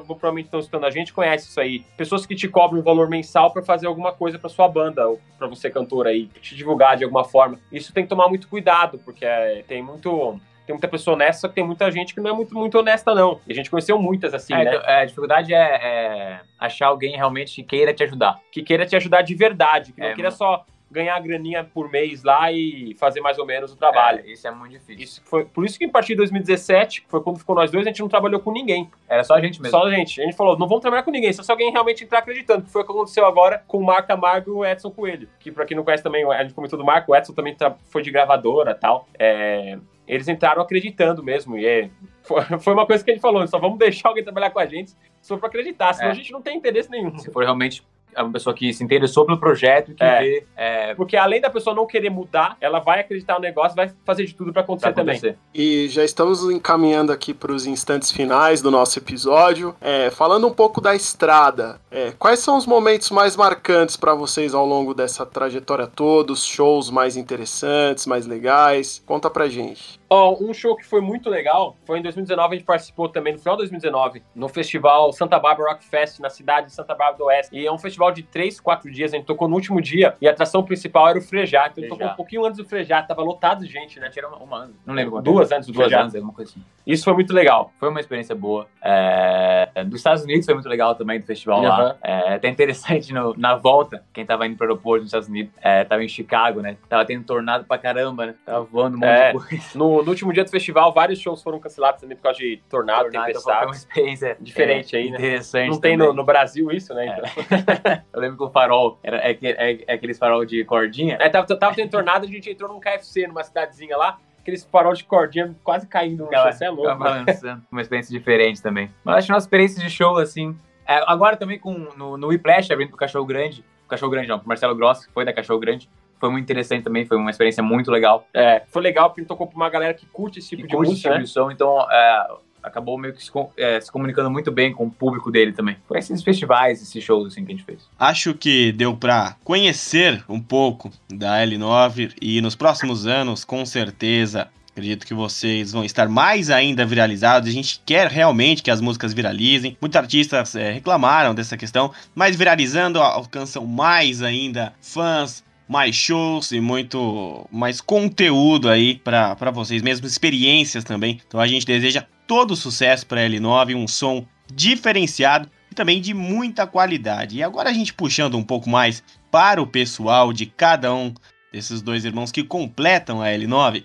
provavelmente 0.00 0.46
estão 0.46 0.60
escutando 0.60 0.84
a 0.86 0.90
gente 0.90 1.12
conhecem 1.12 1.48
isso 1.48 1.60
aí, 1.60 1.80
pessoas 1.96 2.24
que 2.26 2.34
te 2.34 2.48
cobram 2.48 2.80
um 2.80 2.82
valor 2.82 3.08
mensal 3.08 3.50
para 3.52 3.62
fazer 3.62 3.86
alguma 3.86 4.12
coisa 4.12 4.38
para 4.38 4.48
sua 4.48 4.68
banda 4.68 5.06
ou 5.08 5.20
para 5.38 5.46
você 5.46 5.70
cantor 5.70 6.06
aí, 6.06 6.26
te 6.40 6.54
divulgar 6.54 6.96
de 6.96 7.04
alguma 7.04 7.24
forma. 7.24 7.58
Isso 7.72 7.92
tem 7.92 8.04
que 8.04 8.08
tomar 8.10 8.28
muito 8.28 8.48
cuidado 8.48 8.98
porque 9.04 9.24
é, 9.24 9.64
tem 9.66 9.82
muito 9.82 10.38
tem 10.66 10.74
muita 10.74 10.86
pessoa 10.86 11.16
honesta, 11.16 11.40
só 11.40 11.48
que 11.48 11.54
tem 11.56 11.64
muita 11.66 11.90
gente 11.90 12.14
que 12.14 12.20
não 12.20 12.30
é 12.30 12.32
muito, 12.32 12.54
muito 12.54 12.78
honesta, 12.78 13.12
não. 13.12 13.40
E 13.44 13.50
a 13.52 13.54
gente 13.56 13.68
conheceu 13.68 13.98
muitas 13.98 14.32
assim, 14.32 14.54
É, 14.54 14.64
né? 14.64 14.70
então, 14.76 14.88
é, 14.88 15.00
a 15.00 15.04
dificuldade 15.04 15.52
é, 15.52 15.58
é 15.58 16.40
achar 16.60 16.86
alguém 16.88 17.16
realmente 17.16 17.56
que 17.56 17.62
queira 17.64 17.92
te 17.92 18.04
ajudar. 18.04 18.38
que 18.52 18.62
queira 18.62 18.86
te 18.86 18.94
ajudar 18.94 19.22
de 19.22 19.34
verdade, 19.34 19.92
que 19.92 20.00
não 20.00 20.08
É, 20.08 20.14
queira 20.14 20.28
mano. 20.28 20.36
só 20.38 20.64
ganhar 20.90 21.14
a 21.14 21.20
graninha 21.20 21.62
por 21.62 21.88
mês 21.90 22.22
lá 22.24 22.50
e 22.50 22.94
fazer 22.98 23.20
mais 23.20 23.38
ou 23.38 23.46
menos 23.46 23.72
o 23.72 23.76
trabalho. 23.76 24.20
É, 24.26 24.30
isso 24.32 24.46
é 24.46 24.50
muito 24.50 24.72
difícil. 24.72 25.04
Isso 25.04 25.22
foi, 25.24 25.44
por 25.44 25.64
isso 25.64 25.78
que 25.78 25.84
a 25.84 25.88
partir 25.88 26.08
de 26.08 26.16
2017, 26.16 27.02
que 27.02 27.08
foi 27.08 27.22
quando 27.22 27.38
ficou 27.38 27.54
nós 27.54 27.70
dois, 27.70 27.86
a 27.86 27.90
gente 27.90 28.00
não 28.00 28.08
trabalhou 28.08 28.40
com 28.40 28.50
ninguém. 28.52 28.90
Era 29.08 29.22
só 29.22 29.34
a 29.34 29.40
gente 29.40 29.60
mesmo. 29.62 29.78
Só 29.78 29.84
a 29.86 29.90
gente. 29.94 30.20
A 30.20 30.24
gente 30.24 30.36
falou, 30.36 30.58
não 30.58 30.66
vamos 30.66 30.82
trabalhar 30.82 31.02
com 31.02 31.10
ninguém, 31.10 31.32
só 31.32 31.42
se 31.42 31.50
alguém 31.50 31.70
realmente 31.70 32.02
entrar 32.04 32.18
acreditando. 32.18 32.64
Que 32.64 32.70
foi 32.70 32.82
o 32.82 32.84
que 32.84 32.90
aconteceu 32.92 33.24
agora 33.26 33.62
com 33.66 33.78
o 33.78 33.84
Marco 33.84 34.08
Camargo 34.08 34.50
e 34.50 34.52
o 34.54 34.64
Edson 34.64 34.90
Coelho. 34.90 35.28
Que 35.38 35.52
pra 35.52 35.64
quem 35.64 35.76
não 35.76 35.84
conhece 35.84 36.02
também, 36.02 36.24
a 36.24 36.42
gente 36.42 36.54
comentou 36.54 36.78
do 36.78 36.84
Marco, 36.84 37.12
o 37.12 37.16
Edson 37.16 37.32
também 37.32 37.54
tra- 37.54 37.76
foi 37.90 38.02
de 38.02 38.10
gravadora 38.10 38.72
e 38.72 38.74
tal. 38.74 39.06
É, 39.18 39.78
eles 40.08 40.26
entraram 40.26 40.60
acreditando 40.60 41.22
mesmo. 41.22 41.56
E 41.56 41.64
é, 41.66 41.90
foi, 42.60 42.72
uma 42.72 42.84
coisa 42.86 43.04
que 43.04 43.10
a 43.10 43.14
gente 43.14 43.22
falou, 43.22 43.46
só 43.46 43.58
vamos 43.58 43.78
deixar 43.78 44.08
alguém 44.08 44.24
trabalhar 44.24 44.50
com 44.50 44.58
a 44.58 44.66
gente 44.66 44.90
se 45.20 45.28
for 45.28 45.38
pra 45.38 45.48
acreditar, 45.48 45.92
senão 45.92 46.08
É. 46.08 46.12
a 46.12 46.14
gente 46.14 46.32
não 46.32 46.40
tem 46.40 46.56
interesse 46.56 46.90
nenhum. 46.90 47.16
Se 47.18 47.30
for 47.30 47.44
realmente 47.44 47.82
uma 48.18 48.32
pessoa 48.32 48.54
que 48.54 48.72
se 48.72 48.82
interessou 48.84 49.24
pelo 49.26 49.38
projeto 49.38 49.92
e 49.92 49.94
que 49.94 50.02
É. 50.04 50.20
vê 50.20 50.46
é, 50.56 50.94
Porque 50.94 51.16
além 51.16 51.40
da 51.40 51.50
pessoa 51.50 51.74
não 51.74 51.86
querer 51.86 52.10
mudar, 52.10 52.56
ela 52.60 52.78
vai 52.80 53.00
acreditar 53.00 53.34
no 53.34 53.40
negócio, 53.40 53.76
vai 53.76 53.90
fazer 54.04 54.24
de 54.24 54.34
tudo 54.34 54.52
pra 54.52 54.62
acontecer 54.62 54.86
pra 54.92 55.02
também. 55.02 55.16
acontecer. 55.16 55.38
E 55.54 55.88
já 55.88 56.04
estamos 56.04 56.42
encaminhando 56.50 57.12
aqui 57.12 57.32
para 57.34 57.52
os 57.52 57.66
instantes 57.66 58.10
finais 58.10 58.60
do 58.62 58.70
nosso 58.70 58.98
episódio. 58.98 59.74
É, 59.80 60.10
falando 60.10 60.46
um 60.46 60.52
pouco 60.52 60.80
da 60.80 60.94
estrada, 60.94 61.80
é, 61.90 62.12
quais 62.18 62.40
são 62.40 62.56
os 62.56 62.66
momentos 62.66 63.10
mais 63.10 63.36
marcantes 63.36 63.96
para 63.96 64.14
vocês 64.14 64.54
ao 64.54 64.66
longo 64.66 64.94
dessa 64.94 65.24
trajetória 65.26 65.86
toda? 65.86 66.32
Os 66.32 66.44
shows 66.44 66.90
mais 66.90 67.16
interessantes, 67.16 68.06
mais 68.06 68.26
legais? 68.26 69.02
Conta 69.06 69.28
pra 69.30 69.48
gente. 69.48 69.99
Ó, 70.12 70.36
um 70.42 70.52
show 70.52 70.74
que 70.74 70.84
foi 70.84 71.00
muito 71.00 71.30
legal 71.30 71.76
foi 71.86 72.00
em 72.00 72.02
2019, 72.02 72.54
a 72.54 72.58
gente 72.58 72.66
participou 72.66 73.08
também, 73.08 73.32
no 73.32 73.38
final 73.38 73.54
de 73.54 73.60
2019, 73.60 74.22
no 74.34 74.48
festival 74.48 75.12
Santa 75.12 75.38
Bárbara 75.38 75.70
Rock 75.70 75.84
Fest, 75.84 76.18
na 76.18 76.28
cidade 76.28 76.66
de 76.66 76.72
Santa 76.72 76.96
Bárbara 76.96 77.16
do 77.18 77.24
Oeste. 77.26 77.56
E 77.56 77.64
é 77.64 77.70
um 77.70 77.78
festival 77.78 78.10
de 78.10 78.24
três, 78.24 78.58
quatro 78.58 78.90
dias, 78.90 79.12
a 79.12 79.16
gente 79.16 79.26
tocou 79.26 79.46
no 79.48 79.54
último 79.54 79.80
dia 79.80 80.16
e 80.20 80.26
a 80.26 80.32
atração 80.32 80.64
principal 80.64 81.08
era 81.08 81.18
o 81.18 81.22
Frejá. 81.22 81.66
Então 81.66 81.74
Frejá. 81.74 81.88
tocou 81.90 82.06
um 82.08 82.16
pouquinho 82.16 82.44
antes 82.44 82.58
do 82.58 82.64
Frejá, 82.64 83.02
tava 83.02 83.22
lotado 83.22 83.64
de 83.64 83.70
gente, 83.72 84.00
né? 84.00 84.10
Tira 84.10 84.26
uma, 84.28 84.38
uma 84.38 84.56
ano. 84.64 84.74
Não 84.84 84.94
lembro. 84.94 85.22
Duas 85.22 85.52
antes 85.52 85.68
do 85.68 85.72
duas 85.74 85.86
Frejá. 85.86 86.02
anos, 86.02 86.14
alguma 86.16 86.32
coisa 86.32 86.50
assim. 86.50 86.64
Isso 86.84 87.04
foi 87.04 87.12
muito 87.14 87.32
legal. 87.32 87.72
Foi 87.78 87.88
uma 87.88 88.00
experiência 88.00 88.34
boa. 88.34 88.66
É, 88.82 89.68
Dos 89.84 90.00
Estados 90.00 90.24
Unidos 90.24 90.44
foi 90.44 90.54
muito 90.54 90.68
legal 90.68 90.94
também, 90.96 91.20
do 91.20 91.26
festival 91.26 91.64
Aham. 91.64 91.82
lá. 91.84 91.96
É, 92.02 92.34
até 92.34 92.48
interessante, 92.48 93.12
no- 93.12 93.34
na 93.36 93.54
volta, 93.54 94.02
quem 94.12 94.26
tava 94.26 94.44
indo 94.46 94.56
pro 94.56 94.66
aeroporto 94.66 95.00
dos 95.02 95.08
Estados 95.08 95.28
Unidos, 95.28 95.52
é, 95.62 95.84
tava 95.84 96.02
em 96.02 96.08
Chicago, 96.08 96.60
né? 96.60 96.76
Tava 96.88 97.04
tendo 97.04 97.24
tornado 97.24 97.64
pra 97.64 97.78
caramba, 97.78 98.26
né? 98.26 98.34
Tava 98.44 98.64
voando 98.64 98.96
um 98.96 99.00
monte 99.00 99.08
É. 99.10 99.32
de 99.32 99.38
coisa. 99.38 99.78
No, 99.78 99.99
no 100.02 100.10
último 100.10 100.32
dia 100.32 100.44
do 100.44 100.50
festival, 100.50 100.92
vários 100.92 101.18
shows 101.18 101.42
foram 101.42 101.58
cancelados 101.58 102.00
também 102.00 102.16
por 102.16 102.22
causa 102.24 102.38
de 102.38 102.62
tornado, 102.68 103.04
Tornado, 103.04 103.26
tempestade. 103.26 103.70
experiência 103.76 104.36
Diferente 104.40 104.96
é, 104.96 104.98
aí, 104.98 105.10
né? 105.10 105.16
Interessante. 105.18 105.70
Não 105.70 105.80
tem 105.80 105.96
no, 105.96 106.12
no 106.12 106.24
Brasil 106.24 106.70
isso, 106.70 106.92
né? 106.94 107.06
Então. 107.06 108.02
Eu 108.12 108.20
lembro 108.20 108.36
que 108.36 108.44
o 108.44 108.50
farol 108.50 108.98
era 109.02 109.16
é, 109.18 109.38
é- 109.42 109.84
é 109.86 109.92
aqueles 109.94 110.18
farol 110.18 110.44
de 110.44 110.64
cordinha. 110.64 111.16
É, 111.20 111.28
tava, 111.28 111.46
tava 111.58 111.74
tendo 111.74 111.90
tornado, 111.90 112.24
a 112.26 112.28
gente 112.28 112.50
entrou 112.50 112.72
num 112.72 112.80
KFC, 112.80 113.26
numa 113.26 113.42
cidadezinha 113.44 113.96
lá, 113.96 114.18
aqueles 114.38 114.64
farol 114.64 114.92
de 114.94 115.04
cordinha 115.04 115.54
quase 115.62 115.86
caindo 115.86 116.24
no 116.24 116.30
chão, 116.30 116.38
Ficava- 116.38 116.52
você 116.52 116.64
é 116.64 116.70
louco. 116.70 116.88
né? 116.88 116.94
balançando. 116.94 117.62
Uma 117.70 117.80
experiência 117.82 118.16
diferente 118.16 118.62
também. 118.62 118.90
Mas 119.04 119.16
acho 119.18 119.26
que 119.28 119.32
nossa 119.32 119.46
experiência 119.46 119.82
de 119.82 119.90
show, 119.90 120.16
assim. 120.18 120.56
é, 120.86 121.02
agora 121.06 121.36
também 121.36 121.58
com, 121.58 121.72
no, 121.96 122.16
no 122.16 122.28
Whiplash, 122.28 122.72
abrindo 122.72 122.88
pro 122.88 122.98
Cachorro 122.98 123.24
Grande. 123.26 123.64
Cachorro 123.88 124.12
Grande 124.12 124.28
não, 124.28 124.38
pro 124.38 124.46
Marcelo 124.46 124.74
Gross, 124.76 125.04
que 125.04 125.12
foi 125.12 125.24
da 125.24 125.32
Cachorro 125.32 125.58
Grande. 125.58 125.90
Foi 126.20 126.30
muito 126.30 126.44
interessante 126.44 126.84
também, 126.84 127.06
foi 127.06 127.16
uma 127.16 127.30
experiência 127.30 127.62
muito 127.62 127.90
legal. 127.90 128.28
É, 128.34 128.62
foi 128.68 128.82
legal 128.82 129.08
porque 129.08 129.24
tocou 129.24 129.46
pra 129.46 129.56
uma 129.56 129.70
galera 129.70 129.94
que 129.94 130.04
curte 130.06 130.38
esse 130.38 130.50
tipo 130.50 130.62
que 130.62 130.68
de 130.68 130.76
curte 130.76 130.92
esse 130.92 131.08
música, 131.08 131.08
tipo 131.08 131.18
né? 131.18 131.24
de 131.24 131.30
som, 131.30 131.50
então 131.50 131.90
é, 131.90 132.26
acabou 132.62 132.98
meio 132.98 133.14
que 133.14 133.24
se, 133.24 133.30
é, 133.56 133.80
se 133.80 133.90
comunicando 133.90 134.30
muito 134.30 134.52
bem 134.52 134.72
com 134.72 134.84
o 134.84 134.90
público 134.90 135.30
dele 135.30 135.52
também. 135.52 135.76
Foi 135.88 135.98
esses 135.98 136.22
festivais, 136.22 136.82
esses 136.82 137.02
shows 137.02 137.26
assim 137.26 137.44
que 137.44 137.52
a 137.52 137.56
gente 137.56 137.64
fez. 137.64 137.88
Acho 137.98 138.34
que 138.34 138.72
deu 138.72 138.96
pra 138.96 139.36
conhecer 139.42 140.22
um 140.28 140.40
pouco 140.40 140.90
da 141.08 141.38
L9 141.44 142.14
e 142.20 142.40
nos 142.40 142.54
próximos 142.54 143.06
anos, 143.06 143.44
com 143.44 143.64
certeza, 143.64 144.48
acredito 144.70 145.06
que 145.06 145.14
vocês 145.14 145.72
vão 145.72 145.84
estar 145.84 146.08
mais 146.08 146.50
ainda 146.50 146.86
viralizados. 146.86 147.48
A 147.48 147.52
gente 147.52 147.80
quer 147.84 148.08
realmente 148.08 148.62
que 148.62 148.70
as 148.70 148.80
músicas 148.80 149.12
viralizem. 149.12 149.76
Muitos 149.80 149.96
artistas 149.96 150.54
eh, 150.54 150.72
reclamaram 150.72 151.34
dessa 151.34 151.56
questão, 151.56 151.92
mas 152.14 152.36
viralizando 152.36 153.00
alcançam 153.00 153.66
mais 153.66 154.22
ainda 154.22 154.72
fãs. 154.80 155.44
Mais 155.72 155.94
shows 155.94 156.50
e 156.50 156.60
muito 156.60 157.46
mais 157.48 157.80
conteúdo 157.80 158.68
aí 158.68 158.96
pra 158.96 159.52
vocês 159.52 159.80
mesmos, 159.82 160.10
experiências 160.10 160.82
também. 160.82 161.20
Então 161.28 161.38
a 161.38 161.46
gente 161.46 161.64
deseja 161.64 162.04
todo 162.26 162.56
sucesso 162.56 163.06
pra 163.06 163.20
L9, 163.20 163.76
um 163.76 163.86
som 163.86 164.26
diferenciado 164.52 165.48
e 165.70 165.74
também 165.76 166.00
de 166.00 166.12
muita 166.12 166.66
qualidade. 166.66 167.36
E 167.36 167.42
agora 167.44 167.70
a 167.70 167.72
gente 167.72 167.94
puxando 167.94 168.36
um 168.36 168.42
pouco 168.42 168.68
mais 168.68 169.00
para 169.30 169.62
o 169.62 169.66
pessoal 169.66 170.32
de 170.32 170.44
cada 170.44 170.92
um 170.92 171.14
desses 171.52 171.80
dois 171.80 172.04
irmãos 172.04 172.32
que 172.32 172.42
completam 172.42 173.22
a 173.22 173.28
L9, 173.28 173.84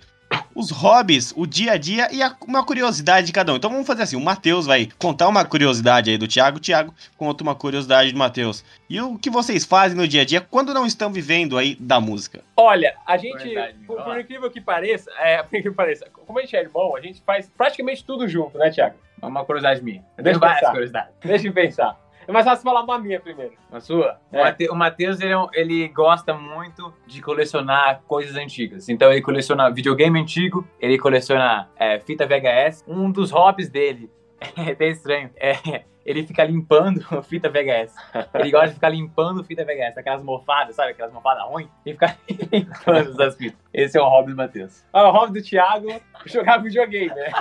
os 0.55 0.71
hobbies, 0.71 1.33
o 1.35 1.45
dia 1.45 1.73
a 1.73 1.77
dia 1.77 2.07
e 2.13 2.23
a- 2.23 2.35
uma 2.47 2.65
curiosidade 2.65 3.27
de 3.27 3.33
cada 3.33 3.51
um. 3.51 3.57
Então 3.57 3.69
vamos 3.69 3.85
fazer 3.85 4.03
assim, 4.03 4.15
o 4.15 4.21
Matheus 4.21 4.65
vai 4.65 4.87
contar 4.97 5.27
uma 5.27 5.43
curiosidade 5.43 6.09
aí 6.09 6.17
do 6.17 6.27
Thiago, 6.27 6.57
o 6.57 6.59
Thiago 6.61 6.93
conta 7.17 7.43
uma 7.43 7.53
curiosidade 7.53 8.11
do 8.13 8.17
Matheus. 8.17 8.63
E 8.89 8.99
o 9.01 9.17
que 9.19 9.29
vocês 9.29 9.65
fazem 9.65 9.97
no 9.97 10.07
dia 10.07 10.21
a 10.21 10.25
dia 10.25 10.39
quando 10.39 10.73
não 10.73 10.85
estão 10.85 11.11
vivendo 11.11 11.57
aí 11.57 11.75
da 11.79 11.99
música? 11.99 12.41
Olha, 12.55 12.95
a 13.05 13.17
gente, 13.17 13.43
Verdade, 13.43 13.77
por, 13.85 14.01
por 14.01 14.19
incrível 14.19 14.49
que 14.49 14.61
pareça, 14.61 15.11
é, 15.19 15.37
por 15.43 15.47
incrível 15.57 15.71
que 15.73 15.77
pareça, 15.77 16.07
como 16.25 16.39
a 16.39 16.41
gente 16.41 16.55
é 16.55 16.61
irmão, 16.61 16.95
a 16.95 17.01
gente 17.01 17.21
faz 17.25 17.51
praticamente 17.55 18.03
tudo 18.05 18.27
junto, 18.27 18.57
né, 18.57 18.69
Thiago? 18.71 18.95
É 19.21 19.25
uma 19.25 19.43
curiosidade 19.43 19.83
minha. 19.83 20.03
Deixa 20.17 20.37
eu 20.37 20.39
várias 20.39 20.59
pensar. 20.59 20.71
curiosidades. 20.71 21.09
Deixa 21.23 21.47
eu 21.47 21.53
pensar. 21.53 22.04
É 22.27 22.31
mais 22.31 22.45
fácil 22.45 22.63
falar 22.63 22.81
uma 22.83 22.97
minha 22.99 23.19
primeiro. 23.19 23.53
A 23.71 23.79
sua? 23.79 24.19
É. 24.31 24.39
O 24.39 24.43
Mate- 24.43 24.69
O 24.69 24.75
Matheus, 24.75 25.19
ele, 25.21 25.33
é 25.33 25.37
ele 25.53 25.87
gosta 25.89 26.33
muito 26.33 26.93
de 27.05 27.21
colecionar 27.21 28.01
coisas 28.07 28.35
antigas. 28.35 28.89
Então, 28.89 29.11
ele 29.11 29.21
coleciona 29.21 29.69
videogame 29.69 30.19
antigo, 30.19 30.67
ele 30.79 30.97
coleciona 30.97 31.69
é, 31.75 31.99
fita 31.99 32.25
VHS. 32.25 32.83
Um 32.87 33.11
dos 33.11 33.31
hobbies 33.31 33.69
dele, 33.69 34.09
é 34.57 34.71
até 34.71 34.87
estranho, 34.89 35.29
é 35.37 35.83
ele 36.05 36.21
fica 36.25 36.43
limpando 36.43 37.01
fita 37.23 37.49
VHS. 37.49 37.95
Ele 38.35 38.51
gosta 38.51 38.67
de 38.67 38.73
ficar 38.75 38.89
limpando 38.89 39.43
fita 39.43 39.65
VHS, 39.65 39.97
aquelas 39.97 40.21
mofadas, 40.23 40.75
sabe? 40.75 40.91
Aquelas 40.91 41.11
mofadas 41.11 41.43
ruins. 41.45 41.69
E 41.83 41.93
ficar 41.93 42.15
limpando 42.51 43.09
essas 43.11 43.35
fitas. 43.35 43.57
Esse 43.73 43.97
é 43.97 44.01
o 44.01 44.05
hobby 44.07 44.31
do 44.31 44.37
Matheus. 44.37 44.83
Ah, 44.93 45.09
o 45.09 45.11
hobby 45.11 45.39
do 45.41 45.43
Thiago, 45.45 45.87
jogar 46.27 46.57
videogame, 46.59 47.07
né? 47.13 47.31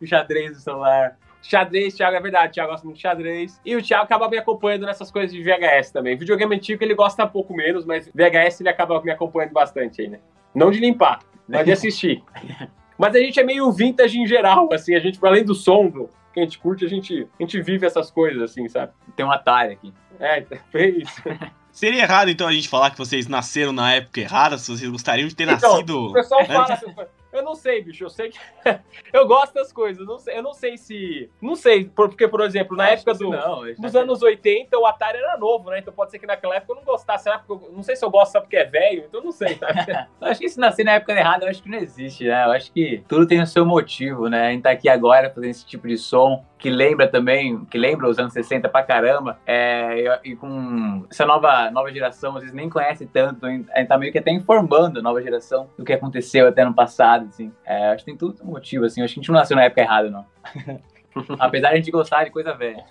O 0.00 0.06
xadrez 0.06 0.52
do 0.52 0.60
celular. 0.60 1.16
Xadrez, 1.42 1.94
Thiago, 1.94 2.16
é 2.16 2.20
verdade, 2.20 2.50
o 2.50 2.52
Thiago 2.52 2.70
gosta 2.70 2.84
muito 2.84 2.96
de 2.96 3.02
xadrez. 3.02 3.60
E 3.64 3.74
o 3.76 3.82
Thiago 3.82 4.04
acaba 4.04 4.28
me 4.28 4.38
acompanhando 4.38 4.86
nessas 4.86 5.10
coisas 5.10 5.32
de 5.32 5.42
VHS 5.42 5.90
também. 5.90 6.16
Videogame 6.16 6.54
antigo 6.54 6.82
ele 6.84 6.94
gosta 6.94 7.24
um 7.24 7.28
pouco 7.28 7.54
menos, 7.54 7.84
mas 7.84 8.08
VHS 8.14 8.60
ele 8.60 8.68
acaba 8.68 9.00
me 9.02 9.10
acompanhando 9.10 9.52
bastante 9.52 10.02
aí, 10.02 10.08
né? 10.08 10.18
Não 10.54 10.70
de 10.70 10.78
limpar, 10.78 11.20
mas 11.48 11.64
de 11.64 11.72
assistir. 11.72 12.22
mas 12.98 13.14
a 13.14 13.18
gente 13.18 13.40
é 13.40 13.44
meio 13.44 13.70
vintage 13.72 14.18
em 14.18 14.26
geral, 14.26 14.68
assim, 14.72 14.94
a 14.94 15.00
gente, 15.00 15.18
além 15.22 15.44
do 15.44 15.54
som 15.54 15.90
que 16.32 16.40
a 16.40 16.42
gente 16.42 16.58
curte, 16.58 16.84
a 16.84 16.88
gente, 16.88 17.26
a 17.38 17.42
gente 17.42 17.60
vive 17.60 17.86
essas 17.86 18.10
coisas, 18.10 18.42
assim, 18.42 18.68
sabe? 18.68 18.92
Tem 19.16 19.24
um 19.24 19.32
Atari 19.32 19.72
aqui. 19.72 19.92
É, 20.18 20.44
foi 20.70 21.02
isso. 21.02 21.22
Seria 21.72 22.02
errado 22.02 22.28
então 22.28 22.48
a 22.48 22.52
gente 22.52 22.68
falar 22.68 22.90
que 22.90 22.98
vocês 22.98 23.28
nasceram 23.28 23.72
na 23.72 23.94
época 23.94 24.20
errada, 24.20 24.58
se 24.58 24.70
vocês 24.70 24.90
gostariam 24.90 25.28
de 25.28 25.36
ter 25.36 25.44
Então, 25.44 25.70
nascido. 25.70 26.08
O 26.08 26.12
pessoal 26.12 26.44
fala 26.44 26.74
assim, 26.74 26.92
eu 27.32 27.42
não 27.42 27.54
sei, 27.54 27.82
bicho, 27.82 28.04
eu 28.04 28.10
sei 28.10 28.30
que. 28.30 28.38
eu 29.12 29.26
gosto 29.26 29.54
das 29.54 29.72
coisas, 29.72 30.00
eu 30.00 30.06
não 30.06 30.18
sei, 30.18 30.36
eu 30.38 30.42
não 30.42 30.52
sei 30.52 30.76
se. 30.76 31.30
Não 31.40 31.54
sei, 31.54 31.84
por- 31.84 32.08
porque, 32.08 32.26
por 32.28 32.40
exemplo, 32.42 32.76
na 32.76 32.88
época 32.90 33.14
do. 33.14 33.30
Não, 33.30 33.62
Nos 33.78 33.94
anos 33.96 34.22
80, 34.22 34.78
o 34.78 34.86
Atari 34.86 35.18
era 35.18 35.36
novo, 35.36 35.70
né? 35.70 35.78
Então 35.78 35.92
pode 35.92 36.10
ser 36.10 36.18
que 36.18 36.26
naquela 36.26 36.56
época 36.56 36.72
eu 36.72 36.76
não 36.76 36.84
gostasse. 36.84 37.24
Será 37.24 37.38
porque 37.38 37.66
eu 37.66 37.72
não 37.72 37.82
sei 37.82 37.96
se 37.96 38.04
eu 38.04 38.10
gosto 38.10 38.32
só 38.32 38.40
porque 38.40 38.56
é 38.56 38.64
velho, 38.64 39.04
então 39.08 39.20
eu 39.20 39.24
não 39.24 39.32
sei, 39.32 39.54
tá? 39.54 39.68
Acho 40.20 40.40
que 40.40 40.48
se 40.48 40.58
nascer 40.58 40.84
na 40.84 40.92
época 40.92 41.12
errada, 41.12 41.44
eu 41.44 41.50
acho 41.50 41.62
que 41.62 41.68
não 41.68 41.78
existe, 41.78 42.24
né? 42.24 42.44
Eu 42.46 42.52
acho 42.52 42.72
que 42.72 43.02
tudo 43.08 43.26
tem 43.26 43.40
o 43.40 43.46
seu 43.46 43.64
motivo, 43.66 44.28
né? 44.28 44.48
A 44.48 44.50
gente 44.50 44.62
tá 44.62 44.70
aqui 44.70 44.88
agora 44.88 45.30
fazendo 45.30 45.50
esse 45.50 45.66
tipo 45.66 45.86
de 45.88 45.96
som 45.96 46.44
que 46.58 46.68
lembra 46.68 47.08
também, 47.08 47.64
que 47.64 47.78
lembra 47.78 48.06
os 48.08 48.18
anos 48.18 48.34
60 48.34 48.68
pra 48.68 48.82
caramba. 48.82 49.38
É, 49.46 50.18
e, 50.24 50.32
e 50.32 50.36
com 50.36 51.06
essa 51.10 51.24
nova, 51.24 51.70
nova 51.70 51.90
geração, 51.90 52.34
às 52.36 52.40
vezes 52.42 52.54
nem 52.54 52.68
conhece 52.68 53.06
tanto, 53.06 53.46
a 53.46 53.50
gente 53.50 53.66
tá 53.88 53.96
meio 53.96 54.12
que 54.12 54.18
até 54.18 54.30
informando 54.30 54.98
a 54.98 55.02
nova 55.02 55.22
geração 55.22 55.70
do 55.78 55.84
que 55.84 55.92
aconteceu 55.92 56.46
até 56.46 56.62
no 56.64 56.74
passado, 56.74 57.19
assim. 57.28 57.52
É, 57.64 57.88
acho 57.88 58.04
que 58.04 58.10
tem 58.10 58.16
tudo 58.16 58.42
um 58.42 58.50
motivo, 58.50 58.84
assim. 58.84 59.02
Acho 59.02 59.14
que 59.14 59.20
a 59.20 59.22
gente 59.22 59.30
não 59.30 59.38
nasceu 59.38 59.56
na 59.56 59.64
época 59.64 59.80
errada, 59.80 60.10
não. 60.10 60.26
Apesar 61.38 61.68
de 61.68 61.74
a 61.74 61.76
gente 61.76 61.90
gostar 61.90 62.24
de 62.24 62.30
coisa 62.30 62.54
velha. 62.54 62.84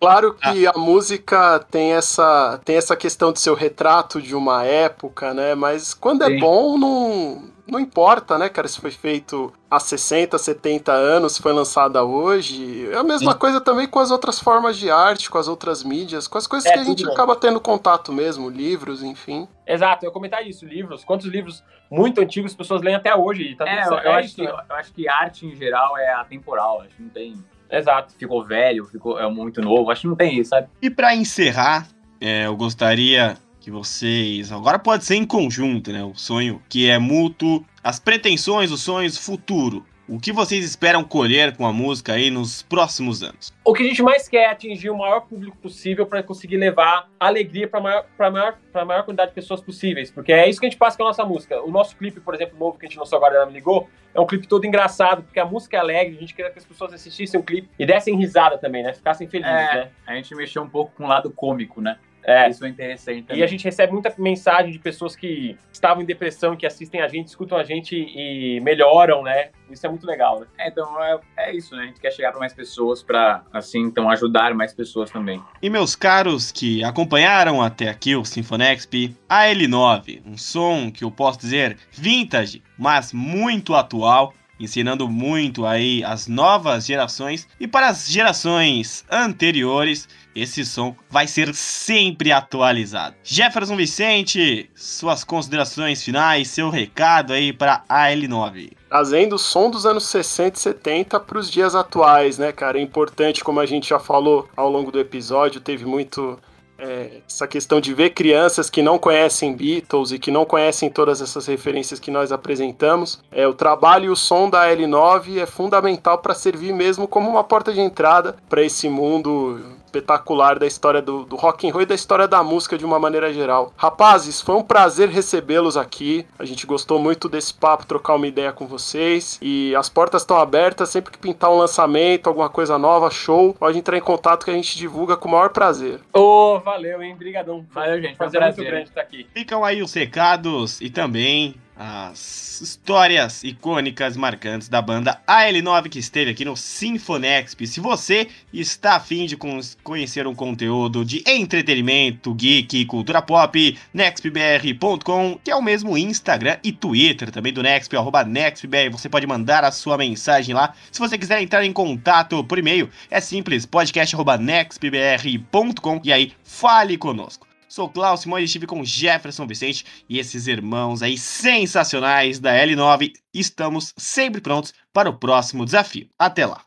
Claro 0.00 0.34
que 0.34 0.66
a 0.66 0.72
música 0.74 1.58
tem 1.70 1.92
essa, 1.94 2.60
tem 2.64 2.76
essa 2.76 2.96
questão 2.96 3.32
de 3.32 3.40
ser 3.40 3.50
o 3.50 3.54
retrato 3.54 4.22
de 4.22 4.36
uma 4.36 4.64
época, 4.64 5.34
né? 5.34 5.54
Mas 5.54 5.92
quando 5.92 6.22
é 6.22 6.28
Sim. 6.28 6.38
bom, 6.38 6.78
não, 6.78 7.50
não 7.66 7.80
importa, 7.80 8.38
né, 8.38 8.48
cara? 8.48 8.66
Se 8.68 8.80
foi 8.80 8.90
feito 8.90 9.52
há 9.70 9.78
60, 9.80 10.36
70 10.38 10.92
anos, 10.92 11.32
se 11.32 11.42
foi 11.42 11.52
lançada 11.52 12.02
hoje. 12.04 12.88
É 12.90 12.96
a 12.96 13.02
mesma 13.02 13.34
coisa 13.34 13.60
também 13.60 13.86
com 13.88 13.98
as 13.98 14.10
outras 14.10 14.38
formas 14.38 14.76
de 14.76 14.90
arte, 14.90 15.30
com 15.30 15.38
as 15.38 15.48
outras 15.48 15.82
mídias, 15.82 16.28
com 16.28 16.38
as 16.38 16.46
coisas 16.46 16.68
É, 16.70 16.74
que 16.74 16.78
a 16.78 16.84
gente 16.84 17.04
bem. 17.04 17.12
acaba 17.12 17.34
tendo 17.36 17.60
contato 17.60 18.12
mesmo, 18.12 18.48
livros, 18.48 19.02
enfim. 19.02 19.48
Exato, 19.66 20.04
eu 20.04 20.08
ia 20.08 20.12
comentar 20.12 20.46
isso, 20.46 20.64
livros. 20.64 21.04
Quantos 21.04 21.26
livros 21.26 21.62
muito 21.90 22.20
antigos 22.20 22.52
as 22.52 22.56
pessoas 22.56 22.82
leem 22.82 22.96
até 22.96 23.14
hoje? 23.14 23.54
Tá 23.56 23.64
É, 23.68 23.86
eu, 23.86 23.92
eu 23.92 23.98
É 23.98 24.14
acho 24.18 24.26
isso, 24.26 24.36
que, 24.36 24.42
né? 24.42 24.52
eu 24.70 24.76
acho 24.76 24.92
que 24.92 25.08
arte 25.08 25.46
em 25.46 25.54
geral 25.56 25.96
é 25.98 26.12
atemporal. 26.14 26.82
Acho 26.82 26.96
que 26.96 27.02
não 27.02 27.10
tem. 27.10 27.34
Exato. 27.70 28.14
Ficou 28.16 28.44
velho, 28.44 28.84
ficou 28.84 29.18
é 29.18 29.28
muito 29.28 29.60
novo. 29.60 29.90
Acho 29.90 30.02
que 30.02 30.06
não 30.08 30.14
tem 30.16 30.38
isso, 30.38 30.50
sabe? 30.50 30.68
E 30.80 30.88
pra 30.88 31.16
encerrar, 31.16 31.88
é, 32.20 32.46
eu 32.46 32.56
gostaria 32.56 33.36
que 33.66 33.70
vocês. 33.72 34.52
Agora 34.52 34.78
pode 34.78 35.04
ser 35.04 35.16
em 35.16 35.26
conjunto, 35.26 35.90
né? 35.92 36.00
O 36.04 36.14
sonho 36.14 36.62
que 36.68 36.88
é 36.88 37.00
mútuo, 37.00 37.66
as 37.82 37.98
pretensões, 37.98 38.70
os 38.70 38.80
sonhos, 38.80 39.18
futuro. 39.18 39.84
O 40.08 40.20
que 40.20 40.32
vocês 40.32 40.64
esperam 40.64 41.02
colher 41.02 41.56
com 41.56 41.66
a 41.66 41.72
música 41.72 42.12
aí 42.12 42.30
nos 42.30 42.62
próximos 42.62 43.24
anos? 43.24 43.52
O 43.64 43.74
que 43.74 43.82
a 43.82 43.86
gente 43.86 44.04
mais 44.04 44.28
quer 44.28 44.42
é 44.44 44.50
atingir 44.50 44.88
o 44.88 44.96
maior 44.96 45.22
público 45.22 45.56
possível 45.56 46.06
para 46.06 46.22
conseguir 46.22 46.58
levar 46.58 47.10
alegria 47.18 47.66
para 47.66 47.80
maior, 47.80 48.06
pra 48.16 48.30
maior, 48.30 48.56
pra 48.72 48.84
maior 48.84 49.02
quantidade 49.02 49.30
de 49.30 49.34
pessoas 49.34 49.60
possíveis. 49.60 50.12
Porque 50.12 50.32
é 50.32 50.48
isso 50.48 50.60
que 50.60 50.66
a 50.66 50.70
gente 50.70 50.78
passa 50.78 50.96
com 50.96 51.02
a 51.02 51.06
nossa 51.08 51.24
música. 51.24 51.60
O 51.60 51.72
nosso 51.72 51.96
clipe, 51.96 52.20
por 52.20 52.36
exemplo, 52.36 52.56
novo 52.56 52.78
que 52.78 52.86
a 52.86 52.88
gente 52.88 52.96
lançou 53.00 53.16
agora, 53.16 53.34
ela 53.34 53.46
me 53.46 53.52
ligou, 53.52 53.90
é 54.14 54.20
um 54.20 54.26
clipe 54.28 54.46
todo 54.46 54.64
engraçado, 54.64 55.24
porque 55.24 55.40
a 55.40 55.44
música 55.44 55.76
é 55.76 55.80
alegre, 55.80 56.16
a 56.16 56.20
gente 56.20 56.34
queria 56.34 56.52
que 56.52 56.58
as 56.60 56.64
pessoas 56.64 56.92
assistissem 56.94 57.40
o 57.40 57.42
clipe 57.42 57.68
e 57.76 57.84
dessem 57.84 58.16
risada 58.16 58.56
também, 58.58 58.84
né? 58.84 58.92
Ficassem 58.92 59.26
felizes, 59.26 59.52
É. 59.52 59.74
né? 59.74 59.88
A 60.06 60.14
gente 60.14 60.32
mexeu 60.36 60.62
um 60.62 60.68
pouco 60.68 60.92
com 60.96 61.02
o 61.04 61.08
lado 61.08 61.32
cômico, 61.32 61.80
né? 61.80 61.98
É. 62.26 62.48
Isso 62.50 62.64
é 62.64 62.68
interessante 62.68 63.18
E 63.18 63.22
também. 63.22 63.42
a 63.42 63.46
gente 63.46 63.64
recebe 63.64 63.92
muita 63.92 64.12
mensagem 64.18 64.72
de 64.72 64.78
pessoas 64.78 65.14
que 65.14 65.56
estavam 65.72 66.02
em 66.02 66.06
depressão, 66.06 66.56
que 66.56 66.66
assistem 66.66 67.00
a 67.00 67.08
gente, 67.08 67.28
escutam 67.28 67.56
a 67.56 67.62
gente 67.62 67.94
e 67.94 68.60
melhoram, 68.60 69.22
né? 69.22 69.50
Isso 69.70 69.86
é 69.86 69.88
muito 69.88 70.06
legal, 70.06 70.40
né? 70.40 70.46
É, 70.58 70.68
então 70.68 71.02
é, 71.02 71.18
é 71.38 71.54
isso, 71.56 71.74
né? 71.76 71.84
A 71.84 71.86
gente 71.86 72.00
quer 72.00 72.10
chegar 72.10 72.30
para 72.30 72.40
mais 72.40 72.52
pessoas 72.52 73.02
para 73.02 73.42
assim, 73.52 73.80
então 73.82 74.10
ajudar 74.10 74.54
mais 74.54 74.74
pessoas 74.74 75.10
também. 75.10 75.40
E 75.62 75.70
meus 75.70 75.94
caros 75.94 76.50
que 76.50 76.82
acompanharam 76.82 77.62
até 77.62 77.88
aqui 77.88 78.16
o 78.16 78.24
Sinfonexp, 78.24 79.14
a 79.28 79.44
L9, 79.46 80.22
um 80.26 80.36
som 80.36 80.90
que 80.90 81.04
eu 81.04 81.10
posso 81.10 81.38
dizer 81.38 81.76
vintage, 81.92 82.62
mas 82.76 83.12
muito 83.12 83.74
atual. 83.74 84.32
Ensinando 84.58 85.08
muito 85.08 85.66
aí 85.66 86.02
as 86.04 86.26
novas 86.26 86.86
gerações 86.86 87.46
e 87.60 87.66
para 87.66 87.88
as 87.88 88.08
gerações 88.08 89.04
anteriores, 89.10 90.08
esse 90.34 90.64
som 90.64 90.94
vai 91.10 91.26
ser 91.26 91.54
sempre 91.54 92.32
atualizado. 92.32 93.16
Jefferson 93.22 93.76
Vicente, 93.76 94.70
suas 94.74 95.24
considerações 95.24 96.02
finais, 96.02 96.48
seu 96.48 96.70
recado 96.70 97.32
aí 97.32 97.52
para 97.52 97.82
a 97.88 98.06
L9 98.08 98.72
trazendo 98.88 99.34
o 99.34 99.38
som 99.38 99.68
dos 99.68 99.84
anos 99.84 100.06
60 100.06 100.56
e 100.56 100.60
70 100.60 101.20
para 101.20 101.38
os 101.38 101.50
dias 101.50 101.74
atuais, 101.74 102.38
né, 102.38 102.52
cara? 102.52 102.78
É 102.78 102.80
importante, 102.80 103.44
como 103.44 103.60
a 103.60 103.66
gente 103.66 103.88
já 103.88 103.98
falou 103.98 104.48
ao 104.56 104.70
longo 104.70 104.90
do 104.90 105.00
episódio, 105.00 105.60
teve 105.60 105.84
muito 105.84 106.38
é, 106.78 107.20
essa 107.26 107.46
questão 107.46 107.80
de 107.80 107.94
ver 107.94 108.10
crianças 108.10 108.68
que 108.68 108.82
não 108.82 108.98
conhecem 108.98 109.54
Beatles 109.54 110.12
e 110.12 110.18
que 110.18 110.30
não 110.30 110.44
conhecem 110.44 110.90
todas 110.90 111.20
essas 111.20 111.46
referências 111.46 111.98
que 111.98 112.10
nós 112.10 112.32
apresentamos. 112.32 113.22
É, 113.30 113.46
o 113.46 113.54
trabalho 113.54 114.06
e 114.06 114.10
o 114.10 114.16
som 114.16 114.48
da 114.48 114.66
L9 114.68 115.38
é 115.38 115.46
fundamental 115.46 116.18
para 116.18 116.34
servir 116.34 116.72
mesmo 116.72 117.08
como 117.08 117.30
uma 117.30 117.44
porta 117.44 117.72
de 117.72 117.80
entrada 117.80 118.36
para 118.48 118.62
esse 118.62 118.88
mundo 118.88 119.60
espetacular 119.96 120.58
da 120.58 120.66
história 120.66 121.00
do, 121.00 121.24
do 121.24 121.36
rock 121.36 121.68
and 121.68 121.72
roll 121.72 121.82
e 121.82 121.86
da 121.86 121.94
história 121.94 122.28
da 122.28 122.42
música 122.42 122.76
de 122.76 122.84
uma 122.84 122.98
maneira 122.98 123.32
geral. 123.32 123.72
Rapazes, 123.76 124.40
foi 124.40 124.54
um 124.54 124.62
prazer 124.62 125.08
recebê-los 125.08 125.76
aqui. 125.76 126.26
A 126.38 126.44
gente 126.44 126.66
gostou 126.66 126.98
muito 126.98 127.28
desse 127.28 127.52
papo, 127.54 127.86
trocar 127.86 128.14
uma 128.14 128.26
ideia 128.26 128.52
com 128.52 128.66
vocês. 128.66 129.38
E 129.40 129.74
as 129.74 129.88
portas 129.88 130.22
estão 130.22 130.38
abertas, 130.38 130.90
sempre 130.90 131.12
que 131.12 131.18
pintar 131.18 131.50
um 131.50 131.58
lançamento, 131.58 132.28
alguma 132.28 132.48
coisa 132.48 132.78
nova, 132.78 133.10
show, 133.10 133.54
pode 133.54 133.78
entrar 133.78 133.96
em 133.96 134.00
contato 134.00 134.44
que 134.44 134.50
a 134.50 134.54
gente 134.54 134.76
divulga 134.76 135.16
com 135.16 135.28
o 135.28 135.32
maior 135.32 135.50
prazer. 135.50 136.00
Ô, 136.12 136.56
oh, 136.56 136.60
valeu, 136.60 137.02
hein? 137.02 137.14
Obrigadão. 137.14 137.64
Valeu, 137.70 138.00
gente. 138.00 138.16
Prazer, 138.16 138.40
prazer 138.40 138.56
muito 138.56 138.70
grande 138.70 138.88
estar 138.88 139.00
aqui. 139.00 139.26
Ficam 139.32 139.64
aí 139.64 139.82
os 139.82 139.92
recados 139.92 140.80
e 140.80 140.90
também 140.90 141.54
as 141.76 142.60
histórias 142.62 143.44
icônicas 143.44 144.16
marcantes 144.16 144.68
da 144.68 144.80
banda 144.80 145.20
AL9 145.28 145.90
que 145.90 145.98
esteve 145.98 146.30
aqui 146.30 146.42
no 146.44 146.56
Sinfonexp. 146.56 147.66
Se 147.66 147.80
você 147.80 148.28
está 148.52 148.94
afim 148.96 149.26
de 149.26 149.36
conhecer 149.82 150.26
um 150.26 150.34
conteúdo 150.34 151.04
de 151.04 151.22
entretenimento, 151.26 152.34
geek, 152.34 152.86
cultura 152.86 153.20
pop, 153.20 153.78
nextbr.com, 153.92 155.38
que 155.44 155.50
é 155.50 155.56
o 155.56 155.62
mesmo 155.62 155.98
Instagram 155.98 156.56
e 156.64 156.72
Twitter 156.72 157.30
também 157.30 157.52
do 157.52 157.62
Nexp, 157.62 157.94
arroba 157.96 158.24
nextbr, 158.24 158.90
você 158.90 159.06
pode 159.08 159.26
mandar 159.26 159.64
a 159.64 159.70
sua 159.70 159.98
mensagem 159.98 160.54
lá. 160.54 160.72
Se 160.90 160.98
você 160.98 161.18
quiser 161.18 161.42
entrar 161.42 161.62
em 161.64 161.72
contato 161.72 162.42
por 162.44 162.58
e-mail, 162.58 162.88
é 163.10 163.20
simples, 163.20 163.66
podcast.nextbr.com 163.66 166.00
e 166.02 166.12
aí 166.12 166.32
fale 166.42 166.96
conosco. 166.96 167.46
Sou 167.76 167.90
Klaus 167.90 168.22
Simões 168.22 168.44
estive 168.44 168.66
com 168.66 168.82
Jefferson 168.82 169.46
Vicente 169.46 169.84
e 170.08 170.18
esses 170.18 170.46
irmãos 170.46 171.02
aí 171.02 171.18
sensacionais 171.18 172.38
da 172.38 172.50
L9. 172.54 173.12
Estamos 173.34 173.92
sempre 173.98 174.40
prontos 174.40 174.72
para 174.94 175.10
o 175.10 175.18
próximo 175.18 175.62
desafio. 175.62 176.08
Até 176.18 176.46
lá! 176.46 176.62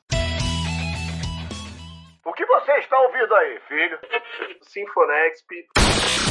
O 2.23 2.31
que 2.31 2.45
você 2.45 2.73
está 2.73 2.99
ouvindo 2.99 3.33
aí, 3.33 3.59
filho? 3.67 3.99
Sinfonexp. 4.61 6.28